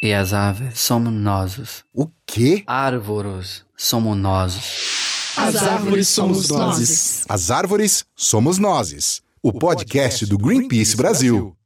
E 0.00 0.14
as 0.14 0.32
aves 0.32 0.78
somos 0.78 1.12
nós. 1.12 1.82
O 1.92 2.08
quê? 2.24 2.62
Árvores 2.68 3.64
somos 3.76 4.16
nós. 4.16 5.34
As 5.36 5.56
árvores 5.56 6.08
somos 6.08 6.48
nós. 6.48 7.24
As 7.28 7.50
árvores 7.50 8.04
somos 8.14 8.58
nós. 8.58 9.20
O 9.42 9.52
podcast 9.52 10.24
do 10.24 10.38
Greenpeace 10.38 10.96
Brasil. 10.96 11.56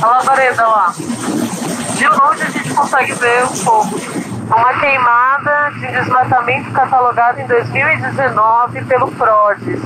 Olha 0.00 0.16
a 0.16 0.22
vareda 0.22 0.64
lá. 0.64 0.94
De 1.96 2.06
longe 2.06 2.42
a 2.42 2.50
gente 2.50 2.72
consegue 2.72 3.12
ver 3.14 3.44
um 3.44 3.48
fogo. 3.48 4.00
Uma 4.46 4.78
queimada 4.78 5.70
de 5.70 5.86
desmatamento 5.88 6.70
catalogada 6.70 7.42
em 7.42 7.48
2019 7.48 8.84
pelo 8.84 9.10
PRODES. 9.10 9.80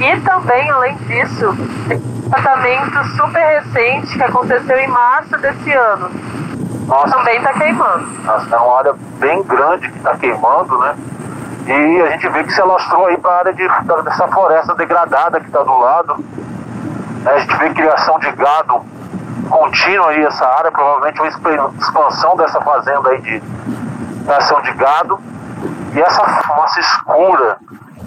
E 0.00 0.20
também, 0.22 0.70
além 0.70 0.96
disso, 0.96 2.15
desmatamento 2.26 3.04
super 3.16 3.60
recente 3.60 4.16
que 4.16 4.22
aconteceu 4.22 4.78
em 4.78 4.88
março 4.88 5.36
desse 5.38 5.72
ano. 5.72 6.10
Nossa, 6.86 7.16
também 7.16 7.36
está 7.36 7.52
queimando. 7.52 8.06
Nossa, 8.24 8.54
é 8.54 8.58
uma 8.58 8.78
área 8.78 8.94
bem 9.18 9.42
grande 9.44 9.88
que 9.90 9.98
está 9.98 10.16
queimando, 10.16 10.78
né? 10.78 10.96
E 11.66 12.02
a 12.02 12.10
gente 12.10 12.28
vê 12.28 12.44
que 12.44 12.52
se 12.52 12.60
alastrou 12.60 13.06
aí 13.06 13.16
para 13.16 13.30
a 13.30 13.38
área 13.38 13.52
de, 13.52 13.66
dessa 14.04 14.28
floresta 14.28 14.74
degradada 14.74 15.40
que 15.40 15.46
está 15.46 15.62
do 15.62 15.78
lado. 15.78 16.24
A 17.24 17.38
gente 17.38 17.56
vê 17.56 17.70
criação 17.70 18.18
de 18.20 18.30
gado 18.32 18.84
contínua 19.50 20.10
aí 20.10 20.24
essa 20.24 20.46
área, 20.46 20.70
provavelmente 20.70 21.20
uma 21.20 21.28
expansão 21.78 22.36
dessa 22.36 22.60
fazenda 22.60 23.10
aí 23.10 23.20
de 23.20 23.42
criação 24.24 24.60
de 24.62 24.72
gado. 24.72 25.18
E 25.92 26.00
essa 26.00 26.24
fumaça 26.24 26.80
escura, 26.80 27.58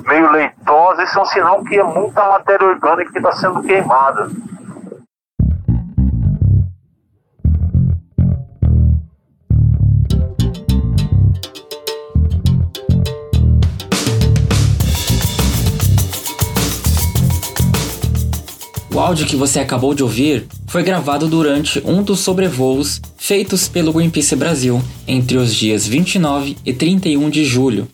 meio 0.10 0.32
leitosa, 0.32 1.04
isso 1.04 1.20
é 1.20 1.22
um 1.22 1.26
sinal 1.26 1.64
que 1.64 1.78
é 1.78 1.84
muita 1.84 2.28
matéria 2.28 2.68
orgânica 2.68 3.12
que 3.12 3.20
está 3.20 3.32
sendo 3.34 3.62
queimada. 3.62 4.28
O 18.92 19.00
áudio 19.00 19.28
que 19.28 19.36
você 19.36 19.60
acabou 19.60 19.94
de 19.94 20.02
ouvir 20.02 20.48
foi 20.68 20.82
gravado 20.82 21.28
durante 21.28 21.80
um 21.86 22.02
dos 22.02 22.20
sobrevoos 22.20 23.00
feitos 23.16 23.70
pelo 23.70 23.94
Greenpeace 23.94 24.36
Brasil 24.36 24.82
entre 25.08 25.38
os 25.38 25.54
dias 25.54 25.88
29 25.88 26.58
e 26.66 26.74
31 26.74 27.30
de 27.30 27.46
julho. 27.46 27.88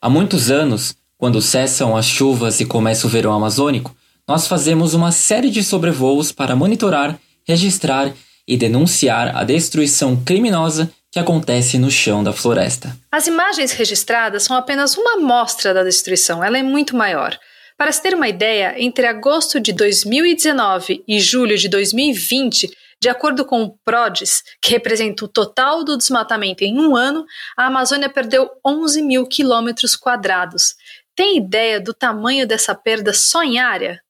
Há 0.00 0.08
muitos 0.08 0.50
anos, 0.50 0.96
quando 1.18 1.40
cessam 1.40 1.96
as 1.96 2.06
chuvas 2.06 2.60
e 2.60 2.66
começa 2.66 3.06
o 3.06 3.10
verão 3.10 3.32
amazônico, 3.32 3.94
nós 4.26 4.46
fazemos 4.46 4.94
uma 4.94 5.12
série 5.12 5.50
de 5.50 5.62
sobrevoos 5.62 6.32
para 6.32 6.56
monitorar, 6.56 7.18
registrar 7.46 8.12
e 8.46 8.56
denunciar 8.56 9.36
a 9.36 9.44
destruição 9.44 10.16
criminosa 10.16 10.90
que 11.10 11.18
acontece 11.18 11.78
no 11.78 11.90
chão 11.90 12.24
da 12.24 12.32
floresta. 12.32 12.96
As 13.12 13.26
imagens 13.26 13.72
registradas 13.72 14.42
são 14.42 14.56
apenas 14.56 14.96
uma 14.96 15.14
amostra 15.14 15.72
da 15.72 15.84
destruição, 15.84 16.42
ela 16.42 16.58
é 16.58 16.62
muito 16.62 16.96
maior. 16.96 17.38
Para 17.76 17.92
se 17.92 18.02
ter 18.02 18.14
uma 18.14 18.28
ideia, 18.28 18.74
entre 18.78 19.06
agosto 19.06 19.60
de 19.60 19.72
2019 19.72 21.04
e 21.06 21.20
julho 21.20 21.58
de 21.58 21.68
2020, 21.68 22.70
de 23.00 23.08
acordo 23.08 23.44
com 23.44 23.62
o 23.62 23.76
PRODES, 23.84 24.42
que 24.62 24.70
representa 24.70 25.24
o 25.24 25.28
total 25.28 25.84
do 25.84 25.96
desmatamento 25.96 26.64
em 26.64 26.78
um 26.78 26.96
ano, 26.96 27.24
a 27.56 27.66
Amazônia 27.66 28.08
perdeu 28.08 28.48
11 28.66 29.02
mil 29.02 29.26
quilômetros 29.26 29.94
quadrados. 29.94 30.74
Tem 31.16 31.36
ideia 31.36 31.80
do 31.80 31.94
tamanho 31.94 32.46
dessa 32.46 32.74
perda 32.74 33.12
só 33.12 33.42
em 33.44 33.58
área? 33.60 34.02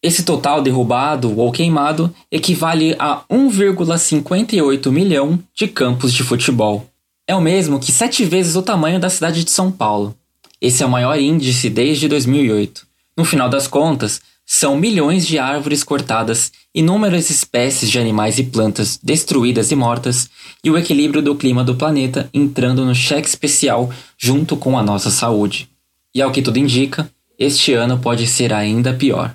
Esse 0.00 0.24
total 0.24 0.62
derrubado 0.62 1.36
ou 1.36 1.50
queimado 1.50 2.14
equivale 2.30 2.94
a 2.98 3.24
1,58 3.28 4.90
milhão 4.92 5.42
de 5.52 5.66
campos 5.66 6.12
de 6.12 6.22
futebol. 6.22 6.86
É 7.26 7.34
o 7.34 7.40
mesmo 7.40 7.80
que 7.80 7.90
sete 7.90 8.24
vezes 8.24 8.54
o 8.54 8.62
tamanho 8.62 9.00
da 9.00 9.08
cidade 9.08 9.42
de 9.42 9.50
São 9.50 9.72
Paulo. 9.72 10.16
Esse 10.60 10.82
é 10.82 10.86
o 10.86 10.90
maior 10.90 11.18
índice 11.18 11.68
desde 11.68 12.06
2008. 12.06 12.86
No 13.16 13.24
final 13.24 13.48
das 13.48 13.66
contas, 13.66 14.20
são 14.46 14.76
milhões 14.76 15.26
de 15.26 15.38
árvores 15.38 15.82
cortadas, 15.82 16.52
inúmeras 16.74 17.30
espécies 17.30 17.90
de 17.90 17.98
animais 17.98 18.38
e 18.38 18.44
plantas 18.44 18.98
destruídas 19.02 19.70
e 19.70 19.74
mortas, 19.74 20.28
e 20.62 20.70
o 20.70 20.76
equilíbrio 20.76 21.22
do 21.22 21.34
clima 21.34 21.64
do 21.64 21.74
planeta 21.74 22.28
entrando 22.32 22.84
no 22.84 22.94
cheque 22.94 23.28
especial 23.28 23.90
junto 24.18 24.56
com 24.56 24.78
a 24.78 24.82
nossa 24.82 25.10
saúde. 25.10 25.68
E 26.14 26.20
ao 26.20 26.30
que 26.30 26.42
tudo 26.42 26.58
indica, 26.58 27.10
este 27.38 27.72
ano 27.72 27.98
pode 27.98 28.26
ser 28.26 28.52
ainda 28.52 28.94
pior. 28.94 29.34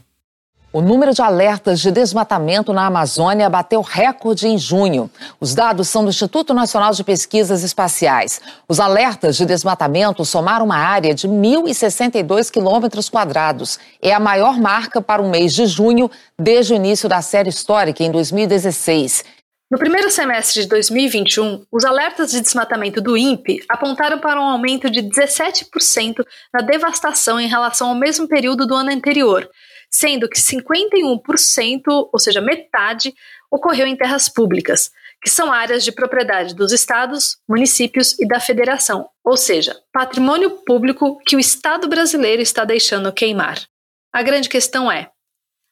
O 0.71 0.81
número 0.81 1.15
de 1.15 1.21
alertas 1.23 1.79
de 1.79 1.89
desmatamento 1.89 2.71
na 2.71 2.85
Amazônia 2.85 3.49
bateu 3.49 3.81
recorde 3.81 4.47
em 4.47 4.55
junho. 4.55 5.09
Os 5.41 5.55
dados 5.55 5.89
são 5.89 6.03
do 6.03 6.11
Instituto 6.11 6.53
Nacional 6.53 6.93
de 6.93 7.03
Pesquisas 7.03 7.63
Espaciais. 7.63 8.39
Os 8.67 8.79
alertas 8.79 9.35
de 9.35 9.47
desmatamento 9.47 10.23
somaram 10.23 10.65
uma 10.65 10.77
área 10.77 11.15
de 11.15 11.27
1.062 11.27 12.51
quilômetros 12.51 13.09
quadrados. 13.09 13.79
É 13.99 14.13
a 14.13 14.19
maior 14.19 14.59
marca 14.59 15.01
para 15.01 15.23
o 15.23 15.27
mês 15.27 15.55
de 15.55 15.65
junho 15.65 16.09
desde 16.37 16.73
o 16.73 16.75
início 16.75 17.09
da 17.09 17.23
série 17.23 17.49
histórica, 17.49 18.03
em 18.03 18.11
2016. 18.11 19.23
No 19.71 19.79
primeiro 19.79 20.11
semestre 20.11 20.61
de 20.61 20.67
2021, 20.67 21.63
os 21.71 21.83
alertas 21.83 22.29
de 22.29 22.41
desmatamento 22.41 23.01
do 23.01 23.17
INPE 23.17 23.63
apontaram 23.67 24.19
para 24.19 24.39
um 24.39 24.45
aumento 24.45 24.87
de 24.87 25.01
17% 25.01 26.23
na 26.53 26.61
devastação 26.61 27.39
em 27.39 27.47
relação 27.47 27.89
ao 27.89 27.95
mesmo 27.95 28.27
período 28.27 28.67
do 28.67 28.75
ano 28.75 28.91
anterior 28.91 29.49
sendo 29.89 30.29
que 30.29 30.39
51%, 30.39 31.81
ou 31.87 32.19
seja, 32.19 32.41
metade, 32.41 33.13
ocorreu 33.51 33.87
em 33.87 33.95
terras 33.95 34.29
públicas, 34.29 34.91
que 35.21 35.29
são 35.29 35.51
áreas 35.51 35.83
de 35.83 35.91
propriedade 35.91 36.55
dos 36.55 36.71
estados, 36.71 37.37
municípios 37.47 38.17
e 38.19 38.27
da 38.27 38.39
federação, 38.39 39.09
ou 39.23 39.35
seja, 39.35 39.75
patrimônio 39.91 40.51
público 40.65 41.19
que 41.25 41.35
o 41.35 41.39
Estado 41.39 41.87
brasileiro 41.87 42.41
está 42.41 42.63
deixando 42.63 43.11
queimar. 43.11 43.59
A 44.13 44.21
grande 44.21 44.47
questão 44.47 44.91
é: 44.91 45.11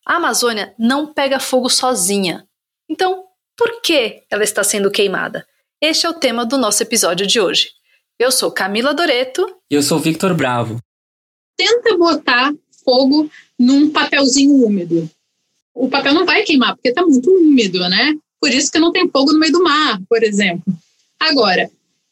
a 0.06 0.16
Amazônia 0.16 0.74
não 0.78 1.14
pega 1.14 1.40
fogo 1.40 1.70
sozinha. 1.70 2.48
Então, 2.90 3.26
por 3.58 3.82
que 3.82 4.24
ela 4.30 4.44
está 4.44 4.64
sendo 4.64 4.92
queimada? 4.92 5.46
Este 5.82 6.06
é 6.06 6.10
o 6.10 6.14
tema 6.14 6.46
do 6.46 6.58
nosso 6.58 6.82
episódio 6.82 7.26
de 7.28 7.40
hoje. 7.40 7.70
Eu 8.20 8.32
sou 8.32 8.52
Camila 8.52 8.94
Doreto. 8.94 9.46
E 9.70 9.76
eu 9.76 9.82
sou 9.84 10.00
Victor 10.00 10.34
Bravo. 10.34 10.80
Tenta 11.56 11.98
botar 11.98 12.52
fogo 12.88 13.30
num 13.59 13.90
papelzinho 13.90 14.66
úmido. 14.66 15.09
O 15.75 15.90
papel 15.90 16.14
não 16.14 16.25
vai 16.25 16.44
queimar, 16.44 16.75
porque 16.75 16.90
está 16.90 17.03
muito 17.06 17.30
úmido, 17.30 17.80
né? 17.90 18.16
Por 18.40 18.52
isso 18.52 18.72
que 18.72 18.80
não 18.80 18.92
tem 18.92 19.09
fogo 19.09 19.34
no 19.34 19.40
meio 19.40 19.52
do 19.52 19.64
mar, 19.64 20.00
por 20.08 20.24
exemplo. 20.24 20.74
Agora, 21.20 21.70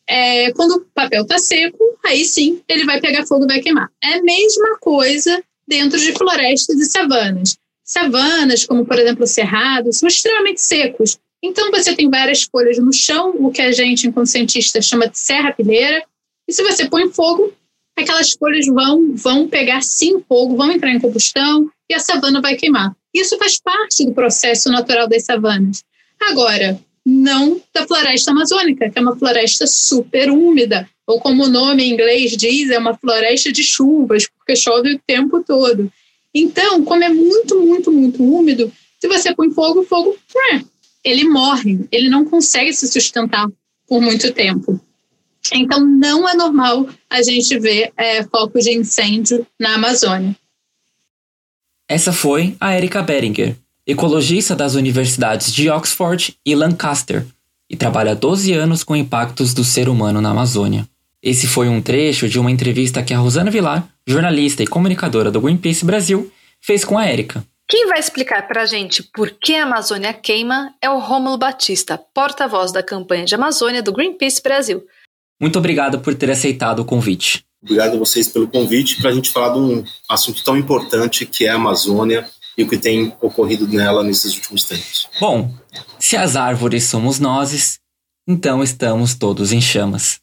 é, 0.07 0.51
quando 0.51 0.75
o 0.77 0.85
papel 0.93 1.23
está 1.23 1.37
seco, 1.37 1.97
aí 2.03 2.25
sim 2.25 2.61
ele 2.67 2.85
vai 2.85 2.99
pegar 2.99 3.25
fogo 3.25 3.45
e 3.45 3.47
vai 3.47 3.61
queimar. 3.61 3.89
É 4.03 4.15
a 4.15 4.23
mesma 4.23 4.77
coisa 4.79 5.41
dentro 5.67 5.99
de 5.99 6.11
florestas 6.13 6.79
e 6.79 6.85
savanas. 6.85 7.57
Savanas, 7.83 8.65
como 8.65 8.85
por 8.85 8.99
exemplo 8.99 9.23
o 9.23 9.27
cerrado, 9.27 9.93
são 9.93 10.07
extremamente 10.07 10.61
secos. 10.61 11.17
Então 11.41 11.69
você 11.71 11.95
tem 11.95 12.09
várias 12.09 12.43
folhas 12.43 12.77
no 12.79 12.91
chão, 12.91 13.35
o 13.37 13.51
que 13.51 13.61
a 13.61 13.71
gente, 13.71 14.07
enquanto 14.07 14.27
cientista, 14.27 14.81
chama 14.81 15.07
de 15.07 15.17
serrapilheira. 15.17 16.03
E 16.47 16.53
se 16.53 16.63
você 16.63 16.89
põe 16.89 17.11
fogo, 17.11 17.53
aquelas 17.95 18.31
folhas 18.31 18.65
vão, 18.65 19.15
vão 19.15 19.47
pegar 19.47 19.81
sim 19.81 20.21
fogo, 20.27 20.55
vão 20.55 20.71
entrar 20.71 20.91
em 20.91 20.99
combustão 20.99 21.69
e 21.89 21.93
a 21.93 21.99
savana 21.99 22.41
vai 22.41 22.55
queimar. 22.55 22.95
Isso 23.13 23.37
faz 23.37 23.59
parte 23.59 24.05
do 24.05 24.13
processo 24.13 24.69
natural 24.69 25.07
das 25.07 25.23
savanas. 25.23 25.83
Agora, 26.21 26.79
não 27.05 27.61
da 27.73 27.87
floresta 27.87 28.31
amazônica, 28.31 28.89
que 28.89 28.99
é 28.99 29.01
uma 29.01 29.15
floresta 29.15 29.65
super 29.67 30.29
úmida, 30.31 30.89
ou 31.05 31.19
como 31.19 31.45
o 31.45 31.49
nome 31.49 31.83
em 31.83 31.93
inglês 31.93 32.35
diz, 32.35 32.69
é 32.71 32.79
uma 32.79 32.97
floresta 32.97 33.51
de 33.51 33.63
chuvas, 33.63 34.27
porque 34.27 34.55
chove 34.55 34.95
o 34.95 35.01
tempo 35.05 35.43
todo. 35.43 35.91
Então, 36.33 36.83
como 36.83 37.03
é 37.03 37.09
muito, 37.09 37.61
muito, 37.61 37.91
muito 37.91 38.23
úmido, 38.23 38.71
se 38.99 39.07
você 39.07 39.33
põe 39.35 39.51
fogo, 39.51 39.81
o 39.81 39.85
fogo, 39.85 40.17
ele 41.03 41.23
morre, 41.25 41.87
ele 41.91 42.09
não 42.09 42.25
consegue 42.25 42.73
se 42.73 42.87
sustentar 42.87 43.47
por 43.87 44.01
muito 44.01 44.33
tempo. 44.33 44.81
Então, 45.53 45.85
não 45.85 46.27
é 46.27 46.33
normal 46.33 46.87
a 47.09 47.21
gente 47.21 47.57
ver 47.59 47.91
é, 47.97 48.23
focos 48.23 48.63
de 48.63 48.71
incêndio 48.71 49.45
na 49.59 49.75
Amazônia. 49.75 50.35
Essa 51.87 52.11
foi 52.11 52.55
a 52.59 52.75
Erika 52.75 53.01
Beringer, 53.03 53.55
ecologista 53.85 54.55
das 54.55 54.73
universidades 54.73 55.53
de 55.53 55.69
Oxford 55.69 56.35
e 56.45 56.55
Lancaster, 56.55 57.25
e 57.69 57.75
trabalha 57.75 58.11
há 58.11 58.15
12 58.15 58.53
anos 58.53 58.83
com 58.83 58.95
impactos 58.95 59.53
do 59.53 59.63
ser 59.63 59.87
humano 59.89 60.21
na 60.21 60.31
Amazônia. 60.31 60.87
Esse 61.21 61.47
foi 61.47 61.67
um 61.67 61.81
trecho 61.81 62.27
de 62.27 62.39
uma 62.39 62.51
entrevista 62.51 63.01
que 63.01 63.13
a 63.13 63.17
Rosana 63.17 63.49
Vilar, 63.49 63.87
jornalista 64.05 64.61
e 64.61 64.67
comunicadora 64.67 65.31
do 65.31 65.41
Greenpeace 65.41 65.83
Brasil, 65.83 66.31
fez 66.61 66.85
com 66.85 66.97
a 66.97 67.11
Erika. 67.11 67.43
Quem 67.67 67.87
vai 67.87 67.99
explicar 67.99 68.47
para 68.47 68.61
a 68.61 68.65
gente 68.65 69.01
por 69.01 69.31
que 69.31 69.55
a 69.55 69.63
Amazônia 69.63 70.13
queima 70.13 70.73
é 70.79 70.87
o 70.87 70.99
Rômulo 70.99 71.35
Batista, 71.35 71.97
porta-voz 71.97 72.71
da 72.71 72.83
campanha 72.83 73.25
de 73.25 73.33
Amazônia 73.33 73.81
do 73.81 73.91
Greenpeace 73.91 74.41
Brasil. 74.41 74.85
Muito 75.39 75.59
obrigado 75.59 75.99
por 75.99 76.15
ter 76.15 76.31
aceitado 76.31 76.79
o 76.79 76.85
convite. 76.85 77.45
Obrigado 77.61 77.95
a 77.95 77.99
vocês 77.99 78.27
pelo 78.27 78.47
convite 78.47 78.97
para 79.01 79.09
a 79.09 79.13
gente 79.13 79.31
falar 79.31 79.53
de 79.53 79.59
um 79.59 79.83
assunto 80.09 80.43
tão 80.43 80.55
importante 80.57 81.25
que 81.25 81.45
é 81.45 81.49
a 81.49 81.55
Amazônia 81.55 82.29
e 82.57 82.63
o 82.63 82.69
que 82.69 82.77
tem 82.77 83.13
ocorrido 83.21 83.67
nela 83.67 84.03
nesses 84.03 84.35
últimos 84.35 84.63
tempos. 84.63 85.09
Bom, 85.19 85.51
se 85.99 86.15
as 86.15 86.35
árvores 86.35 86.85
somos 86.85 87.19
nós, 87.19 87.79
então 88.27 88.63
estamos 88.63 89.15
todos 89.15 89.51
em 89.51 89.59
chamas. 89.59 90.19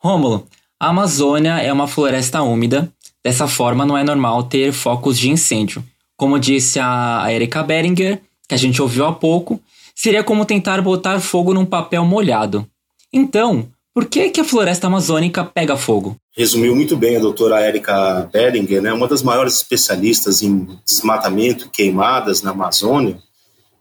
Rômulo, 0.00 0.46
a 0.80 0.88
Amazônia 0.88 1.58
é 1.58 1.72
uma 1.72 1.88
floresta 1.88 2.42
úmida, 2.42 2.90
dessa 3.24 3.48
forma 3.48 3.84
não 3.84 3.98
é 3.98 4.04
normal 4.04 4.44
ter 4.44 4.72
focos 4.72 5.18
de 5.18 5.28
incêndio. 5.28 5.84
Como 6.16 6.38
disse 6.38 6.78
a 6.80 7.26
Erika 7.30 7.62
Beringer, 7.62 8.20
que 8.48 8.54
a 8.54 8.58
gente 8.58 8.80
ouviu 8.80 9.04
há 9.04 9.12
pouco, 9.12 9.60
seria 9.94 10.22
como 10.22 10.44
tentar 10.44 10.80
botar 10.80 11.20
fogo 11.20 11.52
num 11.52 11.66
papel 11.66 12.04
molhado. 12.04 12.66
Então, 13.12 13.68
por 13.98 14.06
que, 14.06 14.30
que 14.30 14.40
a 14.40 14.44
floresta 14.44 14.86
amazônica 14.86 15.44
pega 15.44 15.76
fogo? 15.76 16.16
Resumiu 16.30 16.72
muito 16.72 16.96
bem 16.96 17.16
a 17.16 17.18
doutora 17.18 17.66
Erika 17.66 18.30
Beringer, 18.32 18.80
né, 18.80 18.92
uma 18.92 19.08
das 19.08 19.24
maiores 19.24 19.54
especialistas 19.54 20.40
em 20.40 20.68
desmatamento 20.86 21.64
e 21.64 21.68
queimadas 21.68 22.40
na 22.40 22.52
Amazônia. 22.52 23.20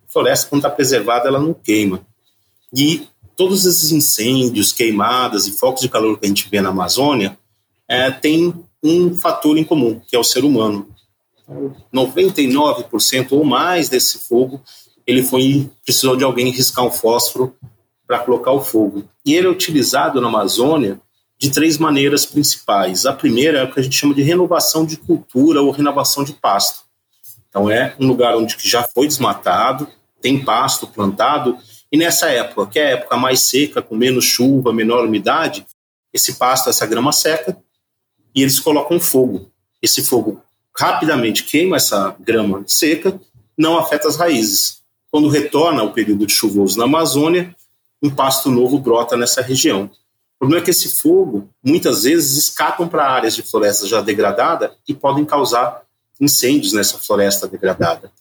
A 0.09 0.11
floresta, 0.11 0.49
quando 0.49 0.61
está 0.61 0.71
preservada, 0.71 1.27
ela 1.27 1.39
não 1.39 1.53
queima. 1.53 2.01
E 2.73 3.07
todos 3.35 3.63
esses 3.63 3.91
incêndios, 3.91 4.73
queimadas 4.73 5.45
e 5.45 5.51
focos 5.51 5.83
de 5.83 5.87
calor 5.87 6.17
que 6.17 6.25
a 6.25 6.29
gente 6.29 6.49
vê 6.49 6.61
na 6.61 6.69
Amazônia 6.69 7.37
é, 7.87 8.09
tem 8.09 8.51
um 8.83 9.13
fator 9.13 9.55
em 9.55 9.63
comum, 9.63 10.01
que 10.07 10.15
é 10.15 10.19
o 10.19 10.23
ser 10.23 10.43
humano. 10.43 10.89
99% 11.93 13.33
ou 13.33 13.45
mais 13.45 13.87
desse 13.87 14.17
fogo, 14.17 14.63
ele 15.05 15.21
foi 15.21 15.69
precisou 15.85 16.15
de 16.15 16.23
alguém 16.23 16.49
riscar 16.49 16.83
um 16.83 16.91
fósforo 16.91 17.55
para 18.07 18.19
colocar 18.19 18.51
o 18.51 18.61
fogo. 18.61 19.03
E 19.25 19.35
ele 19.35 19.47
é 19.47 19.49
utilizado 19.49 20.21
na 20.21 20.27
Amazônia 20.27 20.99
de 21.37 21.51
três 21.51 21.77
maneiras 21.77 22.25
principais. 22.25 23.05
A 23.05 23.13
primeira 23.13 23.59
é 23.59 23.63
o 23.63 23.71
que 23.71 23.79
a 23.79 23.83
gente 23.83 23.95
chama 23.95 24.15
de 24.15 24.23
renovação 24.23 24.85
de 24.85 24.97
cultura 24.97 25.61
ou 25.61 25.69
renovação 25.71 26.23
de 26.23 26.33
pasto. 26.33 26.83
Então 27.49 27.69
é 27.69 27.95
um 27.99 28.07
lugar 28.07 28.35
onde 28.35 28.55
já 28.59 28.83
foi 28.83 29.07
desmatado, 29.07 29.87
tem 30.21 30.43
pasto 30.43 30.87
plantado, 30.87 31.57
e 31.91 31.97
nessa 31.97 32.27
época, 32.29 32.67
que 32.67 32.79
é 32.79 32.85
a 32.85 32.89
época 32.91 33.17
mais 33.17 33.41
seca, 33.41 33.81
com 33.81 33.95
menos 33.95 34.25
chuva, 34.25 34.73
menor 34.73 35.05
umidade, 35.05 35.65
esse 36.11 36.35
pasto, 36.35 36.69
essa 36.69 36.85
grama 36.85 37.11
seca, 37.11 37.57
e 38.33 38.41
eles 38.41 38.59
colocam 38.59 38.99
fogo. 38.99 39.51
Esse 39.81 40.03
fogo 40.03 40.41
rapidamente 40.75 41.43
queima 41.43 41.77
essa 41.77 42.15
grama 42.19 42.63
seca, 42.67 43.19
não 43.57 43.77
afeta 43.77 44.07
as 44.07 44.17
raízes. 44.17 44.81
Quando 45.09 45.29
retorna 45.29 45.83
o 45.83 45.93
período 45.93 46.27
de 46.27 46.33
chuvoso 46.33 46.77
na 46.77 46.83
Amazônia, 46.83 47.55
um 48.01 48.09
pasto 48.09 48.49
novo 48.49 48.79
brota 48.79 49.17
nessa 49.17 49.41
região. 49.41 49.89
O 50.35 50.39
problema 50.39 50.61
é 50.61 50.65
que 50.65 50.71
esse 50.71 50.89
fogo, 50.89 51.49
muitas 51.63 52.03
vezes, 52.03 52.37
escapam 52.37 52.87
para 52.87 53.09
áreas 53.09 53.35
de 53.35 53.41
floresta 53.41 53.87
já 53.87 54.01
degradada 54.01 54.75
e 54.87 54.93
podem 54.93 55.25
causar 55.25 55.81
incêndios 56.21 56.73
nessa 56.73 56.97
floresta 56.97 57.47
degradada. 57.47 58.11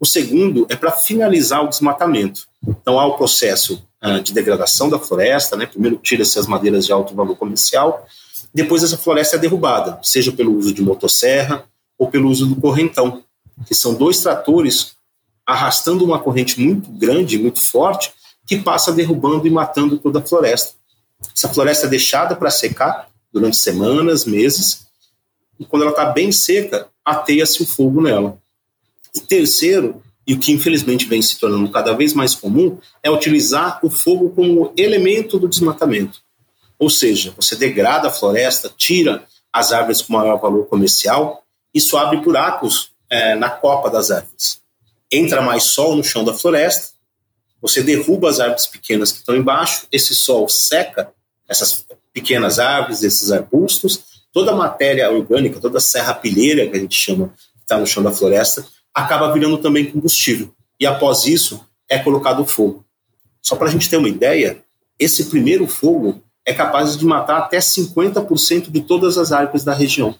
O 0.00 0.06
segundo 0.06 0.66
é 0.68 0.74
para 0.74 0.90
finalizar 0.90 1.64
o 1.64 1.68
desmatamento. 1.68 2.46
Então, 2.66 2.98
há 2.98 3.06
o 3.06 3.16
processo 3.16 3.86
uh, 4.02 4.20
de 4.20 4.32
degradação 4.32 4.88
da 4.88 4.98
floresta, 4.98 5.56
né? 5.56 5.66
primeiro 5.66 5.96
tira-se 5.98 6.38
as 6.38 6.46
madeiras 6.46 6.86
de 6.86 6.92
alto 6.92 7.14
valor 7.14 7.36
comercial, 7.36 8.06
depois 8.52 8.82
essa 8.82 8.98
floresta 8.98 9.36
é 9.36 9.38
derrubada, 9.38 10.00
seja 10.02 10.32
pelo 10.32 10.56
uso 10.56 10.74
de 10.74 10.82
motosserra 10.82 11.64
ou 11.96 12.08
pelo 12.08 12.28
uso 12.28 12.46
do 12.46 12.56
correntão, 12.56 13.22
que 13.66 13.74
são 13.74 13.94
dois 13.94 14.20
tratores 14.20 14.96
arrastando 15.46 16.04
uma 16.04 16.18
corrente 16.18 16.60
muito 16.60 16.90
grande, 16.90 17.38
muito 17.38 17.60
forte, 17.60 18.12
que 18.50 18.58
passa 18.58 18.90
derrubando 18.90 19.46
e 19.46 19.50
matando 19.50 19.96
toda 19.96 20.18
a 20.18 20.22
floresta. 20.22 20.72
Essa 21.36 21.48
floresta 21.48 21.86
é 21.86 21.88
deixada 21.88 22.34
para 22.34 22.50
secar 22.50 23.08
durante 23.32 23.56
semanas, 23.56 24.24
meses, 24.24 24.88
e 25.56 25.64
quando 25.64 25.82
ela 25.82 25.92
está 25.92 26.06
bem 26.06 26.32
seca, 26.32 26.88
ateia-se 27.04 27.62
o 27.62 27.66
fogo 27.66 28.02
nela. 28.02 28.42
E 29.14 29.20
terceiro, 29.20 30.02
e 30.26 30.34
o 30.34 30.38
que 30.40 30.50
infelizmente 30.50 31.06
vem 31.06 31.22
se 31.22 31.38
tornando 31.38 31.70
cada 31.70 31.92
vez 31.92 32.12
mais 32.12 32.34
comum, 32.34 32.76
é 33.04 33.08
utilizar 33.08 33.78
o 33.84 33.88
fogo 33.88 34.30
como 34.30 34.72
elemento 34.76 35.38
do 35.38 35.46
desmatamento. 35.46 36.20
Ou 36.76 36.90
seja, 36.90 37.32
você 37.36 37.54
degrada 37.54 38.08
a 38.08 38.10
floresta, 38.10 38.68
tira 38.76 39.24
as 39.52 39.70
árvores 39.70 40.02
com 40.02 40.14
maior 40.14 40.40
valor 40.40 40.66
comercial, 40.66 41.44
isso 41.72 41.96
abre 41.96 42.16
buracos 42.16 42.90
é, 43.08 43.36
na 43.36 43.48
copa 43.48 43.88
das 43.88 44.10
árvores. 44.10 44.60
Entra 45.08 45.40
mais 45.40 45.62
sol 45.62 45.94
no 45.94 46.02
chão 46.02 46.24
da 46.24 46.34
floresta, 46.34 46.98
você 47.60 47.82
derruba 47.82 48.28
as 48.28 48.40
árvores 48.40 48.66
pequenas 48.66 49.12
que 49.12 49.18
estão 49.18 49.36
embaixo, 49.36 49.86
esse 49.92 50.14
sol 50.14 50.48
seca 50.48 51.12
essas 51.50 51.84
pequenas 52.12 52.60
árvores, 52.60 53.02
esses 53.02 53.32
arbustos, 53.32 54.04
toda 54.32 54.52
a 54.52 54.56
matéria 54.56 55.10
orgânica, 55.10 55.60
toda 55.60 55.78
a 55.78 55.80
serra 55.80 56.14
pilheira 56.14 56.68
que 56.68 56.76
a 56.76 56.80
gente 56.80 56.94
chama, 56.94 57.28
que 57.56 57.62
está 57.62 57.76
no 57.76 57.86
chão 57.86 58.04
da 58.04 58.12
floresta, 58.12 58.64
acaba 58.94 59.32
virando 59.32 59.58
também 59.58 59.90
combustível. 59.90 60.54
E 60.78 60.86
após 60.86 61.26
isso, 61.26 61.66
é 61.88 61.98
colocado 61.98 62.46
fogo. 62.46 62.84
Só 63.42 63.56
para 63.56 63.66
a 63.66 63.70
gente 63.70 63.90
ter 63.90 63.96
uma 63.96 64.08
ideia, 64.08 64.62
esse 64.96 65.24
primeiro 65.24 65.66
fogo 65.66 66.22
é 66.46 66.54
capaz 66.54 66.96
de 66.96 67.04
matar 67.04 67.38
até 67.38 67.58
50% 67.58 68.70
de 68.70 68.80
todas 68.82 69.18
as 69.18 69.32
árvores 69.32 69.64
da 69.64 69.74
região. 69.74 70.14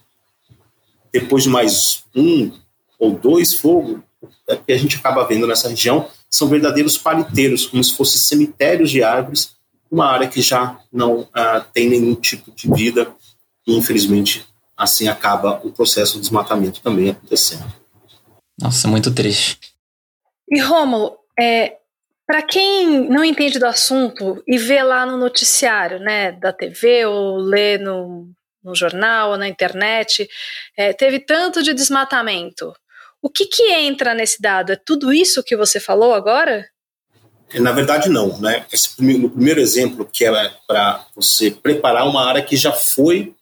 Depois 1.13 1.43
de 1.43 1.49
mais 1.49 2.03
um 2.13 2.51
ou 2.99 3.11
dois 3.11 3.53
fogos, 3.53 3.99
é 4.47 4.57
que 4.57 4.71
a 4.71 4.77
gente 4.77 4.97
acaba 4.97 5.25
vendo 5.25 5.47
nessa 5.47 5.69
região 5.69 6.07
são 6.31 6.47
verdadeiros 6.47 6.97
paliteiros, 6.97 7.67
como 7.67 7.83
se 7.83 7.93
fossem 7.93 8.21
cemitérios 8.21 8.89
de 8.89 9.03
árvores, 9.03 9.55
uma 9.91 10.05
área 10.05 10.27
que 10.27 10.41
já 10.41 10.79
não 10.91 11.27
ah, 11.33 11.59
tem 11.73 11.89
nenhum 11.89 12.15
tipo 12.15 12.51
de 12.51 12.71
vida 12.73 13.13
e, 13.67 13.75
infelizmente, 13.75 14.45
assim 14.77 15.09
acaba 15.09 15.59
o 15.63 15.71
processo 15.71 16.13
de 16.13 16.21
desmatamento 16.21 16.81
também 16.81 17.09
acontecendo. 17.09 17.65
Nossa, 18.59 18.87
muito 18.87 19.13
triste. 19.13 19.59
E 20.49 20.59
Rômulo, 20.59 21.17
é, 21.37 21.77
para 22.25 22.41
quem 22.41 23.09
não 23.09 23.25
entende 23.25 23.59
do 23.59 23.65
assunto 23.65 24.41
e 24.47 24.57
vê 24.57 24.81
lá 24.81 25.05
no 25.05 25.17
noticiário, 25.17 25.99
né, 25.99 26.31
da 26.31 26.53
TV 26.53 27.05
ou 27.05 27.37
lê 27.37 27.77
no, 27.77 28.29
no 28.63 28.73
jornal 28.73 29.31
ou 29.31 29.37
na 29.37 29.47
internet, 29.47 30.29
é, 30.77 30.93
teve 30.93 31.19
tanto 31.19 31.61
de 31.61 31.73
desmatamento. 31.73 32.73
O 33.21 33.29
que, 33.29 33.45
que 33.45 33.71
entra 33.71 34.13
nesse 34.13 34.41
dado? 34.41 34.71
É 34.71 34.75
tudo 34.75 35.13
isso 35.13 35.43
que 35.43 35.55
você 35.55 35.79
falou 35.79 36.13
agora? 36.13 36.65
Na 37.55 37.71
verdade, 37.71 38.09
não. 38.09 38.39
Né? 38.39 38.65
Esse, 38.71 39.01
no 39.01 39.29
primeiro 39.29 39.59
exemplo, 39.59 40.09
que 40.11 40.25
é 40.25 40.51
para 40.67 41.05
você 41.15 41.51
preparar 41.51 42.07
uma 42.07 42.25
área 42.25 42.41
que 42.41 42.55
já 42.55 42.71
foi 42.71 43.35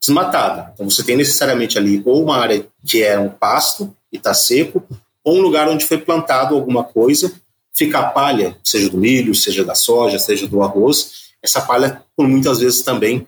desmatada. 0.00 0.72
Então, 0.72 0.88
você 0.88 1.02
tem 1.04 1.16
necessariamente 1.16 1.76
ali 1.76 2.02
ou 2.04 2.22
uma 2.22 2.36
área 2.36 2.66
que 2.84 3.02
é 3.02 3.18
um 3.18 3.28
pasto 3.28 3.94
e 4.12 4.16
está 4.16 4.32
seco, 4.32 4.86
ou 5.22 5.36
um 5.36 5.40
lugar 5.40 5.68
onde 5.68 5.84
foi 5.84 5.98
plantado 5.98 6.54
alguma 6.54 6.84
coisa, 6.84 7.32
fica 7.74 7.98
a 7.98 8.04
palha, 8.04 8.56
seja 8.62 8.88
do 8.88 8.96
milho, 8.96 9.34
seja 9.34 9.64
da 9.64 9.74
soja, 9.74 10.18
seja 10.18 10.46
do 10.46 10.62
arroz, 10.62 11.26
essa 11.42 11.60
palha, 11.60 12.02
por 12.16 12.26
muitas 12.26 12.60
vezes, 12.60 12.82
também 12.82 13.26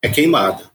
é 0.00 0.08
queimada. 0.08 0.70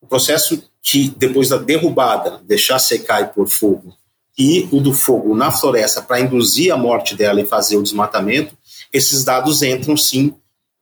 O 0.00 0.06
processo 0.06 0.62
que, 0.82 1.08
depois 1.16 1.48
da 1.48 1.56
derrubada, 1.56 2.40
deixar 2.44 2.78
secar 2.78 3.22
e 3.22 3.26
pôr 3.26 3.46
fogo, 3.46 3.94
e 4.36 4.68
o 4.72 4.80
do 4.80 4.92
fogo 4.92 5.34
na 5.34 5.50
floresta 5.50 6.02
para 6.02 6.20
induzir 6.20 6.72
a 6.72 6.76
morte 6.76 7.14
dela 7.14 7.40
e 7.40 7.46
fazer 7.46 7.76
o 7.76 7.82
desmatamento, 7.82 8.56
esses 8.92 9.24
dados 9.24 9.62
entram 9.62 9.96
sim 9.96 10.34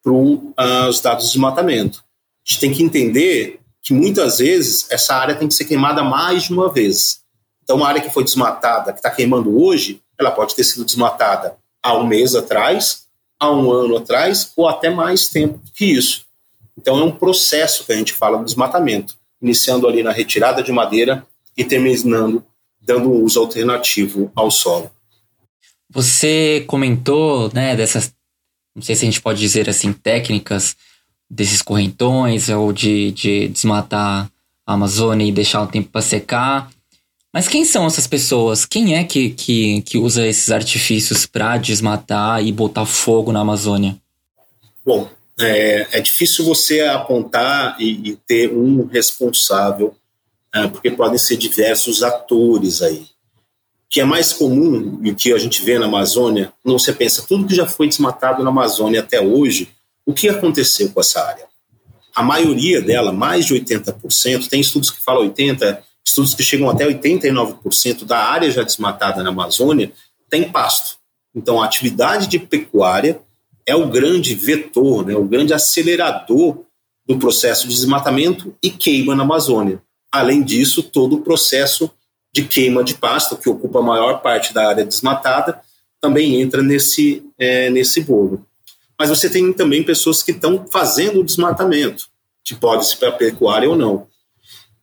para 0.03 0.13
uh, 0.13 0.89
os 0.89 1.01
dados 1.01 1.27
de 1.27 1.33
desmatamento. 1.33 1.99
A 1.99 2.51
gente 2.51 2.61
tem 2.61 2.73
que 2.73 2.83
entender 2.83 3.61
que 3.83 3.93
muitas 3.93 4.39
vezes 4.39 4.87
essa 4.91 5.15
área 5.15 5.35
tem 5.35 5.49
que 5.49 5.55
ser 5.55 5.65
queimada 5.65 6.03
mais 6.03 6.45
de 6.45 6.53
uma 6.53 6.71
vez. 6.71 7.21
Então, 7.63 7.77
uma 7.77 7.89
área 7.89 8.01
que 8.01 8.11
foi 8.11 8.25
desmatada, 8.25 8.93
que 8.93 8.99
está 8.99 9.11
queimando 9.11 9.61
hoje, 9.63 10.01
ela 10.19 10.31
pode 10.31 10.55
ter 10.55 10.65
sido 10.65 10.85
desmatada 10.85 11.57
há 11.83 11.97
um 11.97 12.07
mês 12.07 12.35
atrás, 12.35 13.05
há 13.39 13.51
um 13.51 13.71
ano 13.71 13.97
atrás, 13.97 14.53
ou 14.57 14.69
até 14.69 14.89
mais 14.89 15.29
tempo 15.29 15.61
que 15.75 15.85
isso. 15.85 16.25
Então, 16.77 16.99
é 16.99 17.05
um 17.05 17.13
processo 17.13 17.85
que 17.85 17.93
a 17.93 17.97
gente 17.97 18.13
fala 18.13 18.39
do 18.39 18.45
desmatamento, 18.45 19.17
iniciando 19.41 19.87
ali 19.87 20.03
na 20.03 20.13
retirada 20.13 20.63
de 20.63 20.73
madeira 20.73 21.27
e 21.57 21.65
terminando 21.65 22.45
dando 22.83 23.11
um 23.11 23.23
uso 23.23 23.41
alternativo 23.41 24.31
ao 24.35 24.51
solo. 24.51 24.91
Você 25.91 26.65
comentou, 26.67 27.51
né, 27.53 27.77
dessas, 27.77 28.13
não 28.75 28.83
sei 28.83 28.97
se 28.97 29.05
a 29.05 29.07
gente 29.07 29.21
pode 29.21 29.39
dizer 29.39 29.69
assim, 29.69 29.93
técnicas 29.93 30.77
desses 31.29 31.63
correntões 31.63 32.49
ou 32.49 32.73
de, 32.73 33.13
de 33.13 33.49
desmatar 33.49 34.31
a 34.67 34.75
Amazônia 34.75 35.27
e 35.27 35.33
deixar 35.33 35.63
o 35.63 35.67
tempo 35.67 35.91
para 35.91 36.03
secar. 36.03 36.71
Mas 37.33 37.49
quem 37.49 37.65
são 37.65 37.87
essas 37.87 38.07
pessoas? 38.07 38.67
Quem 38.67 38.97
é 38.97 39.05
que, 39.05 39.31
que, 39.31 39.81
que 39.83 39.99
usa 39.99 40.27
esses 40.27 40.51
artifícios 40.51 41.25
para 41.25 41.57
desmatar 41.57 42.45
e 42.45 42.53
botar 42.53 42.85
fogo 42.85 43.33
na 43.33 43.41
Amazônia? 43.41 43.97
Bom, 44.85 45.09
é, 45.41 45.87
é 45.93 46.01
difícil 46.01 46.45
você 46.45 46.81
apontar 46.81 47.77
e, 47.81 48.11
e 48.11 48.17
ter 48.17 48.53
um 48.53 48.87
responsável 48.87 49.95
porque 50.73 50.91
podem 50.91 51.19
ser 51.19 51.37
diversos 51.37 52.03
atores 52.03 52.83
aí. 52.83 53.07
O 53.87 53.89
que 53.91 54.01
é 54.01 54.05
mais 54.05 54.33
comum 54.33 55.01
e 55.03 55.11
o 55.11 55.15
que 55.15 55.33
a 55.33 55.39
gente 55.39 55.63
vê 55.63 55.79
na 55.79 55.87
Amazônia, 55.87 56.53
quando 56.63 56.79
você 56.79 56.93
pensa 56.93 57.25
tudo 57.27 57.47
que 57.47 57.55
já 57.55 57.67
foi 57.67 57.89
desmatado 57.89 58.43
na 58.43 58.51
Amazônia 58.51 59.01
até 59.01 59.21
hoje, 59.21 59.71
o 60.05 60.13
que 60.13 60.29
aconteceu 60.29 60.91
com 60.91 61.01
essa 61.01 61.23
área? 61.23 61.47
A 62.15 62.23
maioria 62.23 62.83
dela, 62.83 63.13
mais 63.13 63.47
de 63.47 63.55
80%, 63.55 64.49
tem 64.49 64.61
estudos 64.61 64.91
que 64.91 65.03
falam 65.03 65.29
80%, 65.31 65.79
estudos 66.05 66.35
que 66.35 66.43
chegam 66.43 66.69
até 66.69 66.87
89% 66.87 68.05
da 68.05 68.19
área 68.19 68.51
já 68.51 68.63
desmatada 68.63 69.23
na 69.23 69.31
Amazônia, 69.31 69.93
tem 70.29 70.51
pasto. 70.51 70.97
Então, 71.35 71.63
a 71.63 71.65
atividade 71.65 72.27
de 72.27 72.39
pecuária 72.39 73.21
é 73.65 73.75
o 73.75 73.89
grande 73.89 74.35
vetor, 74.35 75.07
né, 75.07 75.15
o 75.15 75.25
grande 75.25 75.55
acelerador 75.55 76.65
do 77.07 77.19
processo 77.19 77.67
de 77.69 77.75
desmatamento 77.75 78.55
e 78.63 78.71
queima 78.71 79.15
na 79.15 79.23
Amazônia. 79.23 79.81
Além 80.13 80.43
disso, 80.43 80.83
todo 80.83 81.17
o 81.17 81.23
processo 81.23 81.91
de 82.33 82.45
queima 82.45 82.85
de 82.85 82.95
pasto, 82.95 83.37
que 83.37 83.49
ocupa 83.49 83.79
a 83.79 83.83
maior 83.83 84.21
parte 84.21 84.53
da 84.53 84.69
área 84.69 84.85
desmatada, 84.85 85.61
também 86.01 86.41
entra 86.41 86.63
nesse, 86.63 87.25
é, 87.39 87.71
nesse 87.71 88.03
bolo. 88.03 88.47
Mas 88.99 89.09
você 89.09 89.29
tem 89.29 89.53
também 89.53 89.83
pessoas 89.83 90.23
que 90.23 90.33
estão 90.33 90.67
fazendo 90.71 91.21
o 91.21 91.25
desmatamento, 91.25 92.09
que 92.45 92.55
pode 92.55 92.87
ser 92.87 92.97
para 92.97 93.13
pecuária 93.13 93.69
ou 93.69 93.77
não. 93.77 94.07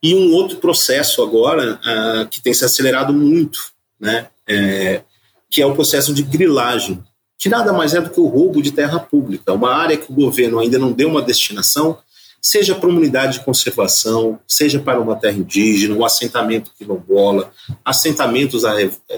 E 0.02 0.16
um 0.16 0.34
outro 0.34 0.58
processo 0.58 1.22
agora 1.22 1.80
uh, 1.80 2.28
que 2.28 2.42
tem 2.42 2.54
se 2.54 2.64
acelerado 2.64 3.14
muito, 3.14 3.72
né, 4.00 4.28
é, 4.48 5.02
que 5.50 5.62
é 5.62 5.66
o 5.66 5.74
processo 5.74 6.14
de 6.14 6.24
grilagem, 6.24 7.04
que 7.38 7.50
nada 7.50 7.74
mais 7.74 7.94
é 7.94 8.02
do 8.02 8.10
que 8.10 8.20
o 8.20 8.28
roubo 8.28 8.62
de 8.62 8.72
terra 8.72 9.00
pública, 9.00 9.54
uma 9.54 9.74
área 9.74 9.98
que 9.98 10.12
o 10.12 10.16
governo 10.16 10.60
ainda 10.60 10.80
não 10.80 10.92
deu 10.92 11.10
uma 11.10 11.22
destinação, 11.22 11.98
seja 12.42 12.76
para 12.76 12.90
uma 12.90 13.00
unidade 13.00 13.40
de 13.40 13.46
conservação, 13.46 14.40
seja 14.48 14.80
para 14.80 15.00
uma 15.00 15.16
terra 15.16 15.38
indígena, 15.38 15.96
um 15.96 16.06
assentamento 16.06 16.72
quilombola, 16.78 17.52
assentamentos 17.84 18.64
da, 18.64 18.74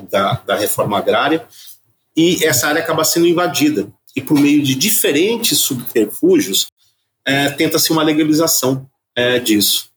da, 0.10 0.34
da 0.46 0.56
reforma 0.56 0.98
agrária, 0.98 1.46
e 2.16 2.44
essa 2.44 2.68
área 2.68 2.82
acaba 2.82 3.04
sendo 3.04 3.28
invadida. 3.28 3.92
E 4.16 4.22
por 4.22 4.38
meio 4.38 4.62
de 4.62 4.76
diferentes 4.76 5.58
subterfúgios, 5.60 6.68
é, 7.26 7.50
tenta-se 7.50 7.92
uma 7.92 8.04
legalização 8.04 8.90
é, 9.16 9.40
disso. 9.40 9.90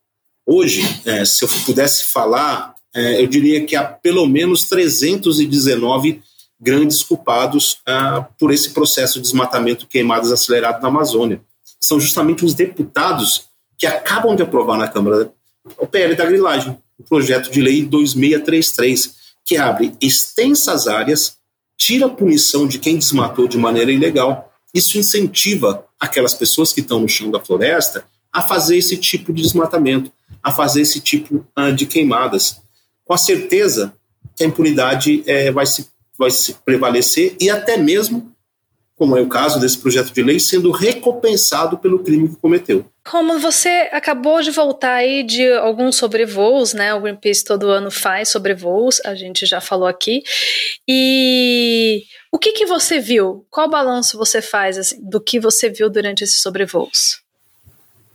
Hoje, 0.47 0.83
é, 1.05 1.25
se 1.25 1.45
eu 1.45 1.49
pudesse 1.65 2.05
falar, 2.05 2.75
é, 2.95 3.21
eu 3.21 3.27
diria 3.27 3.65
que 3.65 3.75
há 3.75 3.83
pelo 3.83 4.27
menos 4.27 4.65
319 4.65 6.23
grandes 6.61 7.03
culpados 7.03 7.79
ah, 7.87 8.27
por 8.39 8.53
esse 8.53 8.71
processo 8.71 9.15
de 9.15 9.23
desmatamento 9.23 9.87
queimadas 9.87 10.31
acelerado 10.31 10.81
na 10.81 10.89
Amazônia. 10.89 11.41
São 11.85 12.01
justamente 12.01 12.45
os 12.45 12.55
deputados 12.55 13.49
que 13.77 13.87
acabam 13.87 14.35
de 14.35 14.43
aprovar 14.43 14.79
na 14.79 14.89
Câmara 14.89 15.33
o 15.79 15.87
PL 15.87 16.15
da 16.15 16.25
grilagem, 16.25 16.79
o 16.99 17.03
projeto 17.03 17.51
de 17.51 17.61
lei 17.61 17.85
2633, 17.85 19.15
que 19.45 19.57
abre 19.59 19.93
extensas 20.01 20.89
áreas, 20.89 21.37
tira 21.77 22.07
a 22.07 22.09
punição 22.11 22.67
de 22.67 22.79
quem 22.79 22.97
desmatou 22.97 23.47
de 23.47 23.59
maneira 23.59 23.93
ilegal. 23.93 24.51
Isso 24.73 24.97
incentiva 24.97 25.87
aquelas 26.01 26.33
pessoas 26.33 26.73
que 26.73 26.81
estão 26.81 27.01
no 27.01 27.09
chão 27.09 27.31
da 27.31 27.41
floresta 27.41 28.05
a 28.33 28.41
fazer 28.41 28.79
esse 28.79 28.97
tipo 28.97 29.33
de 29.33 29.43
desmatamento, 29.43 30.11
a 30.43 30.51
fazer 30.51 30.81
esse 30.81 31.01
tipo 31.01 31.47
uh, 31.59 31.73
de 31.73 31.85
queimadas, 31.85 32.61
com 33.05 33.13
a 33.13 33.19
certeza 33.19 33.95
que 34.35 34.43
a 34.43 34.47
impunidade 34.47 35.23
é, 35.27 35.53
vai, 35.53 35.67
se, 35.67 35.87
vai 36.19 36.31
se 36.31 36.55
prevalecer 36.65 37.37
e 37.39 37.51
até 37.51 37.77
mesmo, 37.77 38.34
como 38.97 39.17
é 39.17 39.21
o 39.21 39.29
caso 39.29 39.59
desse 39.59 39.79
projeto 39.79 40.13
de 40.13 40.23
lei, 40.23 40.39
sendo 40.39 40.71
recompensado 40.71 41.79
pelo 41.79 41.99
crime 41.99 42.29
que 42.29 42.37
cometeu. 42.37 42.85
Como 43.05 43.39
você 43.39 43.89
acabou 43.93 44.41
de 44.41 44.51
voltar 44.51 44.95
aí 44.95 45.25
de 45.25 45.53
alguns 45.55 45.97
sobrevoos, 45.97 46.73
né? 46.73 46.95
O 46.95 47.01
Greenpeace 47.01 47.45
todo 47.45 47.69
ano 47.69 47.91
faz 47.91 48.29
sobrevoos, 48.29 49.01
a 49.05 49.15
gente 49.15 49.47
já 49.47 49.61
falou 49.61 49.89
aqui. 49.89 50.23
E 50.89 52.05
o 52.33 52.39
que, 52.39 52.53
que 52.53 52.67
você 52.67 53.01
viu? 53.01 53.45
Qual 53.51 53.69
balanço 53.69 54.17
você 54.17 54.41
faz 54.41 54.79
assim, 54.79 54.97
do 55.03 55.21
que 55.21 55.41
você 55.41 55.69
viu 55.69 55.91
durante 55.91 56.23
esses 56.23 56.41
sobrevoos? 56.41 57.21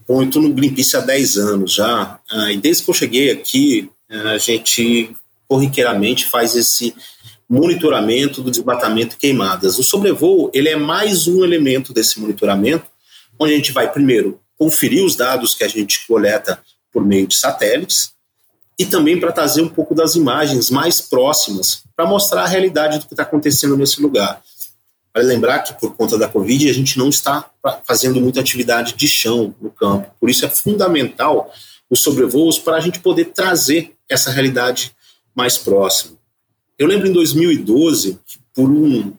Bom, 0.07 0.21
eu 0.21 0.27
estou 0.27 0.41
no 0.41 0.53
Greenpeace 0.53 0.98
há 0.98 1.01
10 1.01 1.38
anos 1.38 1.74
já, 1.74 2.19
ah, 2.31 2.51
e 2.51 2.57
desde 2.57 2.83
que 2.83 2.89
eu 2.89 2.95
cheguei 2.95 3.31
aqui, 3.31 3.89
a 4.09 4.38
gente 4.39 5.15
corriqueiramente 5.48 6.25
faz 6.25 6.55
esse 6.55 6.95
monitoramento 7.50 8.44
do 8.44 8.51
desmatamento 8.51 9.15
e 9.15 9.18
queimadas. 9.18 9.79
O 9.79 9.84
sobrevoo 9.84 10.51
ele 10.53 10.70
é 10.70 10.75
mais 10.75 11.27
um 11.27 11.44
elemento 11.44 11.91
desse 11.91 12.20
monitoramento, 12.20 12.86
onde 13.39 13.53
a 13.53 13.56
gente 13.56 13.72
vai 13.72 13.91
primeiro 13.91 14.39
conferir 14.58 15.03
os 15.03 15.15
dados 15.15 15.56
que 15.56 15.63
a 15.63 15.68
gente 15.68 16.06
coleta 16.06 16.60
por 16.91 17.03
meio 17.03 17.25
de 17.25 17.36
satélites 17.36 18.12
e 18.77 18.86
também 18.86 19.20
para 19.20 19.32
trazer 19.32 19.62
um 19.62 19.68
pouco 19.68 19.96
das 19.96 20.15
imagens 20.15 20.70
mais 20.70 21.01
próximas 21.01 21.84
para 21.96 22.06
mostrar 22.06 22.44
a 22.44 22.48
realidade 22.48 23.00
do 23.00 23.08
que 23.08 23.13
está 23.13 23.24
acontecendo 23.24 23.75
nesse 23.75 24.01
lugar. 24.01 24.41
Vale 25.13 25.25
lembrar 25.25 25.60
que, 25.60 25.74
por 25.74 25.96
conta 25.96 26.18
da 26.18 26.27
Covid, 26.27 26.70
a 26.70 26.74
gente 26.74 26.98
não 26.98 27.10
está 27.10 27.50
fazendo 27.84 28.22
muita 28.22 28.39
atividade 28.39 28.94
de 28.94 29.08
chão 29.08 29.56
no 29.60 29.72
campo. 29.72 30.12
Por 30.20 30.29
isso 30.29 30.46
é 30.46 30.50
fundamental 30.50 31.51
os 31.89 32.01
sobrevoos 32.01 32.60
para 32.60 32.77
a 32.77 32.79
gente 32.79 33.00
poder 33.00 33.25
trazer 33.25 33.96
essa 34.08 34.29
realidade 34.29 34.96
mais 35.36 35.58
próxima. 35.58 36.18
Eu 36.79 36.88
lembro 36.88 37.09
em 37.09 37.12
2012, 37.12 38.17
que 38.25 38.39
por 38.55 38.69
um, 38.69 39.13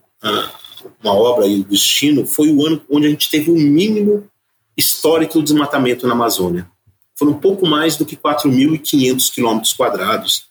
uma 1.03 1.13
obra 1.13 1.45
aí 1.45 1.57
do 1.57 1.69
destino, 1.69 2.25
foi 2.25 2.51
o 2.51 2.65
ano 2.65 2.81
onde 2.89 3.05
a 3.05 3.09
gente 3.11 3.29
teve 3.29 3.51
o 3.51 3.53
um 3.53 3.59
mínimo 3.59 4.27
histórico 4.75 5.35
do 5.35 5.43
desmatamento 5.43 6.07
na 6.07 6.13
Amazônia. 6.13 6.67
Foram 7.15 7.33
um 7.33 7.39
pouco 7.39 7.67
mais 7.67 7.95
do 7.95 8.03
que 8.03 8.17
4.500 8.17 9.31
quilômetros 9.31 9.73
quadrados. 9.73 10.45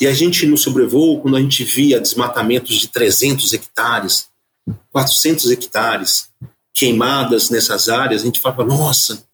E 0.00 0.06
a 0.06 0.14
gente, 0.14 0.46
no 0.46 0.56
sobrevoo, 0.56 1.20
quando 1.20 1.36
a 1.36 1.40
gente 1.40 1.64
via 1.64 1.98
desmatamentos 1.98 2.76
de 2.76 2.86
300 2.86 3.52
hectares, 3.52 4.28
400 4.92 5.50
hectares 5.50 6.28
queimadas 6.72 7.50
nessas 7.50 7.88
áreas, 7.88 8.22
a 8.22 8.26
gente 8.26 8.40
fala, 8.40 8.64
nossa, 8.64 9.24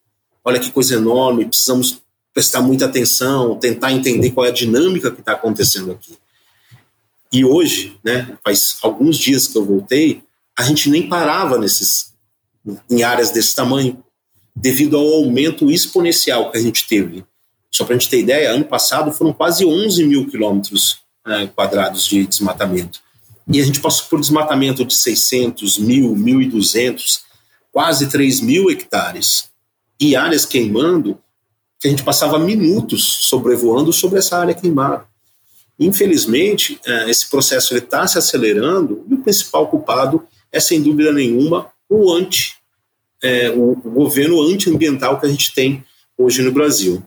olha 0.43 0.59
que 0.59 0.71
coisa 0.71 0.95
enorme, 0.95 1.45
precisamos 1.45 2.01
prestar 2.33 2.63
muita 2.63 2.85
atenção, 2.85 3.59
tentar 3.59 3.91
entender 3.91 4.31
qual 4.31 4.47
é 4.47 4.49
a 4.49 4.53
dinâmica 4.53 5.11
que 5.11 5.19
está 5.19 5.33
acontecendo 5.33 5.91
aqui. 5.91 6.17
E 7.31 7.45
hoje, 7.45 7.97
né, 8.03 8.37
faz 8.43 8.77
alguns 8.81 9.17
dias 9.17 9.47
que 9.47 9.57
eu 9.57 9.65
voltei, 9.65 10.21
a 10.57 10.63
gente 10.63 10.89
nem 10.89 11.07
parava 11.07 11.57
nesses, 11.57 12.13
em 12.89 13.03
áreas 13.03 13.31
desse 13.31 13.55
tamanho, 13.55 14.03
devido 14.55 14.97
ao 14.97 15.07
aumento 15.07 15.71
exponencial 15.71 16.51
que 16.51 16.57
a 16.57 16.61
gente 16.61 16.87
teve. 16.87 17.23
Só 17.71 17.85
para 17.85 17.95
a 17.95 17.97
gente 17.97 18.09
ter 18.09 18.19
ideia, 18.19 18.51
ano 18.51 18.65
passado 18.65 19.13
foram 19.13 19.31
quase 19.31 19.65
11 19.65 20.03
mil 20.03 20.27
quilômetros 20.27 20.99
né, 21.25 21.49
quadrados 21.55 22.05
de 22.05 22.27
desmatamento. 22.27 22.99
E 23.47 23.59
a 23.61 23.65
gente 23.65 23.79
passou 23.79 24.07
por 24.09 24.19
desmatamento 24.19 24.85
de 24.85 24.93
600, 24.93 25.79
1.000, 25.79 26.13
1.200, 26.13 27.21
quase 27.71 28.07
3 28.07 28.41
mil 28.41 28.69
hectares. 28.69 29.49
E 29.99 30.15
áreas 30.15 30.45
queimando, 30.45 31.17
que 31.79 31.87
a 31.87 31.91
gente 31.91 32.03
passava 32.03 32.37
minutos 32.37 33.03
sobrevoando 33.21 33.91
sobre 33.91 34.19
essa 34.19 34.37
área 34.37 34.53
queimada. 34.53 35.05
Infelizmente, 35.81 36.79
é, 36.85 37.09
esse 37.09 37.27
processo 37.27 37.75
está 37.75 38.05
se 38.05 38.15
acelerando 38.15 39.03
e 39.09 39.15
o 39.15 39.23
principal 39.23 39.67
culpado 39.67 40.23
é, 40.51 40.59
sem 40.59 40.79
dúvida 40.79 41.11
nenhuma, 41.11 41.71
o 41.89 42.13
anti, 42.13 42.57
é, 43.23 43.49
o, 43.49 43.75
governo 43.75 44.43
antiambiental 44.43 45.19
que 45.19 45.25
a 45.25 45.29
gente 45.29 45.51
tem 45.55 45.83
hoje 46.15 46.43
no 46.43 46.51
Brasil. 46.51 47.03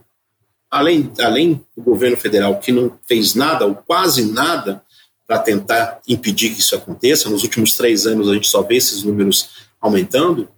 Além, 0.68 1.12
além 1.20 1.64
do 1.76 1.84
governo 1.84 2.16
federal 2.16 2.58
que 2.58 2.72
não 2.72 2.98
fez 3.06 3.36
nada, 3.36 3.64
ou 3.64 3.76
quase 3.76 4.32
nada, 4.32 4.82
para 5.24 5.38
tentar 5.38 6.00
impedir 6.08 6.50
que 6.50 6.58
isso 6.58 6.74
aconteça. 6.74 7.30
Nos 7.30 7.44
últimos 7.44 7.76
três 7.76 8.08
anos 8.08 8.28
a 8.28 8.34
gente 8.34 8.48
só 8.48 8.60
vê 8.60 8.74
esses 8.74 9.04
números 9.04 9.68
aumentando. 9.80 10.48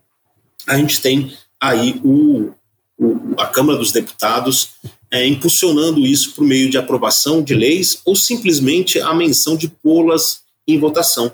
A 0.66 0.78
gente 0.78 1.02
tem 1.02 1.37
aí 1.61 2.00
o, 2.02 2.50
o 2.99 3.35
a 3.37 3.46
Câmara 3.46 3.78
dos 3.78 3.92
Deputados 3.92 4.70
é, 5.10 5.26
impulsionando 5.26 6.00
isso 6.00 6.32
por 6.34 6.44
meio 6.44 6.68
de 6.68 6.78
aprovação 6.78 7.42
de 7.42 7.54
leis 7.54 8.00
ou 8.04 8.16
simplesmente 8.16 9.00
a 9.00 9.14
menção 9.14 9.56
de 9.56 9.68
pô-las 9.68 10.40
em 10.66 10.78
votação, 10.78 11.32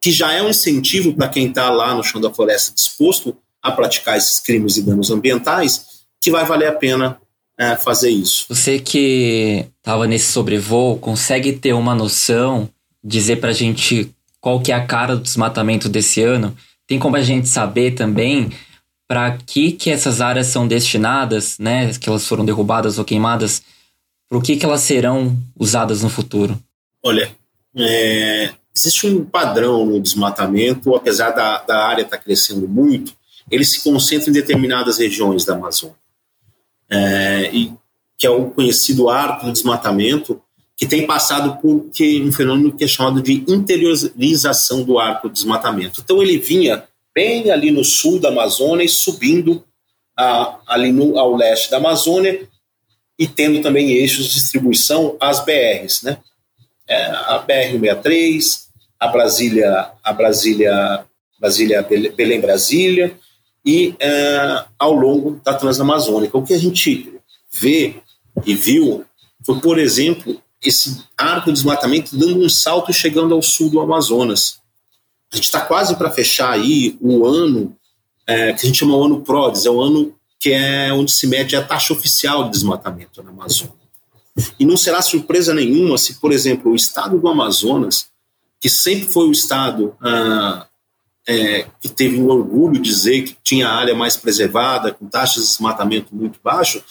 que 0.00 0.10
já 0.10 0.32
é 0.32 0.42
um 0.42 0.48
incentivo 0.48 1.12
para 1.12 1.28
quem 1.28 1.48
está 1.48 1.70
lá 1.70 1.94
no 1.94 2.02
chão 2.02 2.20
da 2.20 2.32
floresta 2.32 2.74
disposto 2.74 3.36
a 3.62 3.70
praticar 3.70 4.16
esses 4.16 4.40
crimes 4.40 4.76
e 4.76 4.82
danos 4.82 5.10
ambientais, 5.10 5.84
que 6.20 6.30
vai 6.30 6.44
valer 6.44 6.68
a 6.68 6.72
pena 6.72 7.20
é, 7.58 7.76
fazer 7.76 8.10
isso. 8.10 8.46
Você 8.48 8.78
que 8.78 9.66
estava 9.78 10.06
nesse 10.06 10.32
sobrevoo, 10.32 10.98
consegue 10.98 11.52
ter 11.52 11.74
uma 11.74 11.94
noção, 11.94 12.70
dizer 13.04 13.36
para 13.36 13.50
a 13.50 13.54
gente 13.54 14.10
qual 14.40 14.60
que 14.60 14.72
é 14.72 14.74
a 14.74 14.86
cara 14.86 15.14
do 15.14 15.22
desmatamento 15.22 15.88
desse 15.88 16.22
ano? 16.22 16.56
Tem 16.86 16.98
como 16.98 17.16
a 17.16 17.22
gente 17.22 17.48
saber 17.48 17.92
também 17.92 18.50
para 19.10 19.36
que 19.38 19.72
que 19.72 19.90
essas 19.90 20.20
áreas 20.20 20.46
são 20.46 20.68
destinadas, 20.68 21.58
né? 21.58 21.92
Que 21.94 22.08
elas 22.08 22.24
foram 22.24 22.44
derrubadas 22.44 22.96
ou 22.96 23.04
queimadas, 23.04 23.60
para 24.28 24.40
que 24.40 24.54
que 24.54 24.64
elas 24.64 24.82
serão 24.82 25.36
usadas 25.58 26.04
no 26.04 26.08
futuro? 26.08 26.56
Olha, 27.02 27.28
é, 27.76 28.52
existe 28.72 29.08
um 29.08 29.24
padrão 29.24 29.84
no 29.84 30.00
desmatamento, 30.00 30.94
apesar 30.94 31.30
da, 31.30 31.58
da 31.58 31.88
área 31.88 32.02
estar 32.02 32.18
tá 32.18 32.22
crescendo 32.22 32.68
muito, 32.68 33.12
ele 33.50 33.64
se 33.64 33.82
concentra 33.82 34.30
em 34.30 34.32
determinadas 34.32 34.98
regiões 34.98 35.44
da 35.44 35.56
Amazônia 35.56 35.96
é, 36.88 37.50
e, 37.52 37.72
que 38.16 38.28
é 38.28 38.30
o 38.30 38.48
conhecido 38.52 39.10
arco 39.10 39.46
do 39.46 39.52
desmatamento, 39.52 40.40
que 40.76 40.86
tem 40.86 41.04
passado 41.04 41.60
por 41.60 41.90
um 41.90 42.32
fenômeno 42.32 42.76
que 42.76 42.84
é 42.84 42.86
chamado 42.86 43.20
de 43.20 43.44
interiorização 43.48 44.84
do 44.84 45.00
arco 45.00 45.28
do 45.28 45.34
desmatamento. 45.34 46.00
Então 46.00 46.22
ele 46.22 46.38
vinha 46.38 46.84
bem 47.20 47.50
ali 47.50 47.70
no 47.70 47.84
sul 47.84 48.18
da 48.18 48.30
Amazônia 48.30 48.82
e 48.82 48.88
subindo 48.88 49.62
a, 50.16 50.58
ali 50.66 50.90
no, 50.90 51.18
ao 51.18 51.36
leste 51.36 51.70
da 51.70 51.76
Amazônia 51.76 52.48
e 53.18 53.28
tendo 53.28 53.60
também 53.60 53.90
eixos 53.92 54.24
de 54.28 54.34
distribuição 54.34 55.18
às 55.20 55.44
BRs, 55.44 56.02
né? 56.02 56.16
É, 56.88 57.04
a 57.04 57.44
BR-163, 57.46 58.62
a 58.98 59.08
Brasília, 59.08 59.90
a 60.02 60.12
Brasília, 60.14 61.04
Brasília 61.38 61.86
Belém 62.16 62.40
Brasília 62.40 63.14
e 63.64 63.94
é, 64.00 64.64
ao 64.78 64.94
longo 64.94 65.40
da 65.44 65.52
Transamazônica. 65.52 66.36
O 66.38 66.42
que 66.42 66.54
a 66.54 66.58
gente 66.58 67.20
vê 67.52 67.96
e 68.46 68.54
viu 68.54 69.04
foi, 69.44 69.60
por 69.60 69.78
exemplo, 69.78 70.42
esse 70.64 71.02
arco 71.16 71.50
de 71.50 71.52
desmatamento 71.52 72.16
dando 72.16 72.42
um 72.42 72.48
salto 72.48 72.92
chegando 72.94 73.34
ao 73.34 73.42
sul 73.42 73.68
do 73.68 73.80
Amazonas. 73.80 74.59
A 75.32 75.36
gente 75.36 75.44
está 75.44 75.60
quase 75.60 75.96
para 75.96 76.10
fechar 76.10 76.50
aí 76.50 76.96
o 77.00 77.24
ano 77.24 77.76
é, 78.26 78.52
que 78.52 78.62
a 78.62 78.66
gente 78.66 78.78
chama 78.78 78.96
o 78.96 79.04
ano 79.04 79.22
PRODES, 79.22 79.66
é 79.66 79.70
o 79.70 79.80
ano 79.80 80.14
que 80.38 80.52
é 80.52 80.92
onde 80.92 81.12
se 81.12 81.26
mede 81.26 81.54
a 81.54 81.62
taxa 81.62 81.92
oficial 81.92 82.44
de 82.44 82.50
desmatamento 82.50 83.22
na 83.22 83.30
Amazônia. 83.30 83.74
E 84.58 84.64
não 84.64 84.76
será 84.76 85.02
surpresa 85.02 85.52
nenhuma 85.52 85.98
se, 85.98 86.14
por 86.14 86.32
exemplo, 86.32 86.72
o 86.72 86.76
estado 86.76 87.18
do 87.18 87.28
Amazonas, 87.28 88.08
que 88.60 88.70
sempre 88.70 89.12
foi 89.12 89.28
o 89.28 89.32
estado 89.32 89.94
ah, 90.00 90.66
é, 91.28 91.66
que 91.80 91.88
teve 91.88 92.20
um 92.20 92.28
orgulho 92.28 92.74
de 92.74 92.90
dizer 92.90 93.22
que 93.22 93.36
tinha 93.42 93.68
a 93.68 93.74
área 93.74 93.94
mais 93.94 94.16
preservada, 94.16 94.92
com 94.92 95.06
taxas 95.06 95.44
de 95.44 95.50
desmatamento 95.50 96.14
muito 96.14 96.38
baixo, 96.42 96.82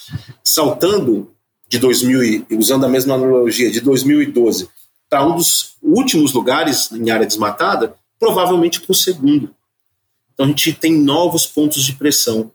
saltando 0.42 1.30
de 1.68 1.78
2000, 1.78 2.46
usando 2.52 2.84
a 2.84 2.88
mesma 2.88 3.14
analogia, 3.14 3.70
de 3.70 3.80
2012 3.80 4.68
para 5.08 5.26
um 5.26 5.34
dos 5.34 5.76
últimos 5.82 6.32
lugares 6.32 6.90
em 6.92 7.10
área 7.10 7.26
desmatada, 7.26 7.96
provavelmente 8.20 8.80
para 8.82 8.92
o 8.92 8.94
segundo. 8.94 9.54
Então 10.34 10.44
a 10.46 10.48
gente 10.50 10.74
tem 10.74 10.92
novos 10.92 11.46
pontos 11.46 11.82
de 11.82 11.94
pressão. 11.94 12.52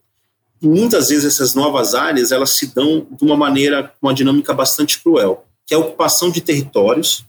E 0.61 0.67
muitas 0.67 1.09
vezes 1.09 1.25
essas 1.25 1.55
novas 1.55 1.95
áreas 1.95 2.31
elas 2.31 2.51
se 2.51 2.67
dão 2.67 3.05
de 3.11 3.23
uma 3.25 3.35
maneira, 3.35 3.91
uma 4.01 4.13
dinâmica 4.13 4.53
bastante 4.53 5.01
cruel, 5.01 5.45
que 5.65 5.73
é 5.73 5.77
a 5.77 5.79
ocupação 5.79 6.29
de 6.29 6.39
territórios, 6.39 7.25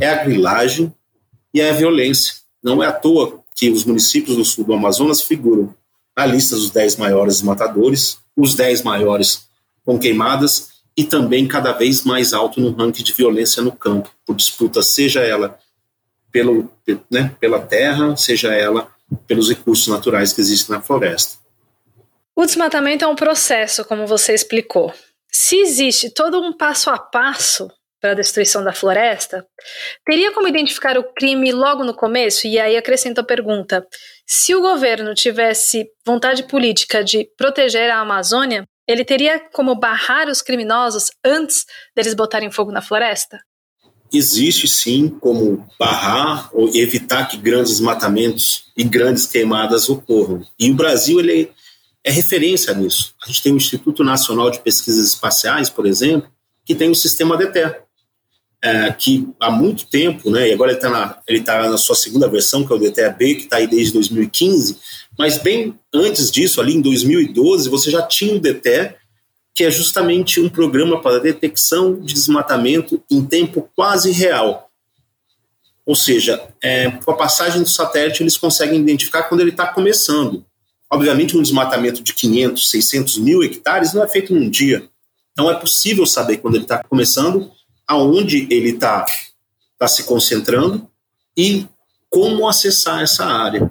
é 0.00 0.08
a 0.08 0.24
grilagem 0.24 0.92
e 1.52 1.60
é 1.60 1.70
a 1.70 1.74
violência. 1.74 2.34
Não 2.62 2.82
é 2.82 2.86
à 2.86 2.92
toa 2.92 3.42
que 3.54 3.70
os 3.70 3.84
municípios 3.84 4.36
do 4.36 4.44
sul 4.44 4.64
do 4.64 4.72
Amazonas 4.72 5.20
figuram 5.20 5.74
na 6.16 6.26
lista 6.26 6.56
dos 6.56 6.70
10 6.70 6.96
maiores 6.96 7.42
matadores, 7.42 8.18
os 8.36 8.54
10 8.54 8.82
maiores 8.82 9.46
com 9.84 9.98
queimadas 9.98 10.70
e 10.96 11.04
também 11.04 11.46
cada 11.46 11.72
vez 11.72 12.04
mais 12.04 12.32
alto 12.32 12.60
no 12.60 12.72
ranking 12.72 13.02
de 13.02 13.12
violência 13.12 13.62
no 13.62 13.72
campo, 13.72 14.10
por 14.26 14.36
disputa, 14.36 14.82
seja 14.82 15.20
ela 15.20 15.58
pelo, 16.32 16.72
né, 17.10 17.34
pela 17.38 17.60
terra, 17.60 18.16
seja 18.16 18.52
ela 18.54 18.90
pelos 19.26 19.48
recursos 19.48 19.86
naturais 19.88 20.32
que 20.32 20.40
existem 20.40 20.74
na 20.74 20.82
floresta. 20.82 21.38
O 22.34 22.46
desmatamento 22.46 23.04
é 23.04 23.08
um 23.08 23.14
processo, 23.14 23.84
como 23.84 24.06
você 24.06 24.32
explicou. 24.32 24.92
Se 25.30 25.56
existe 25.56 26.10
todo 26.10 26.40
um 26.40 26.52
passo 26.52 26.90
a 26.90 26.98
passo 26.98 27.68
para 28.00 28.12
a 28.12 28.14
destruição 28.14 28.64
da 28.64 28.72
floresta, 28.72 29.46
teria 30.04 30.32
como 30.32 30.48
identificar 30.48 30.98
o 30.98 31.04
crime 31.14 31.52
logo 31.52 31.84
no 31.84 31.94
começo? 31.94 32.46
E 32.46 32.58
aí 32.58 32.76
acrescento 32.76 33.20
a 33.20 33.24
pergunta: 33.24 33.86
se 34.26 34.54
o 34.54 34.60
governo 34.60 35.14
tivesse 35.14 35.86
vontade 36.04 36.42
política 36.44 37.04
de 37.04 37.28
proteger 37.36 37.90
a 37.90 38.00
Amazônia, 38.00 38.64
ele 38.88 39.04
teria 39.04 39.38
como 39.52 39.74
barrar 39.74 40.28
os 40.28 40.42
criminosos 40.42 41.10
antes 41.24 41.64
deles 41.94 42.14
botarem 42.14 42.50
fogo 42.50 42.72
na 42.72 42.82
floresta? 42.82 43.38
Existe 44.12 44.68
sim 44.68 45.08
como 45.08 45.66
barrar 45.78 46.50
ou 46.52 46.68
evitar 46.74 47.26
que 47.26 47.36
grandes 47.36 47.80
matamentos 47.80 48.64
e 48.76 48.84
grandes 48.84 49.26
queimadas 49.26 49.88
ocorram. 49.88 50.44
E 50.58 50.70
o 50.70 50.74
Brasil 50.74 51.18
ele 51.18 51.50
é 52.04 52.10
referência 52.10 52.74
nisso. 52.74 53.14
A 53.22 53.26
gente 53.26 53.42
tem 53.42 53.52
o 53.52 53.56
Instituto 53.56 54.04
Nacional 54.04 54.50
de 54.50 54.60
Pesquisas 54.60 55.06
Espaciais, 55.06 55.70
por 55.70 55.86
exemplo, 55.86 56.28
que 56.64 56.74
tem 56.74 56.90
o 56.90 56.94
sistema 56.94 57.36
DETER, 57.36 57.82
é, 58.62 58.92
que 58.92 59.28
há 59.40 59.50
muito 59.50 59.86
tempo, 59.86 60.30
né, 60.30 60.48
e 60.48 60.52
agora 60.52 60.70
ele 60.70 60.78
está 60.78 60.88
na, 60.88 61.18
ele 61.26 61.40
tá 61.40 61.68
na 61.68 61.76
sua 61.76 61.96
segunda 61.96 62.28
versão, 62.28 62.64
que 62.64 62.72
é 62.72 62.76
o 62.76 62.78
DTAB, 62.78 63.18
que 63.18 63.42
está 63.42 63.56
aí 63.56 63.66
desde 63.66 63.92
2015, 63.94 64.78
mas 65.18 65.38
bem 65.38 65.74
antes 65.92 66.30
disso, 66.30 66.60
ali 66.60 66.74
em 66.74 66.80
2012, 66.80 67.68
você 67.68 67.90
já 67.90 68.02
tinha 68.02 68.36
o 68.36 68.40
DTE, 68.40 68.94
que 69.54 69.64
é 69.64 69.70
justamente 69.70 70.40
um 70.40 70.48
programa 70.48 71.00
para 71.00 71.20
detecção 71.20 72.00
de 72.00 72.14
desmatamento 72.14 73.02
em 73.10 73.24
tempo 73.24 73.68
quase 73.76 74.10
real. 74.10 74.70
Ou 75.84 75.94
seja, 75.94 76.48
é, 76.62 76.90
com 76.90 77.10
a 77.10 77.16
passagem 77.16 77.62
do 77.62 77.68
satélite, 77.68 78.22
eles 78.22 78.36
conseguem 78.36 78.80
identificar 78.80 79.24
quando 79.24 79.40
ele 79.40 79.50
está 79.50 79.66
começando. 79.66 80.44
Obviamente, 80.90 81.36
um 81.36 81.42
desmatamento 81.42 82.02
de 82.02 82.14
500, 82.14 82.70
600 82.70 83.18
mil 83.18 83.42
hectares 83.42 83.92
não 83.92 84.04
é 84.04 84.08
feito 84.08 84.32
num 84.32 84.48
dia. 84.48 84.88
Então, 85.32 85.50
é 85.50 85.54
possível 85.54 86.06
saber 86.06 86.38
quando 86.38 86.54
ele 86.54 86.64
está 86.64 86.82
começando 86.84 87.50
aonde 87.86 88.46
ele 88.50 88.70
está 88.70 89.04
tá 89.78 89.88
se 89.88 90.04
concentrando 90.04 90.88
e 91.36 91.66
como 92.08 92.48
acessar 92.48 93.02
essa 93.02 93.24
área. 93.24 93.70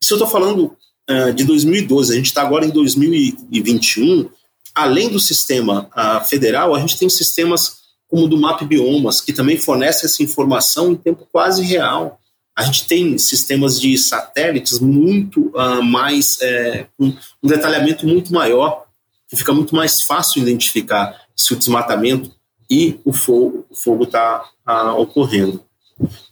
Isso 0.00 0.12
eu 0.12 0.16
estou 0.16 0.28
falando 0.28 0.76
uh, 1.10 1.32
de 1.32 1.44
2012, 1.44 2.12
a 2.12 2.16
gente 2.16 2.26
está 2.26 2.42
agora 2.42 2.64
em 2.64 2.70
2021. 2.70 4.28
Além 4.74 5.08
do 5.08 5.20
sistema 5.20 5.88
uh, 5.96 6.24
federal, 6.26 6.74
a 6.74 6.80
gente 6.80 6.98
tem 6.98 7.08
sistemas 7.08 7.84
como 8.08 8.24
o 8.24 8.28
do 8.28 8.38
Map 8.38 8.62
Biomas, 8.62 9.20
que 9.20 9.32
também 9.32 9.56
fornece 9.56 10.06
essa 10.06 10.22
informação 10.22 10.92
em 10.92 10.96
tempo 10.96 11.26
quase 11.30 11.62
real. 11.62 12.20
A 12.56 12.62
gente 12.62 12.86
tem 12.86 13.16
sistemas 13.18 13.80
de 13.80 13.96
satélites 13.98 14.78
muito 14.78 15.52
uh, 15.54 15.82
mais, 15.82 16.38
é, 16.40 16.86
um, 16.98 17.12
um 17.42 17.48
detalhamento 17.48 18.06
muito 18.06 18.32
maior, 18.32 18.84
que 19.28 19.36
fica 19.36 19.52
muito 19.52 19.74
mais 19.74 20.00
fácil 20.00 20.42
identificar 20.42 21.20
se 21.36 21.52
o 21.52 21.56
desmatamento 21.56 22.30
e 22.70 22.98
o 23.04 23.12
fogo 23.12 24.04
está 24.04 24.44
ah, 24.64 24.94
ocorrendo. 24.94 25.62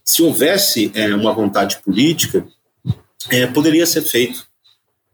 Se 0.05 0.23
houvesse 0.23 0.91
é, 0.95 1.15
uma 1.15 1.33
vontade 1.33 1.79
política, 1.83 2.47
é, 3.31 3.47
poderia 3.47 3.87
ser 3.87 4.03
feito. 4.03 4.47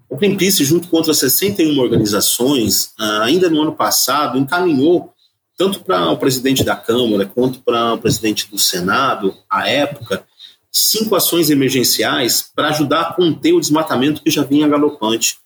O 0.08 0.16
Greenpeace, 0.16 0.64
junto 0.64 0.88
com 0.88 0.96
outras 0.96 1.18
61 1.18 1.78
organizações, 1.78 2.92
ah, 2.98 3.24
ainda 3.24 3.50
no 3.50 3.60
ano 3.60 3.74
passado, 3.74 4.38
encaminhou 4.38 5.12
tanto 5.56 5.82
para 5.84 6.10
o 6.10 6.16
presidente 6.16 6.62
da 6.62 6.76
Câmara 6.76 7.26
quanto 7.26 7.60
para 7.60 7.94
o 7.94 7.98
presidente 7.98 8.48
do 8.48 8.58
Senado, 8.58 9.34
à 9.50 9.68
época, 9.68 10.24
cinco 10.70 11.16
ações 11.16 11.50
emergenciais 11.50 12.50
para 12.54 12.68
ajudar 12.68 13.00
a 13.00 13.12
conter 13.12 13.52
o 13.52 13.60
desmatamento 13.60 14.22
que 14.22 14.30
já 14.30 14.44
vinha 14.44 14.68
galopante, 14.68 15.36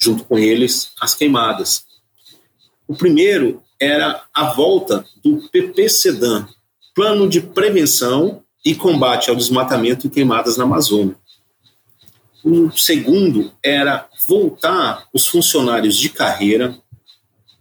junto 0.00 0.24
com 0.24 0.38
eles 0.38 0.90
as 1.00 1.14
queimadas. 1.14 1.84
O 2.86 2.94
primeiro 2.94 3.62
era 3.78 4.22
a 4.34 4.44
volta 4.52 5.04
do 5.22 5.48
PP 5.50 5.88
Sedan, 5.90 6.48
Plano 6.94 7.28
de 7.28 7.40
Prevenção 7.40 8.42
e 8.64 8.74
Combate 8.74 9.30
ao 9.30 9.36
Desmatamento 9.36 10.06
e 10.06 10.10
Queimadas 10.10 10.56
na 10.56 10.64
Amazônia. 10.64 11.16
O 12.44 12.70
segundo 12.70 13.52
era 13.62 14.08
voltar 14.26 15.06
os 15.12 15.26
funcionários 15.26 15.96
de 15.96 16.08
carreira 16.08 16.78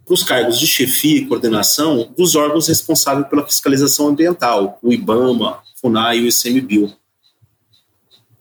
para 0.06 0.14
os 0.14 0.24
cargos 0.24 0.60
de 0.60 0.68
chefia 0.68 1.18
e 1.18 1.26
coordenação 1.26 2.14
dos 2.18 2.36
órgãos 2.36 2.68
responsáveis 2.68 3.28
pela 3.28 3.46
fiscalização 3.46 4.08
ambiental, 4.08 4.80
o 4.82 4.94
IBAMA, 4.94 5.60
FUNAI 5.82 6.20
e 6.20 6.24
o 6.24 6.28
ICMBio. 6.28 6.94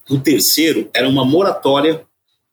O 0.08 0.18
terceiro 0.18 0.88
era 0.94 1.08
uma 1.08 1.24
moratória 1.24 2.06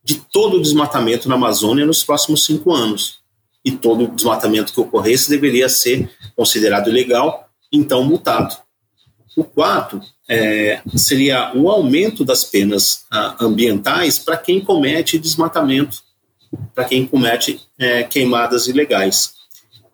de 0.04 0.16
todo 0.16 0.58
o 0.58 0.62
desmatamento 0.62 1.30
na 1.30 1.36
Amazônia 1.36 1.86
nos 1.86 2.04
próximos 2.04 2.44
cinco 2.46 2.74
anos 2.74 3.22
e 3.64 3.72
todo 3.72 4.08
desmatamento 4.08 4.74
que 4.74 4.80
ocorresse 4.80 5.30
deveria 5.30 5.70
ser 5.70 6.10
considerado 6.36 6.90
ilegal, 6.90 7.48
então 7.72 8.04
multado. 8.04 8.63
O 9.36 9.44
quarto 9.44 10.00
é, 10.30 10.82
seria 10.96 11.52
o 11.56 11.70
aumento 11.70 12.24
das 12.24 12.44
penas 12.44 13.06
ah, 13.12 13.36
ambientais 13.40 14.20
para 14.20 14.38
quem 14.38 14.62
comete 14.62 15.18
desmatamento, 15.18 16.04
para 16.74 16.86
quem 16.86 17.06
comete 17.06 17.60
é, 17.78 18.04
queimadas 18.04 18.68
ilegais. 18.68 19.34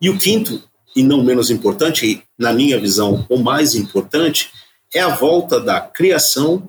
E 0.00 0.10
o 0.10 0.18
quinto, 0.18 0.62
e 0.94 1.02
não 1.02 1.22
menos 1.22 1.50
importante, 1.50 2.22
na 2.38 2.52
minha 2.52 2.78
visão, 2.78 3.26
o 3.28 3.38
mais 3.38 3.74
importante, 3.74 4.50
é 4.94 5.00
a 5.00 5.08
volta 5.08 5.60
da 5.60 5.80
criação 5.80 6.68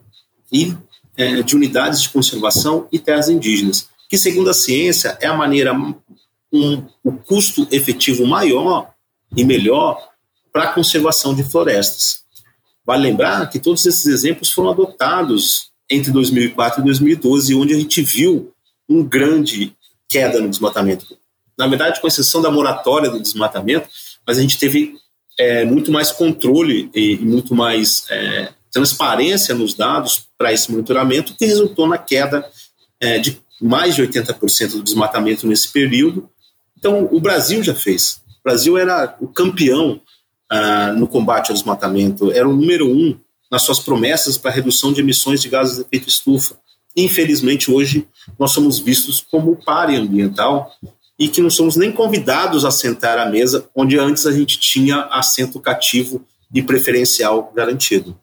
e 0.52 0.76
é, 1.18 1.42
de 1.42 1.56
unidades 1.56 2.02
de 2.02 2.10
conservação 2.10 2.88
e 2.92 3.00
terras 3.00 3.30
indígenas, 3.30 3.90
que, 4.10 4.18
segundo 4.18 4.50
a 4.50 4.54
ciência, 4.54 5.18
é 5.22 5.28
a 5.28 5.36
maneira 5.36 5.74
um, 6.52 6.84
um 7.04 7.18
custo 7.18 7.68
efetivo 7.72 8.26
maior 8.26 8.94
e 9.36 9.44
melhor 9.44 10.10
para 10.52 10.64
a 10.64 10.74
conservação 10.74 11.34
de 11.34 11.44
florestas. 11.44 12.21
Vale 12.86 13.04
lembrar 13.04 13.50
que 13.50 13.60
todos 13.60 13.86
esses 13.86 14.06
exemplos 14.06 14.52
foram 14.52 14.72
adotados 14.72 15.72
entre 15.90 16.12
2004 16.12 16.82
e 16.82 16.84
2012, 16.84 17.56
onde 17.56 17.74
a 17.74 17.78
gente 17.78 18.02
viu 18.02 18.54
um 18.90 19.04
grande 19.04 19.76
queda 20.08 20.40
no 20.40 20.50
desmatamento. 20.50 21.06
Na 21.58 21.68
verdade, 21.68 22.02
com 22.02 22.08
exceção 22.08 22.42
da 22.42 22.50
moratória 22.50 23.10
do 23.10 23.22
desmatamento, 23.22 23.88
mas 24.26 24.38
a 24.38 24.42
gente 24.42 24.58
teve 24.58 24.96
é, 25.38 25.66
muito 25.66 25.92
mais 25.92 26.12
controle 26.12 26.90
e, 26.94 27.14
e 27.14 27.20
muito 27.20 27.54
mais 27.54 28.06
é, 28.10 28.50
transparência 28.72 29.54
nos 29.54 29.74
dados 29.74 30.28
para 30.38 30.52
esse 30.52 30.72
monitoramento, 30.72 31.36
que 31.36 31.46
resultou 31.46 31.88
na 31.88 31.98
queda 31.98 32.50
é, 33.00 33.20
de 33.20 33.40
mais 33.62 33.96
de 33.96 34.02
80% 34.02 34.72
do 34.72 34.84
desmatamento 34.84 35.46
nesse 35.46 35.72
período, 35.72 36.30
então, 36.82 37.08
o 37.12 37.22
Brasil 37.22 37.64
já 37.64 37.76
fez. 37.76 38.22
O 38.40 38.44
Brasil 38.44 38.76
era 38.76 39.16
o 39.22 39.28
campeão 39.28 40.02
ah, 40.54 40.92
no 40.92 41.08
combate 41.08 41.50
ao 41.50 41.56
desmatamento, 41.56 42.30
era 42.30 42.48
o 42.48 42.54
número 42.54 42.86
um 42.86 43.18
nas 43.50 43.62
suas 43.62 43.80
promessas 43.80 44.38
para 44.38 44.52
redução 44.52 44.92
de 44.92 45.00
emissões 45.00 45.42
de 45.42 45.48
gases 45.48 45.78
de 45.78 45.82
efeito 45.84 46.10
estufa. 46.10 46.58
Infelizmente, 46.96 47.72
hoje, 47.72 48.06
nós 48.38 48.52
somos 48.52 48.78
vistos 48.78 49.26
como 49.32 49.56
pare 49.56 49.96
ambiental 49.96 50.70
e 51.18 51.30
que 51.30 51.40
não 51.40 51.50
somos 51.50 51.78
nem 51.78 51.90
convidados 51.90 52.66
a 52.66 52.72
sentar 52.72 53.18
à 53.18 53.26
mesa, 53.28 53.66
onde 53.74 53.98
antes 53.98 54.26
a 54.26 54.32
gente 54.34 54.60
tinha 54.60 55.04
assento 55.04 55.58
cativo 55.58 56.22
e 56.54 56.62
preferencial 56.62 57.50
garantido. 57.56 58.18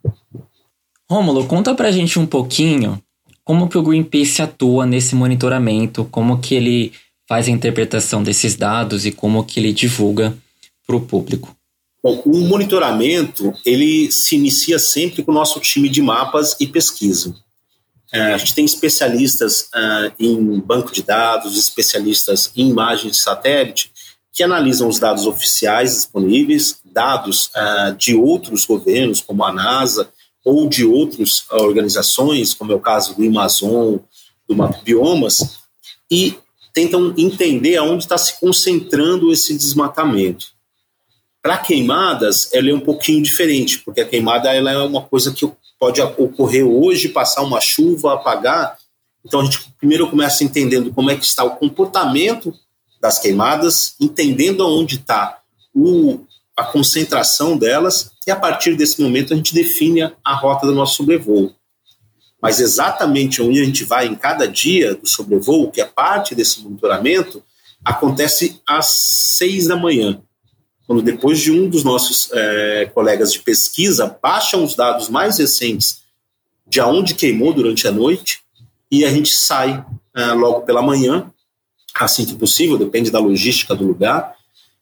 Rômulo, 1.10 1.46
conta 1.46 1.74
pra 1.74 1.90
gente 1.90 2.18
um 2.18 2.26
pouquinho 2.26 3.00
como 3.42 3.70
que 3.70 3.78
o 3.78 3.82
Greenpeace 3.82 4.42
atua 4.42 4.84
nesse 4.84 5.14
monitoramento, 5.14 6.04
como 6.10 6.38
que 6.38 6.54
ele 6.54 6.92
faz 7.26 7.48
a 7.48 7.50
interpretação 7.50 8.22
desses 8.22 8.54
dados 8.54 9.06
e 9.06 9.12
como 9.12 9.42
que 9.44 9.58
ele 9.58 9.72
divulga 9.72 10.36
para 10.86 10.96
o 10.96 11.00
público. 11.00 11.56
Bom, 12.02 12.22
o 12.24 12.38
monitoramento 12.38 13.52
ele 13.64 14.10
se 14.12 14.36
inicia 14.36 14.78
sempre 14.78 15.22
com 15.22 15.32
o 15.32 15.34
nosso 15.34 15.58
time 15.60 15.88
de 15.88 16.00
mapas 16.00 16.56
e 16.60 16.66
pesquisa. 16.66 17.34
É, 18.12 18.34
a 18.34 18.38
gente 18.38 18.54
tem 18.54 18.64
especialistas 18.64 19.68
uh, 19.74 20.12
em 20.18 20.60
banco 20.60 20.92
de 20.92 21.02
dados, 21.02 21.58
especialistas 21.58 22.50
em 22.56 22.68
imagens 22.68 23.16
de 23.16 23.18
satélite, 23.18 23.92
que 24.32 24.42
analisam 24.42 24.88
os 24.88 24.98
dados 24.98 25.26
oficiais 25.26 25.94
disponíveis, 25.94 26.80
dados 26.84 27.46
uh, 27.48 27.94
de 27.96 28.14
outros 28.14 28.64
governos, 28.64 29.20
como 29.20 29.44
a 29.44 29.52
NASA, 29.52 30.08
ou 30.44 30.68
de 30.68 30.86
outras 30.86 31.44
organizações, 31.50 32.54
como 32.54 32.72
é 32.72 32.74
o 32.74 32.80
caso 32.80 33.14
do 33.14 33.26
Amazon, 33.26 33.96
do 34.48 34.56
Map 34.56 34.82
Biomas, 34.82 35.58
e 36.10 36.38
tentam 36.72 37.12
entender 37.18 37.76
aonde 37.76 38.04
está 38.04 38.16
se 38.16 38.40
concentrando 38.40 39.32
esse 39.32 39.54
desmatamento. 39.58 40.57
Para 41.48 41.56
queimadas, 41.56 42.50
ela 42.52 42.68
é 42.68 42.74
um 42.74 42.80
pouquinho 42.80 43.22
diferente, 43.22 43.78
porque 43.78 44.02
a 44.02 44.04
queimada 44.04 44.54
ela 44.54 44.70
é 44.70 44.76
uma 44.80 45.00
coisa 45.00 45.32
que 45.32 45.50
pode 45.80 45.98
ocorrer 45.98 46.62
hoje, 46.62 47.08
passar 47.08 47.40
uma 47.40 47.58
chuva, 47.58 48.12
apagar. 48.12 48.76
Então 49.24 49.40
a 49.40 49.44
gente 49.44 49.58
primeiro 49.78 50.10
começa 50.10 50.44
entendendo 50.44 50.92
como 50.92 51.10
é 51.10 51.16
que 51.16 51.24
está 51.24 51.44
o 51.44 51.56
comportamento 51.56 52.52
das 53.00 53.18
queimadas, 53.18 53.94
entendendo 53.98 54.62
aonde 54.62 54.96
está 54.96 55.38
a 56.54 56.64
concentração 56.64 57.56
delas, 57.56 58.10
e 58.26 58.30
a 58.30 58.36
partir 58.36 58.76
desse 58.76 59.00
momento 59.00 59.32
a 59.32 59.36
gente 59.38 59.54
define 59.54 60.02
a 60.22 60.34
rota 60.34 60.66
do 60.66 60.74
nosso 60.74 60.96
sobrevoo. 60.96 61.54
Mas 62.42 62.60
exatamente 62.60 63.40
onde 63.40 63.62
a 63.62 63.64
gente 63.64 63.84
vai 63.84 64.06
em 64.06 64.14
cada 64.14 64.46
dia 64.46 64.96
do 64.96 65.08
sobrevoo, 65.08 65.70
que 65.70 65.80
é 65.80 65.86
parte 65.86 66.34
desse 66.34 66.60
monitoramento, 66.60 67.42
acontece 67.82 68.60
às 68.66 68.84
seis 68.88 69.66
da 69.66 69.76
manhã 69.76 70.22
quando 70.88 71.02
depois 71.02 71.38
de 71.38 71.52
um 71.52 71.68
dos 71.68 71.84
nossos 71.84 72.30
é, 72.32 72.90
colegas 72.94 73.30
de 73.30 73.40
pesquisa 73.40 74.18
baixam 74.22 74.64
os 74.64 74.74
dados 74.74 75.10
mais 75.10 75.36
recentes 75.36 76.00
de 76.66 76.80
aonde 76.80 77.14
queimou 77.14 77.52
durante 77.52 77.86
a 77.86 77.92
noite 77.92 78.40
e 78.90 79.04
a 79.04 79.10
gente 79.10 79.30
sai 79.30 79.84
é, 80.16 80.24
logo 80.32 80.62
pela 80.62 80.80
manhã, 80.80 81.30
assim 81.94 82.24
que 82.24 82.34
possível, 82.34 82.78
depende 82.78 83.10
da 83.10 83.18
logística 83.18 83.74
do 83.74 83.86
lugar, 83.86 84.34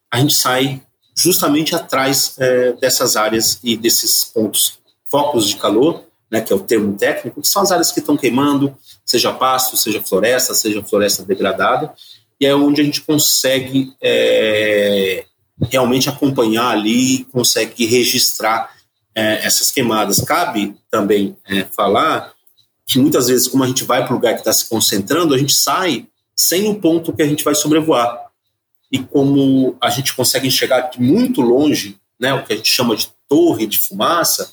a 0.09 0.21
gente 0.21 0.35
sai 0.35 0.81
justamente 1.13 1.75
atrás 1.75 2.37
é, 2.39 2.75
dessas 2.75 3.17
áreas 3.17 3.59
e 3.65 3.77
desses 3.77 4.27
pontos, 4.27 4.79
focos 5.11 5.49
de 5.49 5.57
calor, 5.57 6.05
né, 6.31 6.41
que 6.41 6.53
é 6.53 6.57
o 6.57 6.61
termo 6.61 6.97
técnico, 6.97 7.43
que 7.43 7.49
são 7.49 7.63
as 7.63 7.73
áreas 7.73 7.91
que 7.91 7.99
estão 7.99 8.17
queimando, 8.17 8.77
seja 9.05 9.33
pasto, 9.33 9.77
seja 9.77 10.01
floresta, 10.01 10.55
seja 10.55 10.85
floresta 10.85 11.25
degradada, 11.25 11.93
e 12.41 12.47
é 12.47 12.55
onde 12.55 12.81
a 12.81 12.85
gente 12.85 13.01
consegue 13.01 13.93
é, 14.01 15.26
realmente 15.71 16.09
acompanhar 16.09 16.71
ali, 16.71 17.25
consegue 17.33 17.87
registrar 17.87 18.75
é, 19.15 19.47
essas 19.47 19.71
queimadas. 19.71 20.21
Cabe 20.21 20.77
também 20.91 21.37
é, 21.47 21.65
falar 21.65 22.33
que 22.87 22.99
muitas 22.99 23.29
vezes, 23.29 23.49
como 23.49 23.65
a 23.65 23.67
gente 23.67 23.85
vai 23.85 24.05
para 24.05 24.13
o 24.13 24.17
lugar 24.17 24.35
que 24.35 24.41
está 24.41 24.53
se 24.53 24.69
concentrando, 24.69 25.35
a 25.35 25.39
gente 25.39 25.53
sai 25.53 26.07
sem 26.35 26.69
o 26.69 26.75
ponto 26.77 27.13
que 27.13 27.23
a 27.23 27.27
gente 27.27 27.43
vai 27.43 27.55
sobrevoar. 27.55 28.27
E 28.93 28.99
como 28.99 29.77
a 29.81 29.91
gente 29.91 30.15
consegue 30.15 30.47
enxergar 30.47 30.91
muito 30.99 31.41
longe, 31.41 31.99
né, 32.21 32.33
o 32.35 32.45
que 32.45 32.53
a 32.53 32.57
gente 32.57 32.71
chama 32.71 32.95
de 32.95 33.09
torre 33.29 33.67
de 33.67 33.79
fumaça, 33.79 34.53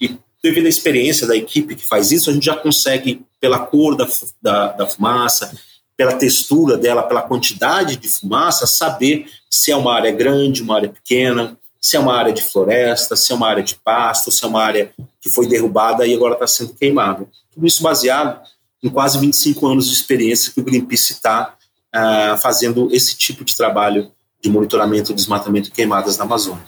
e 0.00 0.18
devido 0.42 0.66
à 0.66 0.68
experiência 0.68 1.26
da 1.26 1.36
equipe 1.36 1.76
que 1.76 1.86
faz 1.86 2.12
isso, 2.12 2.28
a 2.28 2.32
gente 2.32 2.44
já 2.44 2.56
consegue, 2.56 3.24
pela 3.40 3.60
cor 3.60 3.96
da, 3.96 4.06
da, 4.42 4.72
da 4.72 4.86
fumaça, 4.86 5.56
pela 5.96 6.14
textura 6.14 6.76
dela, 6.76 7.04
pela 7.04 7.22
quantidade 7.22 7.96
de 7.96 8.08
fumaça, 8.08 8.66
saber 8.66 9.26
se 9.52 9.70
é 9.70 9.76
uma 9.76 9.92
área 9.92 10.10
grande, 10.10 10.62
uma 10.62 10.76
área 10.76 10.88
pequena, 10.88 11.58
se 11.78 11.94
é 11.94 12.00
uma 12.00 12.16
área 12.16 12.32
de 12.32 12.42
floresta, 12.42 13.14
se 13.14 13.32
é 13.32 13.34
uma 13.34 13.46
área 13.46 13.62
de 13.62 13.74
pasto, 13.74 14.30
se 14.30 14.42
é 14.42 14.48
uma 14.48 14.62
área 14.62 14.90
que 15.20 15.28
foi 15.28 15.46
derrubada 15.46 16.06
e 16.06 16.14
agora 16.14 16.32
está 16.32 16.46
sendo 16.46 16.72
queimada. 16.72 17.26
Tudo 17.52 17.66
isso 17.66 17.82
baseado 17.82 18.40
em 18.82 18.88
quase 18.88 19.18
25 19.18 19.66
anos 19.66 19.88
de 19.88 19.92
experiência 19.92 20.50
que 20.54 20.60
o 20.60 20.64
Greenpeace 20.64 21.12
está 21.12 21.54
ah, 21.92 22.38
fazendo 22.40 22.88
esse 22.92 23.14
tipo 23.14 23.44
de 23.44 23.54
trabalho 23.54 24.10
de 24.40 24.48
monitoramento, 24.48 25.12
desmatamento 25.12 25.68
e 25.68 25.72
queimadas 25.72 26.16
na 26.16 26.24
Amazônia. 26.24 26.64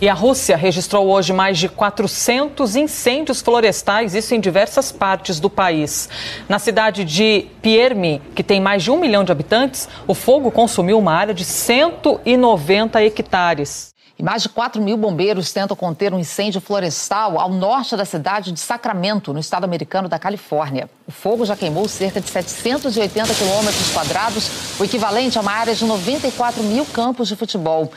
E 0.00 0.08
a 0.08 0.14
Rússia 0.14 0.56
registrou 0.56 1.06
hoje 1.08 1.30
mais 1.30 1.58
de 1.58 1.68
400 1.68 2.74
incêndios 2.74 3.42
florestais, 3.42 4.14
isso 4.14 4.34
em 4.34 4.40
diversas 4.40 4.90
partes 4.90 5.38
do 5.38 5.50
país. 5.50 6.08
Na 6.48 6.58
cidade 6.58 7.04
de 7.04 7.46
Permi, 7.60 8.22
que 8.34 8.42
tem 8.42 8.62
mais 8.62 8.82
de 8.82 8.90
um 8.90 8.98
milhão 8.98 9.22
de 9.22 9.30
habitantes, 9.30 9.90
o 10.06 10.14
fogo 10.14 10.50
consumiu 10.50 10.98
uma 10.98 11.12
área 11.12 11.34
de 11.34 11.44
190 11.44 13.02
hectares. 13.02 13.90
E 14.18 14.22
mais 14.22 14.42
de 14.42 14.48
4 14.48 14.80
mil 14.82 14.96
bombeiros 14.96 15.52
tentam 15.52 15.76
conter 15.76 16.14
um 16.14 16.18
incêndio 16.18 16.62
florestal 16.62 17.38
ao 17.38 17.50
norte 17.50 17.94
da 17.94 18.04
cidade 18.06 18.52
de 18.52 18.60
Sacramento, 18.60 19.34
no 19.34 19.38
estado 19.38 19.64
americano 19.64 20.08
da 20.08 20.18
Califórnia. 20.18 20.88
O 21.06 21.12
fogo 21.12 21.44
já 21.44 21.56
queimou 21.56 21.86
cerca 21.88 22.22
de 22.22 22.28
780 22.28 23.34
quilômetros 23.34 23.92
quadrados, 23.92 24.78
o 24.78 24.84
equivalente 24.84 25.36
a 25.36 25.42
uma 25.42 25.52
área 25.52 25.74
de 25.74 25.84
94 25.84 26.62
mil 26.62 26.86
campos 26.86 27.28
de 27.28 27.36
futebol. 27.36 27.92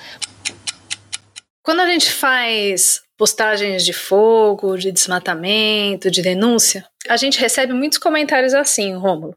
Quando 1.63 1.79
a 1.79 1.87
gente 1.87 2.11
faz 2.11 3.01
postagens 3.17 3.85
de 3.85 3.93
fogo, 3.93 4.75
de 4.75 4.91
desmatamento, 4.91 6.11
de 6.11 6.21
denúncia, 6.21 6.85
a 7.07 7.15
gente 7.15 7.39
recebe 7.39 7.71
muitos 7.71 7.97
comentários 7.97 8.53
assim, 8.53 8.93
Rômulo. 8.95 9.33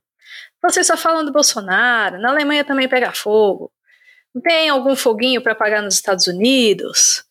Vocês 0.60 0.88
só 0.88 0.96
falam 0.96 1.24
do 1.24 1.32
Bolsonaro, 1.32 2.18
na 2.20 2.30
Alemanha 2.30 2.64
também 2.64 2.88
pega 2.88 3.12
fogo. 3.12 3.70
Não 4.34 4.42
tem 4.42 4.68
algum 4.68 4.96
foguinho 4.96 5.40
para 5.40 5.52
apagar 5.52 5.80
nos 5.80 5.94
Estados 5.94 6.26
Unidos? 6.26 7.24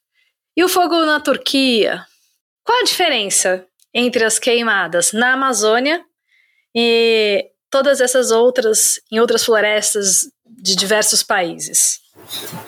E 0.55 0.63
o 0.63 0.69
fogo 0.69 1.05
na 1.05 1.19
Turquia? 1.19 2.05
Qual 2.63 2.79
a 2.79 2.85
diferença 2.85 3.67
entre 3.93 4.23
as 4.23 4.39
queimadas 4.39 5.11
na 5.11 5.33
Amazônia 5.33 6.01
e 6.73 7.51
todas 7.69 7.99
essas 7.99 8.31
outras 8.31 9.01
em 9.11 9.19
outras 9.19 9.43
florestas 9.43 10.29
de 10.45 10.73
diversos 10.73 11.21
países? 11.21 12.04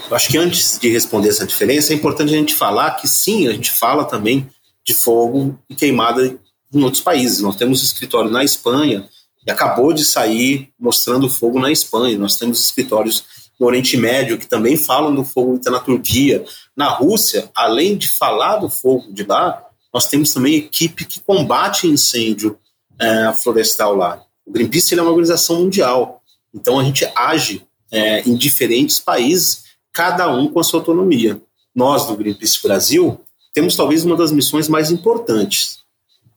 Eu 0.10 0.16
acho 0.16 0.30
que 0.30 0.38
antes 0.38 0.80
de 0.80 0.90
responder 0.90 1.30
essa 1.30 1.46
diferença, 1.46 1.92
é 1.92 1.96
importante 1.96 2.34
a 2.34 2.38
gente 2.38 2.56
falar 2.56 2.92
que 2.92 3.08
sim, 3.08 3.48
a 3.48 3.52
gente 3.52 3.72
fala 3.72 4.06
também 4.06 4.50
de 4.86 4.94
fogo 4.94 5.58
e 5.70 5.76
queimada 5.76 6.38
em 6.74 6.84
outros 6.84 7.02
países. 7.02 7.42
Nós 7.42 7.56
temos 7.56 7.84
escritório 7.84 8.30
na 8.30 8.44
Espanha 8.44 9.08
e 9.46 9.52
acabou 9.52 9.94
de 9.94 10.06
sair 10.06 10.70
mostrando 10.80 11.30
fogo 11.30 11.60
na 11.60 11.72
Espanha. 11.72 12.18
Nós 12.18 12.38
temos 12.38 12.64
escritórios 12.64 13.24
no 13.60 13.66
Oriente 13.66 13.98
Médio 13.98 14.38
que 14.38 14.46
também 14.46 14.78
falam 14.78 15.14
do 15.14 15.24
fogo 15.24 15.56
está 15.56 15.72
na 15.72 15.80
Turquia. 15.80 16.46
Na 16.76 16.90
Rússia, 16.90 17.50
além 17.56 17.98
de 17.98 18.08
falar 18.08 18.58
do 18.58 18.70
fogo 18.70 19.12
de 19.12 19.24
lá, 19.24 19.64
nós 19.94 20.08
temos 20.08 20.32
também 20.32 20.56
equipe 20.56 21.06
que 21.06 21.20
combate 21.20 21.88
incêndio 21.88 22.58
é, 23.00 23.34
florestal 23.34 23.96
lá. 23.96 24.22
O 24.46 24.52
Greenpeace 24.52 24.98
é 24.98 25.02
uma 25.02 25.12
organização 25.12 25.58
mundial, 25.58 26.22
então 26.54 26.80
a 26.80 26.84
gente 26.84 27.06
age 27.16 27.67
é, 27.92 28.22
em 28.22 28.36
diferentes 28.36 29.00
países, 29.00 29.64
cada 29.94 30.30
um 30.34 30.48
com 30.48 30.60
a 30.60 30.64
sua 30.64 30.80
autonomia. 30.80 31.42
Nós, 31.76 32.08
do 32.08 32.16
Greenpeace 32.16 32.62
Brasil, 32.62 33.20
temos 33.54 33.76
talvez 33.76 34.04
uma 34.04 34.16
das 34.16 34.32
missões 34.32 34.68
mais 34.68 34.92
importantes, 34.92 35.80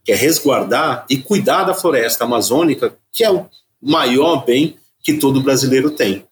que 0.05 0.13
é 0.13 0.15
resguardar 0.15 1.05
e 1.09 1.19
cuidar 1.19 1.65
da 1.65 1.75
floresta 1.75 2.25
amazônica, 2.25 2.97
que 3.13 3.25
é 3.25 3.31
o 3.31 3.47
maior 3.83 4.45
bem 4.45 4.77
que 5.03 5.15
todo 5.15 5.43
brasileiro 5.43 5.91
tem. 5.91 6.25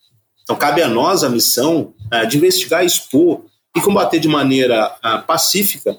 Então, 0.42 0.56
cabe 0.56 0.82
a 0.82 0.88
nós 0.88 1.22
a 1.22 1.28
missão 1.28 1.92
é, 2.10 2.24
de 2.24 2.38
investigar, 2.38 2.84
expor 2.84 3.42
e 3.76 3.80
combater 3.80 4.18
de 4.18 4.28
maneira 4.28 4.96
é, 5.04 5.18
pacífica 5.18 5.98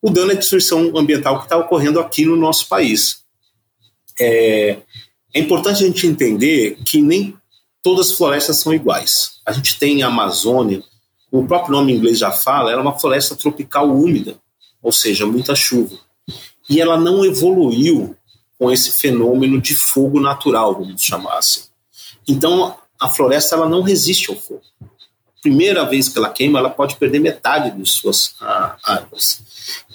o 0.00 0.10
dano 0.10 0.30
a 0.30 0.34
destruição 0.34 0.96
ambiental 0.96 1.38
que 1.38 1.44
está 1.44 1.56
ocorrendo 1.56 2.00
aqui 2.00 2.24
no 2.24 2.36
nosso 2.36 2.68
país. 2.68 3.22
É, 4.20 4.78
é 5.34 5.40
importante 5.40 5.82
a 5.82 5.86
gente 5.86 6.06
entender 6.06 6.76
que 6.84 7.02
nem 7.02 7.36
todas 7.82 8.10
as 8.10 8.16
florestas 8.16 8.58
são 8.58 8.72
iguais. 8.72 9.40
A 9.44 9.52
gente 9.52 9.78
tem 9.78 10.02
a 10.02 10.08
Amazônia, 10.08 10.82
o 11.30 11.46
próprio 11.46 11.72
nome 11.72 11.92
em 11.92 11.96
inglês 11.96 12.18
já 12.18 12.30
fala, 12.30 12.70
ela 12.70 12.80
é 12.80 12.82
uma 12.82 12.98
floresta 12.98 13.36
tropical 13.36 13.90
úmida, 13.90 14.36
ou 14.82 14.92
seja, 14.92 15.26
muita 15.26 15.54
chuva. 15.54 15.96
E 16.68 16.80
ela 16.80 16.98
não 16.98 17.24
evoluiu 17.24 18.16
com 18.58 18.70
esse 18.72 18.90
fenômeno 18.92 19.60
de 19.60 19.74
fogo 19.74 20.20
natural, 20.20 20.74
vamos 20.74 21.02
chamar 21.02 21.38
assim. 21.38 21.62
Então, 22.26 22.74
a 23.00 23.08
floresta 23.08 23.54
ela 23.54 23.68
não 23.68 23.82
resiste 23.82 24.30
ao 24.30 24.36
fogo. 24.36 24.62
primeira 25.40 25.84
vez 25.84 26.08
que 26.08 26.18
ela 26.18 26.28
queima, 26.28 26.58
ela 26.58 26.68
pode 26.68 26.96
perder 26.96 27.20
metade 27.20 27.70
de 27.70 27.88
suas 27.88 28.34
ah, 28.40 28.76
árvores. 28.82 29.40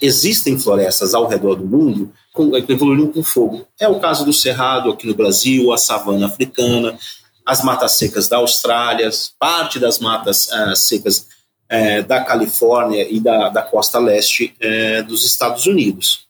Existem 0.00 0.58
florestas 0.58 1.14
ao 1.14 1.28
redor 1.28 1.56
do 1.56 1.66
mundo 1.66 2.12
que 2.34 2.72
evoluíram 2.72 3.12
com 3.12 3.22
fogo. 3.22 3.66
É 3.78 3.86
o 3.86 4.00
caso 4.00 4.24
do 4.24 4.32
cerrado 4.32 4.90
aqui 4.90 5.06
no 5.06 5.14
Brasil, 5.14 5.72
a 5.72 5.78
savana 5.78 6.26
africana, 6.26 6.98
as 7.44 7.62
matas 7.62 7.92
secas 7.92 8.28
da 8.28 8.38
Austrália, 8.38 9.10
parte 9.38 9.78
das 9.78 9.98
matas 9.98 10.50
ah, 10.50 10.74
secas 10.74 11.26
eh, 11.68 12.02
da 12.02 12.24
Califórnia 12.24 13.06
e 13.10 13.20
da, 13.20 13.48
da 13.48 13.62
costa 13.62 13.98
leste 13.98 14.54
eh, 14.60 15.02
dos 15.02 15.24
Estados 15.24 15.66
Unidos. 15.66 16.26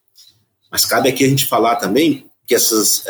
Mas 0.70 0.84
cabe 0.84 1.08
aqui 1.08 1.24
a 1.24 1.28
gente 1.28 1.46
falar 1.46 1.76
também 1.76 2.26
que 2.46 2.54
essas 2.54 3.04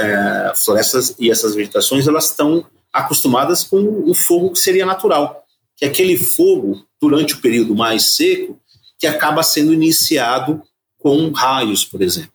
florestas 0.55 1.17
e 1.19 1.29
essas 1.29 1.57
vegetações 1.57 2.07
elas 2.07 2.27
estão 2.27 2.65
acostumadas 2.93 3.65
com 3.65 4.05
o 4.09 4.15
fogo 4.15 4.53
que 4.53 4.61
seria 4.61 4.87
natural, 4.87 5.45
que 5.77 5.85
é 5.85 5.89
aquele 5.89 6.17
fogo 6.17 6.87
durante 7.01 7.35
o 7.35 7.41
período 7.41 7.75
mais 7.75 8.11
seco 8.11 8.61
que 8.99 9.07
acaba 9.07 9.43
sendo 9.43 9.75
iniciado 9.75 10.63
com 10.99 11.31
raios, 11.33 11.85
por 11.85 12.01
exemplo. 12.01 12.33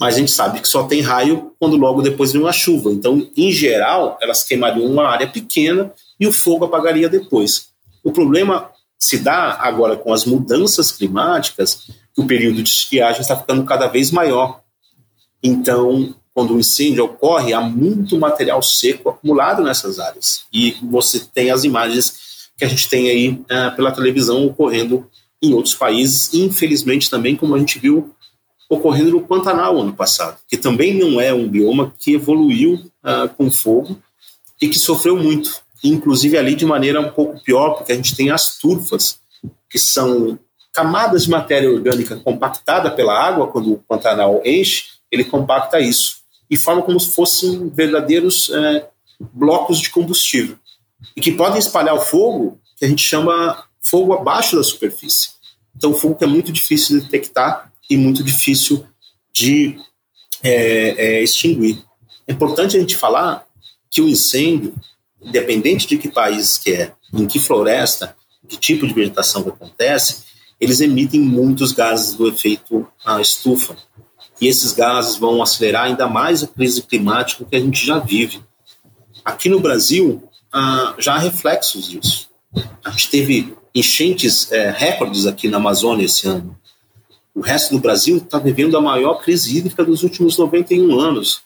Mas 0.00 0.14
a 0.14 0.18
gente 0.18 0.30
sabe 0.30 0.60
que 0.60 0.66
só 0.66 0.84
tem 0.84 1.02
raio 1.02 1.52
quando 1.58 1.76
logo 1.76 2.00
depois 2.00 2.32
vem 2.32 2.40
uma 2.40 2.54
chuva. 2.54 2.90
Então, 2.90 3.28
em 3.36 3.52
geral, 3.52 4.18
elas 4.22 4.42
queimariam 4.42 4.86
uma 4.86 5.06
área 5.06 5.26
pequena 5.26 5.92
e 6.18 6.26
o 6.26 6.32
fogo 6.32 6.64
apagaria 6.64 7.06
depois. 7.06 7.68
O 8.02 8.10
problema 8.10 8.70
se 8.98 9.18
dá 9.18 9.58
agora 9.60 9.96
com 9.96 10.12
as 10.12 10.24
mudanças 10.24 10.90
climáticas, 10.90 11.86
que 12.14 12.20
o 12.22 12.26
período 12.26 12.62
de 12.62 12.70
estiagem 12.70 13.20
está 13.20 13.36
ficando 13.36 13.62
cada 13.64 13.88
vez 13.88 14.10
maior. 14.10 14.60
Então, 15.42 16.14
quando 16.32 16.52
o 16.52 16.56
um 16.56 16.60
incêndio 16.60 17.04
ocorre, 17.04 17.52
há 17.52 17.60
muito 17.60 18.18
material 18.18 18.62
seco 18.62 19.10
acumulado 19.10 19.62
nessas 19.62 19.98
áreas. 19.98 20.44
E 20.50 20.76
você 20.82 21.20
tem 21.20 21.50
as 21.50 21.62
imagens 21.62 22.48
que 22.56 22.64
a 22.64 22.68
gente 22.68 22.88
tem 22.88 23.10
aí 23.10 23.28
uh, 23.28 23.76
pela 23.76 23.92
televisão 23.92 24.46
ocorrendo 24.46 25.06
em 25.42 25.52
outros 25.52 25.74
países, 25.74 26.32
infelizmente 26.32 27.10
também, 27.10 27.36
como 27.36 27.54
a 27.54 27.58
gente 27.58 27.78
viu 27.78 28.14
ocorrendo 28.70 29.10
no 29.10 29.22
Pantanal 29.22 29.80
ano 29.80 29.92
passado, 29.92 30.38
que 30.48 30.56
também 30.56 30.96
não 30.96 31.20
é 31.20 31.34
um 31.34 31.48
bioma 31.48 31.92
que 31.98 32.14
evoluiu 32.14 32.74
uh, 32.74 33.28
com 33.36 33.50
fogo 33.50 34.00
e 34.62 34.68
que 34.68 34.78
sofreu 34.78 35.16
muito, 35.16 35.60
inclusive 35.82 36.38
ali 36.38 36.54
de 36.54 36.64
maneira 36.64 37.00
um 37.00 37.10
pouco 37.10 37.42
pior, 37.42 37.70
porque 37.70 37.90
a 37.90 37.96
gente 37.96 38.14
tem 38.14 38.30
as 38.30 38.58
turfas, 38.58 39.18
que 39.68 39.78
são 39.78 40.38
camadas 40.72 41.24
de 41.24 41.30
matéria 41.30 41.70
orgânica 41.70 42.14
compactada 42.16 42.90
pela 42.92 43.18
água, 43.18 43.48
quando 43.48 43.72
o 43.72 43.78
Pantanal 43.78 44.40
enche, 44.44 44.84
ele 45.10 45.24
compacta 45.24 45.80
isso 45.80 46.20
e 46.48 46.56
forma 46.56 46.82
como 46.82 47.00
se 47.00 47.10
fossem 47.10 47.68
verdadeiros 47.70 48.50
é, 48.50 48.88
blocos 49.20 49.80
de 49.80 49.90
combustível 49.90 50.56
e 51.16 51.20
que 51.20 51.32
podem 51.32 51.58
espalhar 51.58 51.94
o 51.94 52.00
fogo 52.00 52.60
que 52.76 52.84
a 52.84 52.88
gente 52.88 53.02
chama 53.02 53.64
fogo 53.80 54.12
abaixo 54.12 54.56
da 54.56 54.62
superfície. 54.62 55.30
Então, 55.76 55.94
fogo 55.94 56.14
que 56.14 56.24
é 56.24 56.26
muito 56.26 56.52
difícil 56.52 56.98
de 56.98 57.04
detectar 57.04 57.69
e 57.90 57.96
muito 57.96 58.22
difícil 58.22 58.86
de 59.32 59.76
é, 60.42 61.18
é, 61.18 61.22
extinguir. 61.22 61.82
É 62.26 62.32
importante 62.32 62.76
a 62.76 62.80
gente 62.80 62.96
falar 62.96 63.44
que 63.90 64.00
o 64.00 64.08
incêndio, 64.08 64.72
independente 65.20 65.86
de 65.88 65.98
que 65.98 66.08
país 66.08 66.56
que 66.56 66.72
é, 66.72 66.92
em 67.12 67.26
que 67.26 67.40
floresta, 67.40 68.16
que 68.48 68.56
tipo 68.56 68.86
de 68.86 68.94
vegetação 68.94 69.42
que 69.42 69.48
acontece, 69.48 70.22
eles 70.60 70.80
emitem 70.80 71.20
muitos 71.20 71.72
gases 71.72 72.14
do 72.14 72.28
efeito 72.28 72.86
estufa 73.20 73.76
e 74.40 74.46
esses 74.46 74.72
gases 74.72 75.16
vão 75.16 75.42
acelerar 75.42 75.84
ainda 75.84 76.08
mais 76.08 76.42
a 76.42 76.46
crise 76.46 76.82
climática 76.82 77.44
que 77.44 77.56
a 77.56 77.60
gente 77.60 77.84
já 77.84 77.98
vive. 77.98 78.42
Aqui 79.24 79.48
no 79.48 79.60
Brasil, 79.60 80.22
ah, 80.52 80.94
já 80.98 81.14
há 81.14 81.18
reflexos 81.18 81.90
disso. 81.90 82.30
A 82.84 82.90
gente 82.90 83.10
teve 83.10 83.54
enchentes 83.74 84.50
é, 84.50 84.70
recordes 84.70 85.26
aqui 85.26 85.48
na 85.48 85.58
Amazônia 85.58 86.04
esse 86.04 86.26
ano. 86.26 86.58
O 87.34 87.40
resto 87.40 87.72
do 87.72 87.80
Brasil 87.80 88.16
está 88.16 88.38
vivendo 88.38 88.76
a 88.76 88.80
maior 88.80 89.14
crise 89.14 89.56
hídrica 89.56 89.84
dos 89.84 90.02
últimos 90.02 90.36
91 90.36 90.98
anos. 90.98 91.42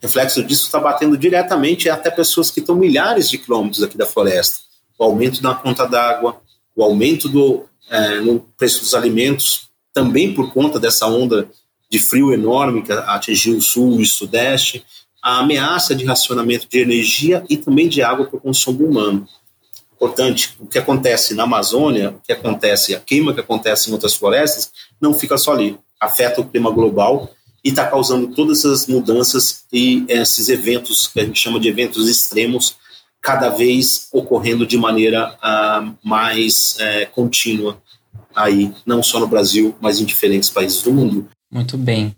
Reflexo 0.00 0.42
disso 0.44 0.66
está 0.66 0.78
batendo 0.78 1.16
diretamente 1.16 1.88
até 1.88 2.10
pessoas 2.10 2.50
que 2.50 2.60
estão 2.60 2.76
milhares 2.76 3.28
de 3.28 3.38
quilômetros 3.38 3.82
aqui 3.82 3.96
da 3.96 4.06
floresta. 4.06 4.60
O 4.98 5.04
aumento 5.04 5.42
da 5.42 5.54
conta 5.54 5.86
d'água, 5.86 6.40
o 6.74 6.82
aumento 6.82 7.28
do, 7.28 7.64
é, 7.90 8.20
no 8.20 8.40
preço 8.56 8.80
dos 8.80 8.94
alimentos, 8.94 9.68
também 9.92 10.32
por 10.32 10.52
conta 10.52 10.78
dessa 10.78 11.06
onda 11.06 11.48
de 11.90 11.98
frio 11.98 12.32
enorme 12.32 12.82
que 12.82 12.92
atingiu 12.92 13.56
o 13.56 13.62
sul 13.62 13.98
e 13.98 14.02
o 14.02 14.06
sudeste, 14.06 14.84
a 15.22 15.38
ameaça 15.38 15.94
de 15.94 16.04
racionamento 16.04 16.68
de 16.68 16.78
energia 16.78 17.44
e 17.48 17.56
também 17.56 17.88
de 17.88 18.02
água 18.02 18.26
para 18.26 18.36
o 18.36 18.40
consumo 18.40 18.86
humano. 18.86 19.26
Importante, 19.96 20.54
o 20.60 20.66
que 20.66 20.78
acontece 20.78 21.34
na 21.34 21.44
Amazônia, 21.44 22.10
o 22.10 22.20
que 22.20 22.32
acontece, 22.32 22.94
a 22.94 23.00
queima 23.00 23.32
que 23.32 23.40
acontece 23.40 23.88
em 23.88 23.92
outras 23.94 24.14
florestas, 24.14 24.70
não 25.00 25.14
fica 25.14 25.38
só 25.38 25.52
ali. 25.52 25.78
Afeta 25.98 26.42
o 26.42 26.44
clima 26.48 26.70
global 26.70 27.30
e 27.64 27.70
está 27.70 27.86
causando 27.86 28.28
todas 28.28 28.58
essas 28.58 28.86
mudanças 28.86 29.64
e 29.72 30.04
esses 30.08 30.48
eventos 30.50 31.08
que 31.08 31.18
a 31.18 31.24
gente 31.24 31.40
chama 31.40 31.58
de 31.58 31.68
eventos 31.68 32.08
extremos, 32.08 32.76
cada 33.20 33.48
vez 33.48 34.08
ocorrendo 34.12 34.66
de 34.66 34.76
maneira 34.76 35.34
uh, 35.42 35.96
mais 36.04 36.76
uh, 36.76 37.10
contínua 37.12 37.82
aí, 38.34 38.72
não 38.84 39.02
só 39.02 39.18
no 39.18 39.26
Brasil, 39.26 39.74
mas 39.80 39.98
em 39.98 40.04
diferentes 40.04 40.50
países 40.50 40.82
do 40.82 40.92
mundo. 40.92 41.28
Muito 41.50 41.78
bem. 41.78 42.14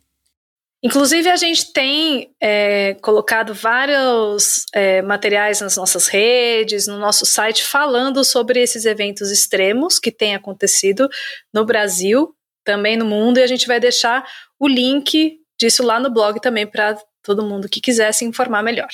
Inclusive, 0.82 1.28
a 1.28 1.36
gente 1.36 1.72
tem 1.72 2.32
é, 2.40 2.94
colocado 3.02 3.52
vários 3.52 4.64
é, 4.72 5.02
materiais 5.02 5.60
nas 5.60 5.76
nossas 5.76 6.06
redes, 6.06 6.86
no 6.86 6.98
nosso 6.98 7.26
site, 7.26 7.64
falando 7.64 8.22
sobre 8.22 8.62
esses 8.62 8.84
eventos 8.84 9.32
extremos 9.32 9.98
que 9.98 10.12
têm 10.12 10.36
acontecido 10.36 11.08
no 11.52 11.64
Brasil, 11.64 12.32
também 12.64 12.96
no 12.96 13.04
mundo, 13.04 13.38
e 13.38 13.42
a 13.42 13.46
gente 13.46 13.66
vai 13.66 13.80
deixar 13.80 14.24
o 14.58 14.68
link 14.68 15.38
disso 15.58 15.82
lá 15.82 15.98
no 15.98 16.12
blog 16.12 16.40
também 16.40 16.66
para 16.66 16.96
todo 17.22 17.44
mundo 17.44 17.68
que 17.68 17.80
quiser 17.80 18.12
se 18.12 18.24
informar 18.24 18.62
melhor. 18.62 18.88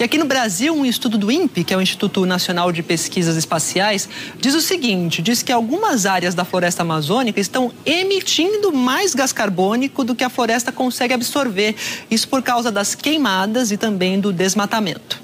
E 0.00 0.02
aqui 0.02 0.16
no 0.16 0.24
Brasil, 0.24 0.74
um 0.74 0.86
estudo 0.86 1.18
do 1.18 1.30
INPE, 1.30 1.62
que 1.62 1.74
é 1.74 1.76
o 1.76 1.80
Instituto 1.82 2.24
Nacional 2.24 2.72
de 2.72 2.82
Pesquisas 2.82 3.36
Espaciais, 3.36 4.08
diz 4.40 4.54
o 4.54 4.60
seguinte: 4.62 5.20
diz 5.20 5.42
que 5.42 5.52
algumas 5.52 6.06
áreas 6.06 6.34
da 6.34 6.42
floresta 6.42 6.80
amazônica 6.80 7.38
estão 7.38 7.70
emitindo 7.84 8.72
mais 8.72 9.14
gás 9.14 9.30
carbônico 9.30 10.02
do 10.02 10.14
que 10.14 10.24
a 10.24 10.30
floresta 10.30 10.72
consegue 10.72 11.12
absorver. 11.12 11.76
Isso 12.10 12.26
por 12.28 12.40
causa 12.40 12.72
das 12.72 12.94
queimadas 12.94 13.70
e 13.70 13.76
também 13.76 14.18
do 14.18 14.32
desmatamento. 14.32 15.20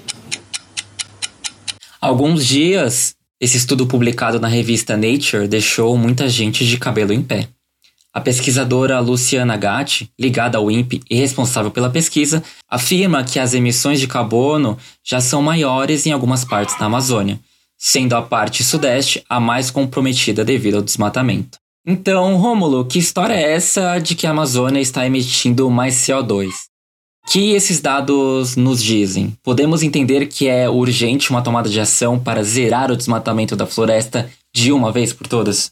Alguns 1.99 2.45
dias, 2.45 3.15
esse 3.41 3.57
estudo 3.57 3.87
publicado 3.87 4.39
na 4.39 4.47
revista 4.47 4.95
Nature 4.95 5.47
deixou 5.47 5.97
muita 5.97 6.29
gente 6.29 6.63
de 6.67 6.77
cabelo 6.77 7.11
em 7.11 7.23
pé. 7.23 7.47
A 8.17 8.19
pesquisadora 8.19 8.99
Luciana 8.99 9.55
Gatti, 9.55 10.09
ligada 10.19 10.57
ao 10.57 10.71
INPE 10.71 11.03
e 11.07 11.15
responsável 11.15 11.69
pela 11.69 11.87
pesquisa, 11.87 12.41
afirma 12.67 13.23
que 13.23 13.37
as 13.37 13.53
emissões 13.53 13.99
de 13.99 14.07
carbono 14.07 14.75
já 15.03 15.21
são 15.21 15.39
maiores 15.39 16.07
em 16.07 16.11
algumas 16.11 16.43
partes 16.43 16.75
da 16.79 16.85
Amazônia, 16.85 17.39
sendo 17.77 18.15
a 18.15 18.21
parte 18.23 18.63
sudeste 18.63 19.23
a 19.29 19.39
mais 19.39 19.69
comprometida 19.69 20.43
devido 20.43 20.77
ao 20.77 20.81
desmatamento. 20.81 21.59
Então, 21.85 22.37
Rômulo, 22.37 22.85
que 22.85 22.97
história 22.97 23.35
é 23.35 23.53
essa 23.53 23.99
de 23.99 24.15
que 24.15 24.25
a 24.25 24.31
Amazônia 24.31 24.81
está 24.81 25.05
emitindo 25.05 25.69
mais 25.69 25.93
CO2? 25.97 26.49
que 27.29 27.51
esses 27.51 27.81
dados 27.81 28.55
nos 28.55 28.81
dizem? 28.81 29.33
Podemos 29.43 29.83
entender 29.83 30.27
que 30.27 30.47
é 30.47 30.67
urgente 30.67 31.29
uma 31.29 31.43
tomada 31.43 31.69
de 31.69 31.79
ação 31.79 32.17
para 32.17 32.41
zerar 32.41 32.89
o 32.89 32.95
desmatamento 32.95 33.53
da 33.53 33.67
floresta 33.67 34.27
de 34.55 34.71
uma 34.71 34.93
vez 34.93 35.11
por 35.11 35.27
todas? 35.27 35.71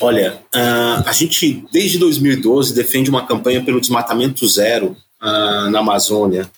Olha, 0.00 0.42
uh, 0.54 1.08
a 1.08 1.12
gente 1.12 1.64
desde 1.72 1.98
2012 1.98 2.74
defende 2.74 3.08
uma 3.08 3.26
campanha 3.26 3.64
pelo 3.64 3.80
desmatamento 3.80 4.46
zero 4.46 4.96
uh, 5.22 5.70
na 5.70 5.78
Amazônia 5.78 6.50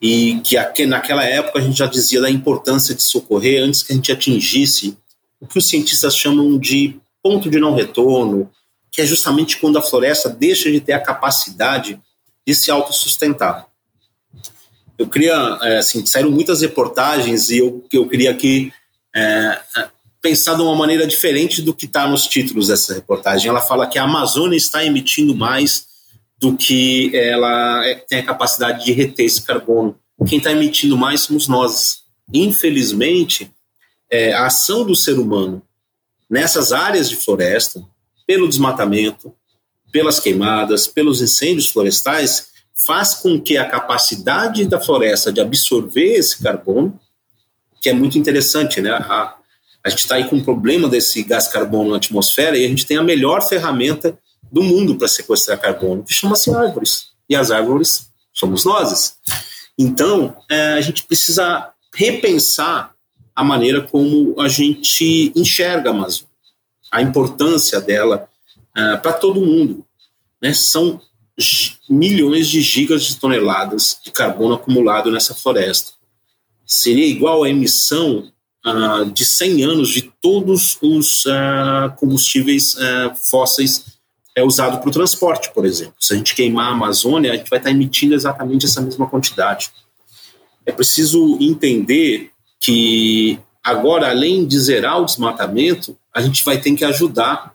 e 0.00 0.40
que 0.74 0.86
naquela 0.86 1.24
época 1.24 1.58
a 1.58 1.62
gente 1.62 1.78
já 1.78 1.86
dizia 1.86 2.20
da 2.20 2.30
importância 2.30 2.94
de 2.94 3.02
socorrer 3.02 3.62
antes 3.62 3.82
que 3.82 3.92
a 3.92 3.96
gente 3.96 4.12
atingisse 4.12 4.96
o 5.40 5.46
que 5.46 5.58
os 5.58 5.68
cientistas 5.68 6.16
chamam 6.16 6.58
de 6.58 6.98
ponto 7.22 7.50
de 7.50 7.58
não 7.58 7.74
retorno, 7.74 8.50
que 8.90 9.02
é 9.02 9.06
justamente 9.06 9.58
quando 9.58 9.76
a 9.76 9.82
floresta 9.82 10.30
deixa 10.30 10.70
de 10.70 10.80
ter 10.80 10.92
a 10.92 11.00
capacidade 11.00 12.00
de 12.46 12.54
se 12.54 12.70
autossustentar. 12.70 13.66
Eu 14.96 15.08
queria, 15.08 15.58
eh, 15.62 15.78
assim, 15.78 16.04
saíram 16.06 16.30
muitas 16.30 16.60
reportagens 16.60 17.50
e 17.50 17.58
eu, 17.58 17.84
eu 17.92 18.08
queria 18.08 18.30
aqui 18.30 18.72
é, 19.14 19.60
pensar 20.20 20.54
de 20.54 20.62
uma 20.62 20.74
maneira 20.74 21.06
diferente 21.06 21.62
do 21.62 21.74
que 21.74 21.86
está 21.86 22.08
nos 22.08 22.26
títulos 22.26 22.68
dessa 22.68 22.94
reportagem. 22.94 23.48
Ela 23.48 23.60
fala 23.60 23.86
que 23.86 23.98
a 23.98 24.04
Amazônia 24.04 24.56
está 24.56 24.84
emitindo 24.84 25.34
mais 25.34 25.86
do 26.40 26.56
que 26.56 27.14
ela 27.16 27.86
é, 27.86 27.94
tem 27.94 28.20
a 28.20 28.24
capacidade 28.24 28.84
de 28.84 28.92
reter 28.92 29.26
esse 29.26 29.42
carbono. 29.42 29.98
Quem 30.26 30.38
está 30.38 30.52
emitindo 30.52 30.96
mais 30.96 31.22
somos 31.22 31.48
nós. 31.48 32.02
Infelizmente, 32.32 33.50
é, 34.10 34.32
a 34.32 34.46
ação 34.46 34.84
do 34.84 34.94
ser 34.94 35.18
humano 35.18 35.62
nessas 36.28 36.72
áreas 36.72 37.08
de 37.08 37.16
floresta, 37.16 37.82
pelo 38.26 38.48
desmatamento, 38.48 39.32
pelas 39.90 40.20
queimadas, 40.20 40.86
pelos 40.86 41.22
incêndios 41.22 41.70
florestais, 41.70 42.48
faz 42.86 43.14
com 43.14 43.40
que 43.40 43.56
a 43.56 43.68
capacidade 43.68 44.66
da 44.66 44.80
floresta 44.80 45.32
de 45.32 45.40
absorver 45.40 46.14
esse 46.14 46.42
carbono 46.42 46.98
que 47.80 47.88
é 47.88 47.92
muito 47.92 48.18
interessante, 48.18 48.80
né? 48.80 48.90
A, 48.90 49.36
a 49.84 49.90
gente 49.90 50.00
está 50.00 50.16
aí 50.16 50.28
com 50.28 50.36
um 50.36 50.44
problema 50.44 50.88
desse 50.88 51.22
gás 51.22 51.48
carbono 51.48 51.90
na 51.90 51.96
atmosfera 51.96 52.56
e 52.56 52.64
a 52.64 52.68
gente 52.68 52.86
tem 52.86 52.96
a 52.96 53.02
melhor 53.02 53.42
ferramenta 53.42 54.18
do 54.50 54.62
mundo 54.62 54.96
para 54.96 55.08
sequestrar 55.08 55.60
carbono, 55.60 56.02
que 56.02 56.12
chama-se 56.12 56.50
árvores. 56.54 57.08
E 57.28 57.36
as 57.36 57.50
árvores 57.50 58.08
somos 58.32 58.64
nós. 58.64 59.16
Então, 59.78 60.36
é, 60.50 60.74
a 60.74 60.80
gente 60.80 61.04
precisa 61.04 61.70
repensar 61.94 62.94
a 63.34 63.44
maneira 63.44 63.82
como 63.82 64.34
a 64.40 64.48
gente 64.48 65.32
enxerga 65.36 65.90
a 65.90 65.92
Amazônia, 65.92 66.28
a 66.90 67.02
importância 67.02 67.80
dela 67.80 68.28
é, 68.76 68.96
para 68.96 69.12
todo 69.12 69.44
mundo. 69.44 69.84
Né? 70.42 70.52
São 70.54 71.00
milhões 71.88 72.48
de 72.48 72.60
gigas 72.60 73.04
de 73.04 73.16
toneladas 73.16 74.00
de 74.04 74.10
carbono 74.10 74.54
acumulado 74.54 75.10
nessa 75.10 75.34
floresta. 75.34 75.92
Seria 76.66 77.06
igual 77.06 77.44
à 77.44 77.48
emissão 77.50 78.30
uh, 78.66 79.10
de 79.10 79.24
100 79.24 79.64
anos 79.64 79.88
de 79.90 80.02
todos 80.20 80.78
os 80.82 81.24
uh, 81.26 81.94
combustíveis 81.96 82.74
uh, 82.74 83.14
fósseis 83.30 83.98
é 84.34 84.42
usado 84.42 84.78
para 84.78 84.88
o 84.88 84.92
transporte, 84.92 85.52
por 85.52 85.66
exemplo. 85.66 85.94
Se 85.98 86.14
a 86.14 86.16
gente 86.16 86.34
queimar 86.34 86.68
a 86.68 86.72
Amazônia, 86.72 87.32
a 87.32 87.36
gente 87.36 87.50
vai 87.50 87.58
estar 87.58 87.70
emitindo 87.70 88.14
exatamente 88.14 88.66
essa 88.66 88.80
mesma 88.80 89.08
quantidade. 89.08 89.70
É 90.64 90.70
preciso 90.70 91.36
entender 91.40 92.30
que 92.60 93.38
agora, 93.62 94.10
além 94.10 94.46
de 94.46 94.58
zerar 94.58 95.00
o 95.00 95.04
desmatamento, 95.04 95.98
a 96.14 96.20
gente 96.20 96.44
vai 96.44 96.60
ter 96.60 96.72
que 96.74 96.84
ajudar 96.84 97.54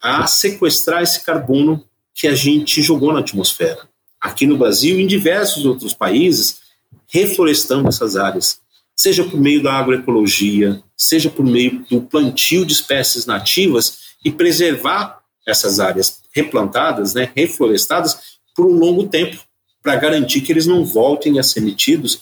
a 0.00 0.26
sequestrar 0.26 1.02
esse 1.02 1.24
carbono 1.24 1.84
que 2.14 2.28
a 2.28 2.34
gente 2.34 2.80
jogou 2.82 3.12
na 3.12 3.20
atmosfera. 3.20 3.88
Aqui 4.20 4.46
no 4.46 4.56
Brasil 4.56 4.98
e 4.98 5.02
em 5.02 5.06
diversos 5.06 5.64
outros 5.64 5.92
países, 5.94 6.60
reflorestando 7.08 7.88
essas 7.88 8.16
áreas, 8.16 8.60
seja 8.96 9.24
por 9.24 9.40
meio 9.40 9.62
da 9.62 9.72
agroecologia, 9.74 10.82
seja 10.96 11.28
por 11.28 11.44
meio 11.44 11.84
do 11.90 12.00
plantio 12.00 12.64
de 12.64 12.72
espécies 12.72 13.26
nativas 13.26 13.98
e 14.24 14.30
preservar 14.30 15.20
essas 15.46 15.80
áreas 15.80 16.22
replantadas, 16.34 17.14
né, 17.14 17.30
reflorestadas, 17.34 18.34
por 18.54 18.66
um 18.66 18.78
longo 18.78 19.06
tempo, 19.06 19.38
para 19.82 19.96
garantir 19.96 20.40
que 20.40 20.52
eles 20.52 20.66
não 20.66 20.84
voltem 20.84 21.38
a 21.38 21.42
ser 21.42 21.60
emitidos 21.60 22.20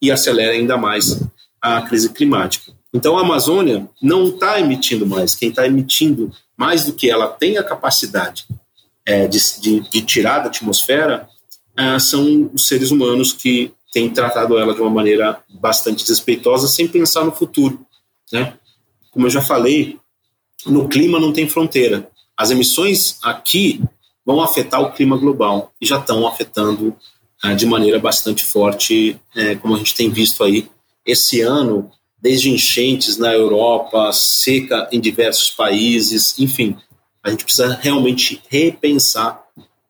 e 0.00 0.10
acelerem 0.10 0.60
ainda 0.60 0.76
mais 0.76 1.20
a 1.60 1.82
crise 1.82 2.08
climática. 2.10 2.72
Então 2.94 3.16
a 3.16 3.22
Amazônia 3.22 3.88
não 4.00 4.28
está 4.28 4.60
emitindo 4.60 5.06
mais, 5.06 5.34
quem 5.34 5.50
está 5.50 5.66
emitindo 5.66 6.32
mais 6.56 6.84
do 6.84 6.92
que 6.92 7.10
ela 7.10 7.28
tem 7.28 7.58
a 7.58 7.64
capacidade 7.64 8.46
é, 9.04 9.26
de, 9.26 9.38
de, 9.60 9.80
de, 9.80 10.02
tirar 10.02 10.40
da 10.40 10.46
atmosfera 10.46 11.28
é, 11.76 11.98
são 11.98 12.50
os 12.52 12.68
seres 12.68 12.90
humanos 12.90 13.32
que 13.32 13.72
têm 13.92 14.08
tratado 14.10 14.58
ela 14.58 14.74
de 14.74 14.80
uma 14.80 14.90
maneira 14.90 15.40
bastante 15.48 16.02
desrespeitosa, 16.02 16.66
sem 16.66 16.88
pensar 16.88 17.24
no 17.24 17.32
futuro. 17.32 17.84
Né? 18.32 18.54
Como 19.10 19.26
eu 19.26 19.30
já 19.30 19.42
falei, 19.42 19.98
no 20.66 20.88
clima 20.88 21.20
não 21.20 21.32
tem 21.32 21.48
fronteira. 21.48 22.08
As 22.36 22.50
emissões 22.50 23.18
aqui 23.22 23.82
vão 24.24 24.40
afetar 24.40 24.80
o 24.80 24.92
clima 24.92 25.16
global 25.16 25.72
e 25.80 25.86
já 25.86 25.98
estão 25.98 26.26
afetando 26.26 26.96
é, 27.44 27.54
de 27.54 27.66
maneira 27.66 27.98
bastante 27.98 28.44
forte, 28.44 29.20
é, 29.36 29.56
como 29.56 29.74
a 29.74 29.78
gente 29.78 29.94
tem 29.94 30.08
visto 30.08 30.42
aí 30.42 30.70
esse 31.04 31.40
ano, 31.40 31.90
desde 32.20 32.50
enchentes 32.50 33.16
na 33.16 33.32
Europa, 33.34 34.12
seca 34.12 34.88
em 34.92 35.00
diversos 35.00 35.50
países, 35.50 36.38
enfim, 36.38 36.76
a 37.22 37.30
gente 37.30 37.44
precisa 37.44 37.78
realmente 37.80 38.40
repensar 38.48 39.42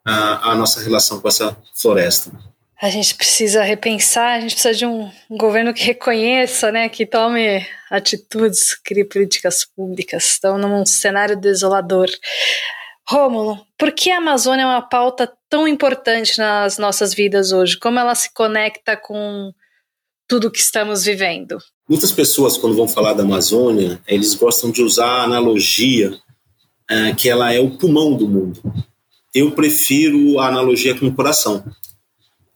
a, 0.04 0.52
a 0.52 0.54
nossa 0.54 0.80
relação 0.80 1.20
com 1.20 1.28
essa 1.28 1.56
floresta. 1.74 2.32
A 2.82 2.90
gente 2.90 3.14
precisa 3.14 3.62
repensar, 3.62 4.32
a 4.32 4.40
gente 4.40 4.54
precisa 4.54 4.74
de 4.74 4.84
um, 4.84 5.08
governo 5.30 5.72
que 5.72 5.84
reconheça, 5.84 6.72
né, 6.72 6.88
que 6.88 7.06
tome 7.06 7.64
atitudes, 7.88 8.74
crie 8.74 9.04
políticas 9.04 9.64
públicas. 9.64 10.30
Estão 10.30 10.58
num 10.58 10.84
cenário 10.84 11.40
desolador. 11.40 12.08
Rômulo, 13.08 13.64
por 13.78 13.92
que 13.92 14.10
a 14.10 14.18
Amazônia 14.18 14.64
é 14.64 14.66
uma 14.66 14.82
pauta 14.82 15.32
tão 15.48 15.68
importante 15.68 16.36
nas 16.38 16.76
nossas 16.76 17.14
vidas 17.14 17.52
hoje? 17.52 17.78
Como 17.78 18.00
ela 18.00 18.16
se 18.16 18.34
conecta 18.34 18.96
com 18.96 19.52
tudo 20.26 20.50
que 20.50 20.58
estamos 20.58 21.04
vivendo? 21.04 21.58
Muitas 21.88 22.10
pessoas, 22.10 22.56
quando 22.56 22.74
vão 22.74 22.88
falar 22.88 23.12
da 23.12 23.22
Amazônia, 23.22 24.00
eles 24.08 24.34
gostam 24.34 24.72
de 24.72 24.82
usar 24.82 25.06
a 25.06 25.22
analogia 25.22 26.18
é, 26.90 27.14
que 27.14 27.28
ela 27.28 27.54
é 27.54 27.60
o 27.60 27.78
pulmão 27.78 28.16
do 28.16 28.26
mundo. 28.26 28.60
Eu 29.32 29.52
prefiro 29.52 30.40
a 30.40 30.48
analogia 30.48 30.98
com 30.98 31.06
o 31.06 31.14
coração. 31.14 31.64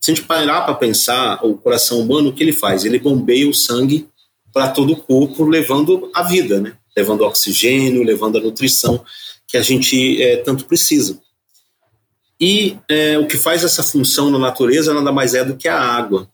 Se 0.07 0.11
a 0.11 0.15
gente 0.15 0.25
parar 0.25 0.61
para 0.61 0.73
pensar, 0.73 1.45
o 1.45 1.57
coração 1.57 1.99
humano, 1.99 2.29
o 2.29 2.33
que 2.33 2.41
ele 2.41 2.53
faz? 2.53 2.85
Ele 2.85 2.97
bombeia 2.97 3.49
o 3.49 3.53
sangue 3.53 4.07
para 4.53 4.69
todo 4.69 4.93
o 4.93 4.95
corpo, 4.95 5.43
levando 5.43 6.09
a 6.15 6.23
vida, 6.23 6.61
né? 6.61 6.77
levando 6.95 7.25
oxigênio, 7.25 8.03
levando 8.03 8.37
a 8.37 8.41
nutrição 8.41 9.03
que 9.45 9.57
a 9.57 9.61
gente 9.61 10.23
é, 10.23 10.37
tanto 10.37 10.63
precisa. 10.63 11.19
E 12.39 12.77
é, 12.87 13.19
o 13.19 13.27
que 13.27 13.35
faz 13.35 13.65
essa 13.65 13.83
função 13.83 14.31
na 14.31 14.39
natureza 14.39 14.93
nada 14.93 15.11
mais 15.11 15.33
é 15.33 15.43
do 15.43 15.57
que 15.57 15.67
a 15.67 15.77
água. 15.77 16.29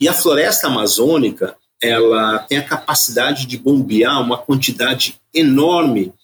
E 0.00 0.08
a 0.08 0.14
floresta 0.14 0.68
amazônica, 0.68 1.54
ela 1.82 2.38
tem 2.38 2.56
a 2.56 2.64
capacidade 2.64 3.44
de 3.44 3.58
bombear 3.58 4.22
uma 4.22 4.38
quantidade 4.38 5.20
enorme 5.34 6.14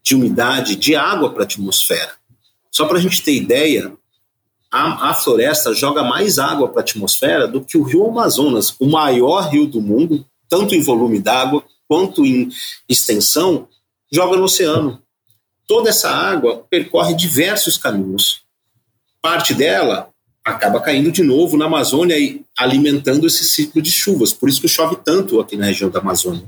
de 0.00 0.14
umidade, 0.14 0.76
de 0.76 0.94
água 0.94 1.32
para 1.32 1.42
a 1.42 1.44
atmosfera. 1.44 2.12
Só 2.70 2.86
para 2.86 2.98
a 2.98 3.00
gente 3.00 3.20
ter 3.20 3.34
ideia, 3.34 3.92
a, 4.70 5.10
a 5.10 5.14
floresta 5.14 5.72
joga 5.74 6.02
mais 6.02 6.38
água 6.38 6.68
para 6.68 6.80
a 6.80 6.82
atmosfera 6.82 7.46
do 7.46 7.60
que 7.60 7.78
o 7.78 7.82
rio 7.82 8.06
Amazonas, 8.06 8.74
o 8.78 8.86
maior 8.86 9.48
rio 9.48 9.66
do 9.66 9.80
mundo, 9.80 10.26
tanto 10.48 10.74
em 10.74 10.82
volume 10.82 11.18
d'água 11.18 11.64
quanto 11.88 12.24
em 12.24 12.48
extensão, 12.88 13.68
joga 14.10 14.36
no 14.36 14.44
oceano. 14.44 15.00
Toda 15.66 15.90
essa 15.90 16.10
água 16.10 16.64
percorre 16.70 17.14
diversos 17.14 17.76
caminhos. 17.76 18.42
Parte 19.20 19.54
dela 19.54 20.10
acaba 20.44 20.80
caindo 20.80 21.10
de 21.10 21.22
novo 21.22 21.56
na 21.56 21.64
Amazônia 21.64 22.16
e 22.16 22.44
alimentando 22.56 23.26
esse 23.26 23.44
ciclo 23.44 23.82
de 23.82 23.90
chuvas. 23.90 24.32
Por 24.32 24.48
isso 24.48 24.60
que 24.60 24.68
chove 24.68 24.96
tanto 25.04 25.40
aqui 25.40 25.56
na 25.56 25.66
região 25.66 25.90
da 25.90 25.98
Amazônia. 25.98 26.44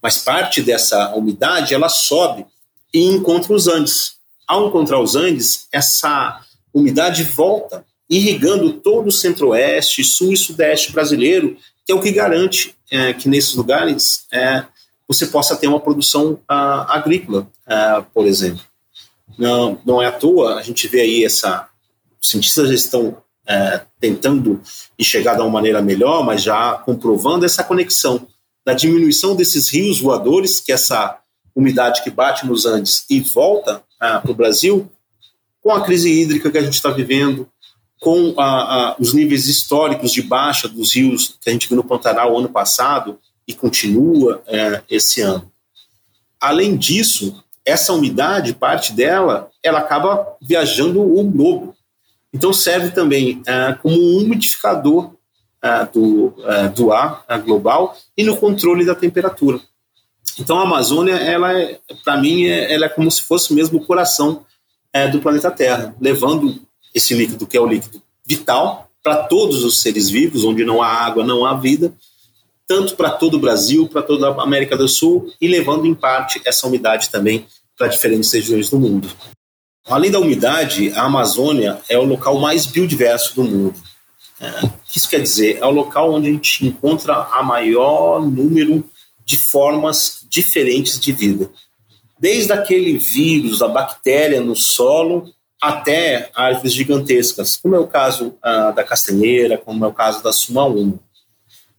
Mas 0.00 0.18
parte 0.18 0.62
dessa 0.62 1.12
umidade 1.14 1.74
ela 1.74 1.88
sobe 1.88 2.46
e 2.94 3.04
encontra 3.04 3.52
os 3.52 3.66
Andes. 3.66 4.14
Ao 4.46 4.68
encontrar 4.68 5.00
os 5.00 5.16
Andes, 5.16 5.66
essa 5.72 6.40
umidade 6.72 7.24
volta, 7.24 7.84
irrigando 8.08 8.72
todo 8.72 9.08
o 9.08 9.12
centro-oeste, 9.12 10.04
sul 10.04 10.32
e 10.32 10.36
sudeste 10.36 10.92
brasileiro, 10.92 11.56
que 11.84 11.92
é 11.92 11.94
o 11.94 12.00
que 12.00 12.12
garante 12.12 12.74
é, 12.90 13.12
que 13.12 13.28
nesses 13.28 13.54
lugares 13.54 14.26
é, 14.32 14.64
você 15.08 15.26
possa 15.26 15.56
ter 15.56 15.66
uma 15.66 15.80
produção 15.80 16.32
uh, 16.32 16.88
agrícola, 16.88 17.48
uh, 17.66 18.04
por 18.14 18.26
exemplo. 18.26 18.62
Não, 19.38 19.78
não 19.84 20.00
é 20.00 20.06
à 20.06 20.12
toa, 20.12 20.56
a 20.56 20.62
gente 20.62 20.88
vê 20.88 21.00
aí 21.02 21.24
essa. 21.24 21.68
Os 22.20 22.28
cientistas 22.28 22.70
estão 22.70 23.08
uh, 23.08 23.86
tentando 24.00 24.60
enxergar 24.98 25.34
de 25.34 25.40
uma 25.40 25.50
maneira 25.50 25.82
melhor, 25.82 26.24
mas 26.24 26.42
já 26.42 26.74
comprovando 26.74 27.44
essa 27.44 27.64
conexão 27.64 28.26
da 28.64 28.74
diminuição 28.74 29.34
desses 29.34 29.68
rios 29.68 30.00
voadores, 30.00 30.60
que 30.60 30.72
essa 30.72 31.18
umidade 31.54 32.02
que 32.02 32.10
bate 32.10 32.46
nos 32.46 32.64
Andes 32.64 33.04
e 33.10 33.20
volta 33.20 33.82
ah, 34.00 34.20
para 34.20 34.30
o 34.30 34.34
Brasil, 34.34 34.90
com 35.62 35.72
a 35.72 35.84
crise 35.84 36.10
hídrica 36.10 36.50
que 36.50 36.58
a 36.58 36.62
gente 36.62 36.74
está 36.74 36.90
vivendo, 36.90 37.48
com 38.00 38.34
a, 38.36 38.44
a, 38.44 38.96
os 38.98 39.14
níveis 39.14 39.46
históricos 39.46 40.12
de 40.12 40.22
baixa 40.22 40.68
dos 40.68 40.92
rios 40.94 41.38
que 41.40 41.48
a 41.48 41.52
gente 41.52 41.68
viu 41.68 41.76
no 41.76 41.84
Pantanal 41.84 42.36
ano 42.36 42.48
passado 42.48 43.18
e 43.46 43.54
continua 43.54 44.42
é, 44.46 44.82
esse 44.90 45.20
ano. 45.20 45.50
Além 46.40 46.76
disso, 46.76 47.44
essa 47.64 47.92
umidade, 47.92 48.54
parte 48.54 48.92
dela, 48.92 49.48
ela 49.62 49.78
acaba 49.78 50.36
viajando 50.42 51.00
o 51.00 51.22
globo. 51.22 51.76
Então 52.34 52.52
serve 52.52 52.90
também 52.90 53.40
é, 53.46 53.74
como 53.74 53.94
um 53.96 54.18
umidificador 54.18 55.12
é, 55.62 55.84
do, 55.86 56.34
é, 56.44 56.68
do 56.70 56.92
ar 56.92 57.24
é, 57.28 57.38
global 57.38 57.96
e 58.16 58.24
no 58.24 58.36
controle 58.36 58.84
da 58.84 58.96
temperatura. 58.96 59.60
Então 60.40 60.58
a 60.58 60.62
Amazônia, 60.62 61.14
ela 61.14 61.56
é, 61.56 61.78
para 62.04 62.16
mim, 62.16 62.46
ela 62.46 62.86
é 62.86 62.88
como 62.88 63.08
se 63.08 63.22
fosse 63.22 63.54
mesmo 63.54 63.78
o 63.78 63.86
coração 63.86 64.44
é, 64.92 65.08
do 65.08 65.20
planeta 65.20 65.50
Terra, 65.50 65.94
levando 66.00 66.60
esse 66.94 67.14
líquido 67.14 67.46
que 67.46 67.56
é 67.56 67.60
o 67.60 67.66
líquido 67.66 68.02
vital 68.26 68.90
para 69.02 69.24
todos 69.24 69.64
os 69.64 69.80
seres 69.80 70.08
vivos, 70.08 70.44
onde 70.44 70.64
não 70.64 70.82
há 70.82 70.88
água, 70.88 71.24
não 71.24 71.44
há 71.44 71.54
vida, 71.54 71.92
tanto 72.66 72.94
para 72.96 73.10
todo 73.10 73.34
o 73.34 73.40
Brasil, 73.40 73.88
para 73.88 74.02
toda 74.02 74.28
a 74.28 74.42
América 74.42 74.76
do 74.76 74.86
Sul 74.86 75.32
e 75.40 75.48
levando 75.48 75.86
em 75.86 75.94
parte 75.94 76.40
essa 76.44 76.66
umidade 76.66 77.10
também 77.10 77.46
para 77.76 77.88
diferentes 77.88 78.30
regiões 78.32 78.70
do 78.70 78.78
mundo. 78.78 79.10
Além 79.86 80.10
da 80.10 80.20
umidade, 80.20 80.92
a 80.92 81.02
Amazônia 81.02 81.80
é 81.88 81.98
o 81.98 82.04
local 82.04 82.38
mais 82.38 82.66
biodiverso 82.66 83.34
do 83.34 83.44
mundo. 83.44 83.74
É, 84.38 84.64
o 84.64 84.70
que 84.86 84.98
isso 84.98 85.08
quer 85.08 85.20
dizer? 85.20 85.58
É 85.60 85.66
o 85.66 85.70
local 85.70 86.12
onde 86.12 86.28
a 86.28 86.32
gente 86.32 86.66
encontra 86.66 87.14
a 87.14 87.42
maior 87.42 88.20
número 88.20 88.88
de 89.24 89.36
formas 89.36 90.24
diferentes 90.28 90.98
de 90.98 91.12
vida. 91.12 91.50
Desde 92.22 92.52
aquele 92.52 92.96
vírus, 92.98 93.60
a 93.62 93.66
bactéria 93.66 94.40
no 94.40 94.54
solo, 94.54 95.34
até 95.60 96.30
árvores 96.32 96.72
gigantescas, 96.72 97.56
como 97.56 97.74
é 97.74 97.80
o 97.80 97.88
caso 97.88 98.38
ah, 98.40 98.70
da 98.70 98.84
castanheira, 98.84 99.58
como 99.58 99.84
é 99.84 99.88
o 99.88 99.92
caso 99.92 100.22
da 100.22 100.32
sumaúma. 100.32 101.00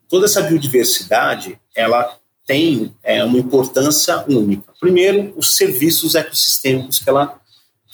toda 0.09 0.25
essa 0.25 0.41
biodiversidade, 0.41 1.57
ela 1.73 2.19
tem 2.45 2.93
é, 3.01 3.23
uma 3.23 3.39
importância 3.39 4.21
única. 4.27 4.73
Primeiro, 4.81 5.33
os 5.37 5.55
serviços 5.55 6.13
ecossistêmicos 6.13 6.99
que 6.99 7.09
ela, 7.09 7.39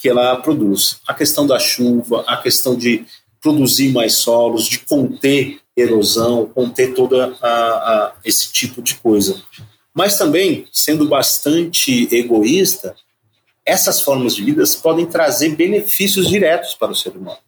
que 0.00 0.08
ela 0.08 0.34
produz. 0.34 1.00
A 1.06 1.14
questão 1.14 1.46
da 1.46 1.56
chuva, 1.60 2.24
a 2.26 2.36
questão 2.36 2.74
de 2.74 3.06
produzir 3.40 3.92
mais 3.92 4.14
solos, 4.14 4.66
de 4.66 4.80
conter 4.80 5.60
erosão, 5.76 6.46
conter 6.46 6.94
toda 6.94 7.32
a, 7.40 7.48
a, 7.48 8.12
esse 8.24 8.52
tipo 8.52 8.82
de 8.82 8.96
coisa. 8.96 9.40
Mas 9.94 10.16
também, 10.16 10.66
sendo 10.72 11.08
bastante 11.08 12.08
egoísta, 12.14 12.94
essas 13.64 14.00
formas 14.00 14.34
de 14.34 14.44
vida 14.44 14.62
podem 14.82 15.06
trazer 15.06 15.50
benefícios 15.50 16.28
diretos 16.28 16.74
para 16.74 16.92
o 16.92 16.94
ser 16.94 17.10
humano. 17.16 17.38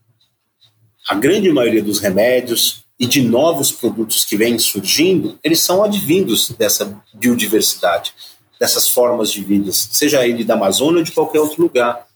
A 1.08 1.14
grande 1.14 1.50
maioria 1.50 1.82
dos 1.82 1.98
remédios 1.98 2.84
e 2.98 3.06
de 3.06 3.22
novos 3.22 3.72
produtos 3.72 4.24
que 4.24 4.36
vêm 4.36 4.58
surgindo, 4.58 5.38
eles 5.42 5.60
são 5.60 5.82
advindos 5.82 6.50
dessa 6.50 7.02
biodiversidade, 7.12 8.14
dessas 8.60 8.88
formas 8.88 9.32
de 9.32 9.42
vida, 9.42 9.72
seja 9.72 10.26
ele 10.26 10.44
da 10.44 10.54
Amazônia 10.54 10.98
ou 10.98 11.04
de 11.04 11.10
qualquer 11.10 11.40
outro 11.40 11.60
lugar. 11.60 12.06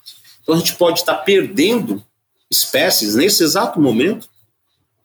Então 0.42 0.54
a 0.54 0.58
gente 0.58 0.76
pode 0.76 1.00
estar 1.00 1.16
perdendo 1.16 2.00
espécies 2.48 3.16
nesse 3.16 3.42
exato 3.42 3.80
momento 3.80 4.28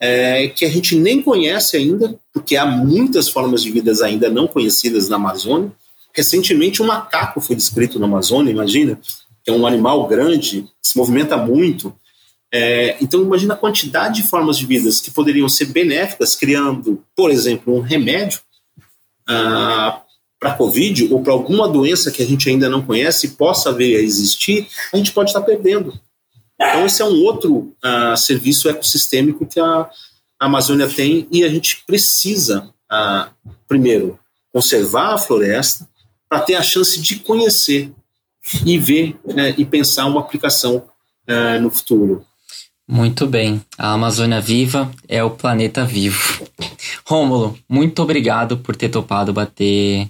é, 0.01 0.47
que 0.47 0.65
a 0.65 0.69
gente 0.69 0.95
nem 0.95 1.21
conhece 1.21 1.77
ainda, 1.77 2.19
porque 2.33 2.57
há 2.57 2.65
muitas 2.65 3.29
formas 3.29 3.61
de 3.61 3.71
vida 3.71 3.93
ainda 4.03 4.29
não 4.29 4.47
conhecidas 4.47 5.07
na 5.07 5.17
Amazônia, 5.17 5.71
Recentemente, 6.13 6.81
um 6.81 6.87
macaco 6.87 7.39
foi 7.39 7.55
descrito 7.55 7.97
na 7.97 8.05
Amazônia, 8.05 8.51
imagina, 8.51 8.99
que 9.43 9.49
é 9.49 9.53
um 9.53 9.65
animal 9.65 10.07
grande, 10.07 10.67
se 10.81 10.97
movimenta 10.97 11.37
muito. 11.37 11.95
É, 12.53 12.97
então, 13.01 13.21
imagina 13.21 13.53
a 13.53 13.57
quantidade 13.57 14.21
de 14.21 14.27
formas 14.27 14.57
de 14.57 14.65
vida 14.65 14.89
que 15.01 15.11
poderiam 15.11 15.47
ser 15.47 15.65
benéficas, 15.67 16.35
criando, 16.35 17.01
por 17.15 17.31
exemplo, 17.31 17.73
um 17.73 17.79
remédio 17.79 18.41
ah, 19.27 20.01
para 20.37 20.53
Covid 20.53 21.13
ou 21.13 21.23
para 21.23 21.31
alguma 21.31 21.67
doença 21.67 22.11
que 22.11 22.21
a 22.21 22.25
gente 22.25 22.49
ainda 22.49 22.67
não 22.67 22.81
conhece 22.81 23.29
possa 23.29 23.71
vir 23.71 23.95
a 23.95 24.01
existir, 24.01 24.67
a 24.91 24.97
gente 24.97 25.13
pode 25.13 25.29
estar 25.29 25.41
perdendo. 25.41 25.93
Então, 26.62 26.86
esse 26.86 27.01
é 27.01 27.05
um 27.05 27.24
outro 27.24 27.74
ah, 27.84 28.16
serviço 28.16 28.70
ecossistêmico 28.70 29.45
que 29.45 29.59
a, 29.59 29.89
Amazônia 30.39 30.89
tem 30.89 31.28
e 31.32 31.43
a 31.43 31.49
gente 31.49 31.84
precisa, 31.86 32.74
ah, 32.89 33.30
primeiro, 33.68 34.18
conservar 34.51 35.14
a 35.14 35.18
floresta, 35.18 35.88
para 36.28 36.39
ter 36.39 36.55
a 36.55 36.64
chance 36.64 36.99
de 37.01 37.18
conhecer 37.18 37.91
e 38.66 38.78
ver 38.78 39.20
né, 39.26 39.53
e 39.57 39.66
pensar 39.66 40.05
uma 40.05 40.22
aplicação 40.22 40.78
uh, 41.28 41.62
no 41.62 41.70
futuro. 41.70 42.26
Muito 42.88 43.28
bem. 43.28 43.62
A 43.78 43.93
Amazônia 43.93 44.41
Viva 44.41 44.91
é 45.07 45.24
o 45.24 45.30
planeta 45.30 45.86
vivo. 45.86 46.47
Rômulo, 47.05 47.57
muito 47.68 48.01
obrigado 48.01 48.57
por 48.57 48.76
ter 48.76 48.89
topado 48.89 49.34
bater 49.34 50.09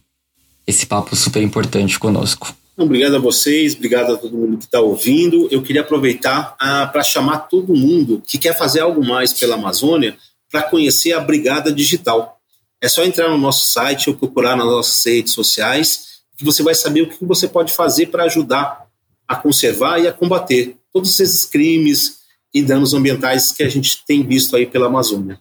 esse 0.65 0.85
papo 0.85 1.15
super 1.15 1.41
importante 1.41 1.99
conosco. 1.99 2.55
Obrigado 2.83 3.15
a 3.15 3.19
vocês, 3.19 3.75
obrigado 3.75 4.13
a 4.13 4.17
todo 4.17 4.37
mundo 4.37 4.57
que 4.57 4.65
está 4.65 4.79
ouvindo. 4.79 5.47
Eu 5.51 5.61
queria 5.61 5.81
aproveitar 5.81 6.55
ah, 6.59 6.87
para 6.87 7.03
chamar 7.03 7.39
todo 7.39 7.75
mundo 7.75 8.21
que 8.25 8.37
quer 8.37 8.57
fazer 8.57 8.81
algo 8.81 9.05
mais 9.05 9.33
pela 9.33 9.55
Amazônia 9.55 10.17
para 10.51 10.63
conhecer 10.63 11.13
a 11.13 11.19
Brigada 11.19 11.71
Digital. 11.71 12.39
É 12.81 12.89
só 12.89 13.03
entrar 13.03 13.29
no 13.29 13.37
nosso 13.37 13.67
site 13.67 14.09
ou 14.09 14.15
procurar 14.15 14.55
nas 14.55 14.65
nossas 14.65 15.05
redes 15.05 15.33
sociais 15.33 16.11
que 16.35 16.43
você 16.43 16.63
vai 16.63 16.73
saber 16.73 17.03
o 17.03 17.09
que 17.09 17.23
você 17.23 17.47
pode 17.47 17.71
fazer 17.71 18.07
para 18.07 18.23
ajudar 18.23 18.87
a 19.27 19.35
conservar 19.35 19.99
e 19.99 20.07
a 20.07 20.11
combater 20.11 20.75
todos 20.91 21.19
esses 21.19 21.45
crimes 21.45 22.21
e 22.53 22.63
danos 22.63 22.93
ambientais 22.93 23.51
que 23.51 23.63
a 23.63 23.69
gente 23.69 24.03
tem 24.05 24.25
visto 24.25 24.55
aí 24.55 24.65
pela 24.65 24.87
Amazônia. 24.87 25.39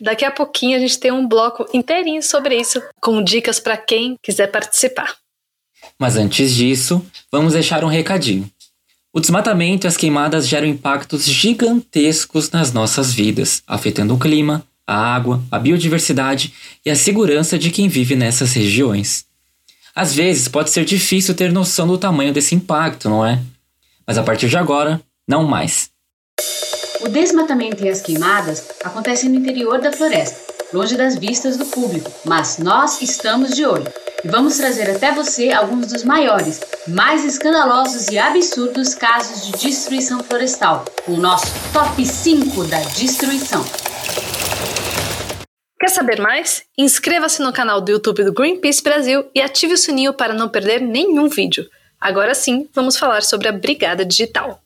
Daqui 0.00 0.24
a 0.24 0.30
pouquinho 0.30 0.76
a 0.76 0.80
gente 0.80 0.98
tem 0.98 1.10
um 1.10 1.26
bloco 1.26 1.66
inteirinho 1.72 2.22
sobre 2.22 2.60
isso, 2.60 2.82
com 3.00 3.22
dicas 3.22 3.58
para 3.58 3.76
quem 3.76 4.16
quiser 4.22 4.48
participar. 4.48 5.21
Mas 5.98 6.16
antes 6.16 6.54
disso, 6.54 7.04
vamos 7.30 7.52
deixar 7.52 7.84
um 7.84 7.88
recadinho. 7.88 8.50
O 9.12 9.20
desmatamento 9.20 9.86
e 9.86 9.88
as 9.88 9.96
queimadas 9.96 10.48
geram 10.48 10.66
impactos 10.66 11.24
gigantescos 11.24 12.50
nas 12.50 12.72
nossas 12.72 13.12
vidas, 13.12 13.62
afetando 13.66 14.14
o 14.14 14.18
clima, 14.18 14.64
a 14.86 14.94
água, 14.94 15.42
a 15.50 15.58
biodiversidade 15.58 16.52
e 16.84 16.90
a 16.90 16.96
segurança 16.96 17.58
de 17.58 17.70
quem 17.70 17.88
vive 17.88 18.16
nessas 18.16 18.52
regiões. 18.54 19.26
Às 19.94 20.14
vezes 20.14 20.48
pode 20.48 20.70
ser 20.70 20.84
difícil 20.84 21.34
ter 21.34 21.52
noção 21.52 21.86
do 21.86 21.98
tamanho 21.98 22.32
desse 22.32 22.54
impacto, 22.54 23.10
não 23.10 23.24
é? 23.24 23.38
Mas 24.06 24.16
a 24.16 24.22
partir 24.22 24.48
de 24.48 24.56
agora, 24.56 25.00
não 25.28 25.44
mais. 25.44 25.90
O 27.02 27.08
desmatamento 27.08 27.84
e 27.84 27.88
as 27.88 28.00
queimadas 28.00 28.64
acontecem 28.82 29.28
no 29.28 29.36
interior 29.36 29.80
da 29.80 29.92
floresta, 29.92 30.54
longe 30.72 30.96
das 30.96 31.16
vistas 31.16 31.56
do 31.56 31.66
público, 31.66 32.10
mas 32.24 32.58
nós 32.58 33.00
estamos 33.02 33.50
de 33.50 33.64
olho 33.64 33.92
e 34.24 34.28
vamos 34.28 34.56
trazer 34.56 34.88
até 34.88 35.12
você 35.12 35.50
alguns 35.50 35.88
dos 35.88 36.04
maiores, 36.04 36.60
mais 36.86 37.24
escandalosos 37.24 38.08
e 38.08 38.18
absurdos 38.18 38.94
casos 38.94 39.46
de 39.46 39.52
destruição 39.66 40.22
florestal, 40.22 40.84
o 41.08 41.16
nosso 41.16 41.46
top 41.72 42.06
5 42.06 42.64
da 42.64 42.80
destruição. 42.80 43.64
Quer 45.80 45.88
saber 45.88 46.20
mais? 46.20 46.62
Inscreva-se 46.78 47.42
no 47.42 47.52
canal 47.52 47.80
do 47.80 47.90
YouTube 47.90 48.22
do 48.22 48.32
Greenpeace 48.32 48.82
Brasil 48.82 49.24
e 49.34 49.40
ative 49.40 49.74
o 49.74 49.78
sininho 49.78 50.14
para 50.14 50.32
não 50.32 50.48
perder 50.48 50.80
nenhum 50.80 51.28
vídeo. 51.28 51.68
Agora 52.00 52.34
sim, 52.34 52.68
vamos 52.72 52.96
falar 52.96 53.22
sobre 53.22 53.48
a 53.48 53.52
Brigada 53.52 54.04
Digital. 54.04 54.61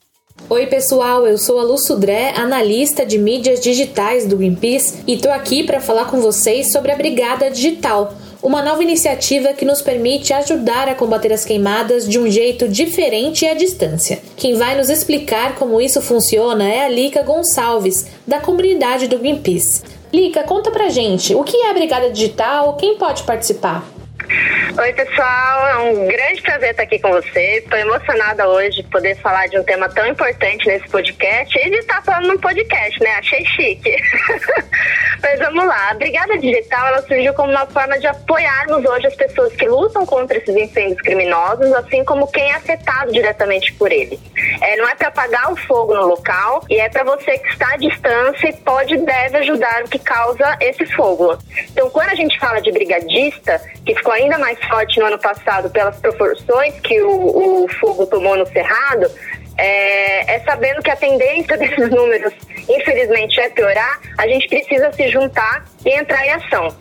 Oi, 0.49 0.65
pessoal, 0.65 1.27
eu 1.27 1.37
sou 1.37 1.59
a 1.59 1.63
Lu 1.63 1.77
Sudré, 1.77 2.31
analista 2.33 3.05
de 3.05 3.17
mídias 3.17 3.59
digitais 3.59 4.25
do 4.25 4.37
Greenpeace, 4.37 5.03
e 5.05 5.17
tô 5.17 5.29
aqui 5.29 5.61
para 5.61 5.81
falar 5.81 6.05
com 6.05 6.21
vocês 6.21 6.71
sobre 6.71 6.89
a 6.89 6.95
Brigada 6.95 7.51
Digital, 7.51 8.13
uma 8.41 8.61
nova 8.61 8.81
iniciativa 8.81 9.51
que 9.51 9.65
nos 9.65 9.81
permite 9.81 10.31
ajudar 10.31 10.87
a 10.87 10.95
combater 10.95 11.33
as 11.33 11.43
queimadas 11.43 12.07
de 12.07 12.17
um 12.17 12.31
jeito 12.31 12.65
diferente 12.65 13.43
e 13.43 13.49
à 13.49 13.55
distância. 13.55 14.21
Quem 14.37 14.55
vai 14.55 14.77
nos 14.77 14.89
explicar 14.89 15.55
como 15.55 15.81
isso 15.81 16.01
funciona 16.01 16.65
é 16.65 16.85
a 16.85 16.89
Lica 16.89 17.23
Gonçalves, 17.23 18.05
da 18.25 18.39
comunidade 18.39 19.09
do 19.09 19.19
Greenpeace. 19.19 19.81
Lica, 20.13 20.43
conta 20.43 20.71
pra 20.71 20.87
gente, 20.87 21.35
o 21.35 21.43
que 21.43 21.57
é 21.57 21.71
a 21.71 21.73
Brigada 21.73 22.09
Digital? 22.09 22.77
Quem 22.77 22.95
pode 22.95 23.23
participar? 23.23 23.96
Oi, 24.29 24.93
pessoal. 24.93 25.67
É 25.67 25.77
um 25.77 26.05
grande 26.05 26.41
prazer 26.41 26.71
estar 26.71 26.83
aqui 26.83 26.99
com 26.99 27.11
vocês. 27.11 27.63
Estou 27.63 27.79
emocionada 27.79 28.47
hoje 28.47 28.81
de 28.81 28.89
poder 28.89 29.15
falar 29.17 29.47
de 29.47 29.57
um 29.57 29.63
tema 29.63 29.87
tão 29.89 30.05
importante 30.05 30.67
nesse 30.67 30.87
podcast 30.89 31.57
e 31.57 31.69
de 31.69 31.77
estar 31.77 32.03
falando 32.03 32.27
num 32.27 32.37
podcast, 32.37 33.01
né? 33.01 33.11
Achei 33.11 33.45
chique. 33.45 33.95
Mas 35.23 35.39
vamos 35.39 35.65
lá. 35.65 35.91
A 35.91 35.93
Brigada 35.93 36.37
Digital 36.37 36.87
ela 36.87 37.01
surgiu 37.03 37.33
como 37.33 37.51
uma 37.51 37.65
forma 37.67 37.97
de 37.99 38.07
apoiarmos 38.07 38.85
hoje 38.85 39.07
as 39.07 39.15
pessoas 39.15 39.53
que 39.53 39.67
lutam 39.67 40.05
contra 40.05 40.37
esses 40.37 40.55
incêndios 40.55 41.01
criminosos, 41.01 41.73
assim 41.73 42.03
como 42.03 42.27
quem 42.27 42.51
é 42.51 42.55
afetado 42.55 43.11
diretamente 43.11 43.73
por 43.73 43.91
ele. 43.91 44.19
É, 44.61 44.75
não 44.75 44.87
é 44.87 44.95
para 44.95 45.07
apagar 45.07 45.51
o 45.51 45.55
fogo 45.55 45.95
no 45.95 46.05
local 46.05 46.63
e 46.69 46.79
é 46.79 46.89
para 46.89 47.03
você 47.03 47.37
que 47.37 47.49
está 47.49 47.73
à 47.73 47.77
distância 47.77 48.49
e 48.49 48.53
pode 48.57 48.93
e 48.93 48.97
deve 48.97 49.37
ajudar 49.37 49.83
o 49.83 49.89
que 49.89 49.99
causa 49.99 50.57
esse 50.59 50.85
fogo. 50.93 51.37
Então, 51.71 51.89
quando 51.89 52.09
a 52.09 52.15
gente 52.15 52.37
fala 52.39 52.61
de 52.61 52.71
brigadista, 52.71 53.59
que 53.85 53.95
ficou 53.95 54.16
ainda 54.17 54.37
mais 54.37 54.59
forte 54.65 54.99
no 54.99 55.05
ano 55.05 55.19
passado 55.19 55.69
pelas 55.69 55.97
proporções 55.99 56.79
que 56.81 57.01
o, 57.01 57.63
o 57.63 57.67
fogo 57.79 58.05
tomou 58.07 58.35
no 58.35 58.45
Cerrado, 58.47 59.09
é, 59.57 60.35
é, 60.35 60.39
sabendo 60.41 60.81
que 60.81 60.91
a 60.91 60.95
tendência 60.95 61.55
desses 61.57 61.89
números, 61.89 62.33
infelizmente, 62.69 63.39
é 63.39 63.49
piorar, 63.49 63.99
a 64.17 64.27
gente 64.27 64.47
precisa 64.47 64.91
se 64.91 65.07
juntar 65.09 65.65
e 65.85 65.89
entrar 65.91 66.25
em 66.25 66.31
ação. 66.31 66.75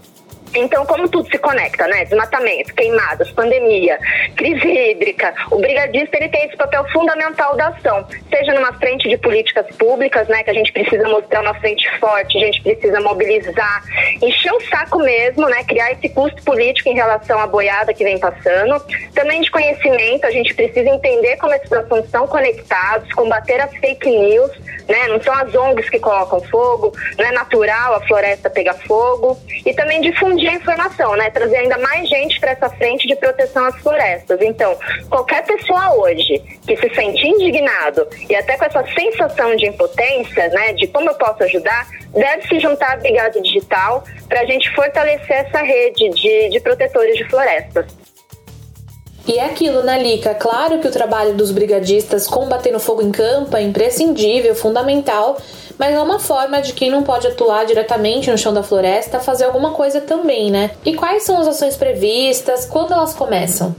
Então, 0.55 0.87
como 0.87 1.09
tudo 1.09 1.29
se 1.29 1.39
conecta, 1.39 1.87
né? 1.87 2.05
Desmatamento, 2.05 2.75
queimadas, 2.75 3.31
pandemia, 3.33 3.99
crise 4.37 4.67
hídrica, 4.67 5.35
o 5.51 5.59
brigadista 5.59 6.17
ele 6.17 6.29
tem 6.29 6.47
esse 6.47 6.57
papel 6.57 6.87
fundamental 6.91 7.57
da 7.57 7.69
ação, 7.69 8.07
seja 8.31 8.53
numa 8.55 8.73
frente 8.75 9.09
de 9.09 9.17
políticas 9.19 9.67
públicas, 9.77 10.27
né? 10.29 10.43
Que 10.43 10.51
a 10.51 10.55
gente 10.55 10.73
precisa 10.73 11.09
mostrar 11.09 11.43
uma 11.43 11.55
frente 11.55 11.89
forte, 11.99 12.39
a 12.39 12.41
gente 12.41 12.63
precisa 12.63 13.01
mobilizar, 13.01 13.83
encher 14.23 14.53
o 14.53 14.61
saco 14.69 14.99
mesmo, 14.99 15.49
né? 15.49 15.63
Criar 15.65 15.93
esse 15.93 16.09
custo 16.09 16.43
político 16.43 16.89
em 16.89 16.95
relação 16.95 17.39
à 17.39 17.47
boiada 17.47 17.93
que 17.93 18.05
vem 18.05 18.19
passando. 18.19 18.83
Também 19.15 19.41
de 19.43 19.51
conhecimento, 19.51 20.27
a 20.27 20.31
gente 20.31 20.55
precisa 20.55 20.89
entender 20.89 21.37
como 21.37 21.55
esses 21.55 21.73
assuntos 21.73 22.07
estão 22.07 22.27
conectados, 22.27 23.13
combater 23.13 23.61
as 23.61 23.75
fake 23.77 24.09
news, 24.09 24.51
né? 24.89 25.09
Não 25.09 25.21
são 25.21 25.35
as 25.35 25.55
ONGs 25.55 25.91
que 25.91 25.99
colocam 25.99 26.41
fogo, 26.43 26.93
não 27.19 27.27
é 27.27 27.33
natural 27.33 27.95
a 27.95 28.01
floresta 28.07 28.49
pegar 28.49 28.75
fogo. 28.75 29.39
E 29.65 29.75
também 29.75 30.01
difundir 30.01 30.36
difundir 30.37 30.51
a 30.51 30.55
informação, 30.55 31.17
né? 31.17 31.31
Trazer 31.31 31.57
ainda 31.57 31.79
mais 31.79 32.09
gente 32.09 32.39
para 32.39 32.53
essa 32.53 32.69
frente 32.71 33.09
de 33.09 33.17
proteção 33.17 33.65
às 33.65 33.77
florestas. 33.77 34.41
Então, 34.41 34.77
qualquer 35.09 35.45
pessoa 35.45 35.95
hoje 35.95 36.43
que 36.67 36.77
se 36.77 36.95
sente 36.95 37.27
indignado 37.27 38.07
e 38.29 38.35
até 38.35 38.57
com 38.57 38.65
essa 38.65 38.85
sensação 38.95 39.57
de 39.57 39.67
impotência, 39.67 40.49
né? 40.49 40.73
De 40.75 40.87
como 40.87 41.11
eu 41.11 41.15
posso 41.15 41.43
ajudar, 41.45 41.89
deve 42.13 42.47
se 42.47 42.61
juntar 42.61 42.93
à 42.93 42.97
Brigada 42.97 43.41
Digital 43.41 44.05
para 44.29 44.41
a 44.41 44.45
gente 44.45 44.71
fortalecer 44.75 45.37
essa 45.37 45.63
rede 45.63 46.11
de, 46.11 46.51
de 46.51 46.61
protetores 46.61 47.17
de 47.17 47.25
florestas. 47.29 47.87
E 49.27 49.39
é 49.39 49.45
aquilo, 49.45 49.83
né, 49.83 50.01
Lica? 50.01 50.35
Claro 50.37 50.79
que 50.79 50.87
o 50.87 50.91
trabalho 50.91 51.35
dos 51.35 51.51
brigadistas 51.51 52.29
combatendo 52.29 52.79
fogo 52.79 53.03
em 53.03 53.11
campo 53.11 53.57
é 53.57 53.63
imprescindível, 53.63 54.55
fundamental, 54.55 55.37
mas 55.79 55.95
é 55.95 56.01
uma 56.01 56.19
forma 56.19 56.61
de 56.61 56.73
quem 56.73 56.91
não 56.91 57.03
pode 57.03 57.27
atuar 57.27 57.65
diretamente 57.67 58.31
no 58.31 58.39
chão 58.39 58.53
da 58.53 58.63
floresta 58.63 59.21
fazer 59.21 59.45
alguma 59.45 59.73
coisa 59.73 60.01
também, 60.01 60.51
né? 60.51 60.71
E 60.85 60.95
quais 60.95 61.23
são 61.23 61.39
as 61.39 61.49
ações 61.49 61.77
previstas? 61.77 62.67
Quando 62.67 62.93
elas 62.93 63.15
começam? 63.15 63.75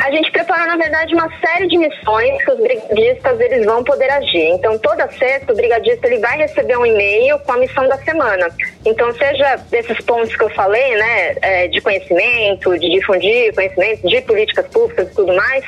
A 0.00 0.10
gente 0.10 0.30
prepara, 0.30 0.66
na 0.66 0.76
verdade, 0.76 1.12
uma 1.14 1.28
série 1.38 1.66
de 1.66 1.76
missões 1.76 2.42
que 2.44 2.50
os 2.50 2.60
brigadistas 2.60 3.40
eles 3.40 3.66
vão 3.66 3.82
poder 3.82 4.10
agir. 4.10 4.48
Então, 4.50 4.78
toda 4.78 5.08
sexta, 5.10 5.52
o 5.52 5.56
brigadista 5.56 6.06
ele 6.06 6.18
vai 6.18 6.38
receber 6.38 6.76
um 6.78 6.86
e-mail 6.86 7.38
com 7.40 7.52
a 7.52 7.56
missão 7.56 7.86
da 7.88 7.98
semana. 7.98 8.48
Então, 8.86 9.12
seja 9.12 9.56
desses 9.70 9.98
pontos 10.04 10.34
que 10.34 10.42
eu 10.42 10.50
falei, 10.50 10.94
né, 10.94 11.36
é, 11.42 11.68
de 11.68 11.80
conhecimento, 11.80 12.78
de 12.78 12.88
difundir 12.88 13.54
conhecimento, 13.54 14.08
de 14.08 14.20
políticas 14.22 14.66
públicas 14.68 15.10
e 15.10 15.14
tudo 15.14 15.34
mais, 15.34 15.64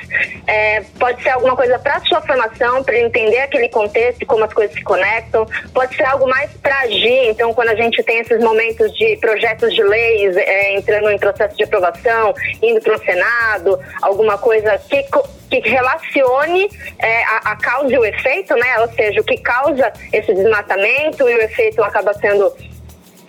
é, 0.47 0.83
pode 0.99 1.23
ser 1.23 1.31
alguma 1.31 1.57
coisa 1.57 1.79
para 1.79 2.01
sua 2.01 2.21
formação, 2.23 2.85
para 2.85 2.99
entender 2.99 3.41
aquele 3.41 3.69
contexto 3.69 4.25
como 4.27 4.45
as 4.45 4.53
coisas 4.53 4.75
se 4.75 4.83
conectam. 4.83 5.47
Pode 5.75 5.95
ser 5.97 6.05
algo 6.05 6.29
mais 6.29 6.51
para 6.63 6.79
agir. 6.81 7.29
Então, 7.29 7.53
quando 7.53 7.71
a 7.71 7.77
gente 7.77 8.03
tem 8.05 8.21
esses 8.21 8.43
momentos 8.43 8.93
de 8.95 9.17
projetos 9.17 9.75
de 9.75 9.83
leis 9.83 10.37
é, 10.37 10.77
entrando 10.77 11.11
em 11.11 11.19
processo 11.19 11.57
de 11.57 11.65
aprovação, 11.65 12.35
indo 12.63 12.81
para 12.81 12.95
o 12.95 12.99
Senado, 13.05 13.79
alguma 14.03 14.39
coisa 14.39 14.79
que 14.79 15.05
que 15.51 15.69
relacione 15.69 16.71
é, 17.01 17.25
a, 17.25 17.37
a, 17.39 17.57
causa 17.57 17.93
e 17.93 17.99
o 17.99 18.05
efeito, 18.05 18.55
né? 18.55 18.79
Ou 18.79 18.89
seja, 18.93 19.21
o 19.21 19.25
que 19.25 19.37
causa 19.39 19.93
esse 20.13 20.33
desmatamento 20.33 21.29
e 21.29 21.35
o 21.35 21.43
efeito 21.43 21.83
acaba 21.83 22.15
sendo 22.15 22.55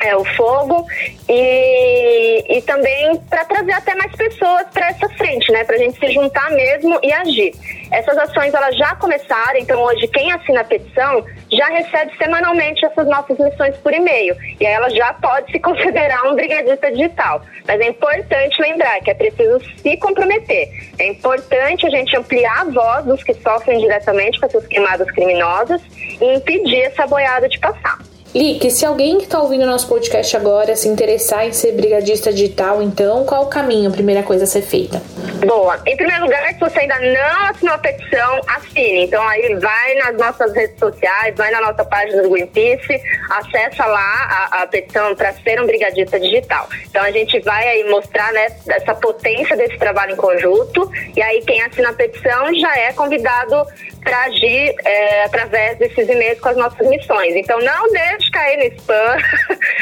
é, 0.01 0.15
o 0.15 0.25
fogo 0.35 0.85
e, 1.29 2.57
e 2.57 2.61
também 2.63 3.15
para 3.29 3.45
trazer 3.45 3.73
até 3.73 3.95
mais 3.95 4.13
pessoas 4.15 4.65
para 4.73 4.89
essa 4.89 5.07
frente, 5.09 5.51
né? 5.51 5.63
Para 5.63 5.75
a 5.75 5.79
gente 5.79 5.99
se 5.99 6.11
juntar 6.11 6.49
mesmo 6.51 6.99
e 7.03 7.13
agir. 7.13 7.53
Essas 7.91 8.17
ações 8.17 8.53
elas 8.53 8.75
já 8.77 8.95
começaram, 8.95 9.59
então 9.59 9.81
hoje 9.81 10.07
quem 10.07 10.31
assina 10.31 10.61
a 10.61 10.63
petição 10.63 11.25
já 11.51 11.67
recebe 11.67 12.11
semanalmente 12.17 12.85
essas 12.85 13.05
nossas 13.07 13.37
missões 13.37 13.75
por 13.77 13.93
e-mail 13.93 14.35
e 14.59 14.65
aí 14.65 14.73
ela 14.73 14.89
já 14.89 15.13
pode 15.13 15.51
se 15.51 15.59
considerar 15.59 16.23
um 16.27 16.35
brigadista 16.35 16.91
digital. 16.91 17.43
Mas 17.67 17.79
é 17.79 17.87
importante 17.87 18.61
lembrar 18.61 18.99
que 19.01 19.11
é 19.11 19.13
preciso 19.13 19.59
se 19.77 19.97
comprometer. 19.97 20.69
É 20.97 21.07
importante 21.07 21.85
a 21.85 21.89
gente 21.89 22.15
ampliar 22.17 22.61
a 22.61 22.65
voz 22.65 23.05
dos 23.05 23.23
que 23.23 23.33
sofrem 23.35 23.79
diretamente 23.79 24.39
com 24.39 24.45
essas 24.45 24.65
queimadas 24.67 25.09
criminosas 25.11 25.81
e 26.19 26.33
impedir 26.33 26.81
essa 26.81 27.05
boiada 27.05 27.47
de 27.47 27.59
passar. 27.59 28.10
Lick, 28.33 28.71
se 28.71 28.85
alguém 28.85 29.17
que 29.17 29.25
está 29.25 29.41
ouvindo 29.41 29.65
nosso 29.65 29.89
podcast 29.89 30.37
agora 30.37 30.73
se 30.75 30.87
interessar 30.87 31.45
em 31.45 31.51
ser 31.51 31.73
brigadista 31.73 32.31
digital, 32.31 32.81
então 32.81 33.25
qual 33.25 33.43
o 33.43 33.47
caminho, 33.47 33.89
a 33.89 33.93
primeira 33.93 34.23
coisa 34.23 34.45
a 34.45 34.47
ser 34.47 34.61
feita? 34.61 35.01
Boa. 35.45 35.81
Em 35.85 35.97
primeiro 35.97 36.23
lugar, 36.23 36.53
se 36.53 36.59
você 36.59 36.79
ainda 36.79 36.99
não 36.99 37.45
assinou 37.49 37.73
a 37.73 37.77
petição, 37.79 38.41
assine. 38.47 39.05
Então 39.05 39.21
aí 39.27 39.55
vai 39.55 39.95
nas 39.95 40.15
nossas 40.17 40.53
redes 40.53 40.77
sociais, 40.77 41.35
vai 41.35 41.51
na 41.51 41.59
nossa 41.61 41.83
página 41.83 42.21
do 42.21 42.29
Greenpeace, 42.29 43.01
acessa 43.29 43.85
lá 43.85 44.49
a, 44.51 44.61
a 44.61 44.67
petição 44.67 45.15
para 45.15 45.33
ser 45.33 45.59
um 45.59 45.65
brigadista 45.65 46.19
digital. 46.19 46.69
Então 46.89 47.03
a 47.03 47.11
gente 47.11 47.39
vai 47.41 47.67
aí 47.67 47.89
mostrar 47.89 48.31
né, 48.31 48.47
essa 48.69 48.93
potência 48.93 49.57
desse 49.57 49.77
trabalho 49.77 50.13
em 50.13 50.17
conjunto 50.17 50.89
e 51.15 51.21
aí 51.21 51.41
quem 51.41 51.61
assina 51.63 51.89
a 51.89 51.93
petição 51.93 52.53
já 52.55 52.73
é 52.77 52.93
convidado 52.93 53.65
para 54.03 54.23
agir 54.23 54.75
é, 54.83 55.23
através 55.23 55.77
desses 55.77 56.07
e-mails 56.07 56.39
com 56.39 56.49
as 56.49 56.57
nossas 56.57 56.87
missões. 56.87 57.35
Então 57.35 57.59
não 57.59 57.91
deixe 57.91 58.20
cair 58.31 58.57
no 58.57 58.75
spam, 58.77 59.17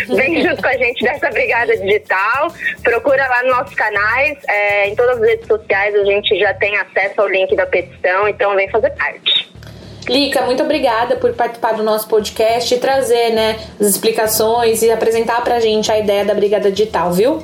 vem 0.15 0.41
junto 0.47 0.61
com 0.61 0.67
a 0.67 0.77
gente 0.77 1.03
dessa 1.03 1.29
brigada 1.29 1.75
digital, 1.77 2.51
procura 2.83 3.27
lá 3.27 3.43
nos 3.43 3.57
nossos 3.57 3.75
canais, 3.75 4.37
é, 4.47 4.89
em 4.89 4.95
todas 4.95 5.21
as 5.21 5.27
redes 5.27 5.47
sociais 5.47 5.95
a 5.95 6.05
gente 6.05 6.37
já 6.39 6.53
tem 6.53 6.77
acesso 6.77 7.21
ao 7.21 7.27
link 7.27 7.55
da 7.55 7.65
petição, 7.65 8.27
então 8.27 8.55
vem 8.55 8.69
fazer 8.69 8.89
parte. 8.91 9.49
Lica, 10.07 10.41
muito 10.41 10.63
obrigada 10.63 11.17
por 11.17 11.33
participar 11.33 11.73
do 11.73 11.83
nosso 11.83 12.07
podcast 12.07 12.73
e 12.73 12.79
trazer 12.79 13.31
né, 13.31 13.59
as 13.79 13.87
explicações 13.87 14.81
e 14.81 14.89
apresentar 14.89 15.43
pra 15.43 15.59
gente 15.59 15.91
a 15.91 15.99
ideia 15.99 16.25
da 16.25 16.33
Brigada 16.33 16.71
Digital, 16.71 17.11
viu? 17.11 17.43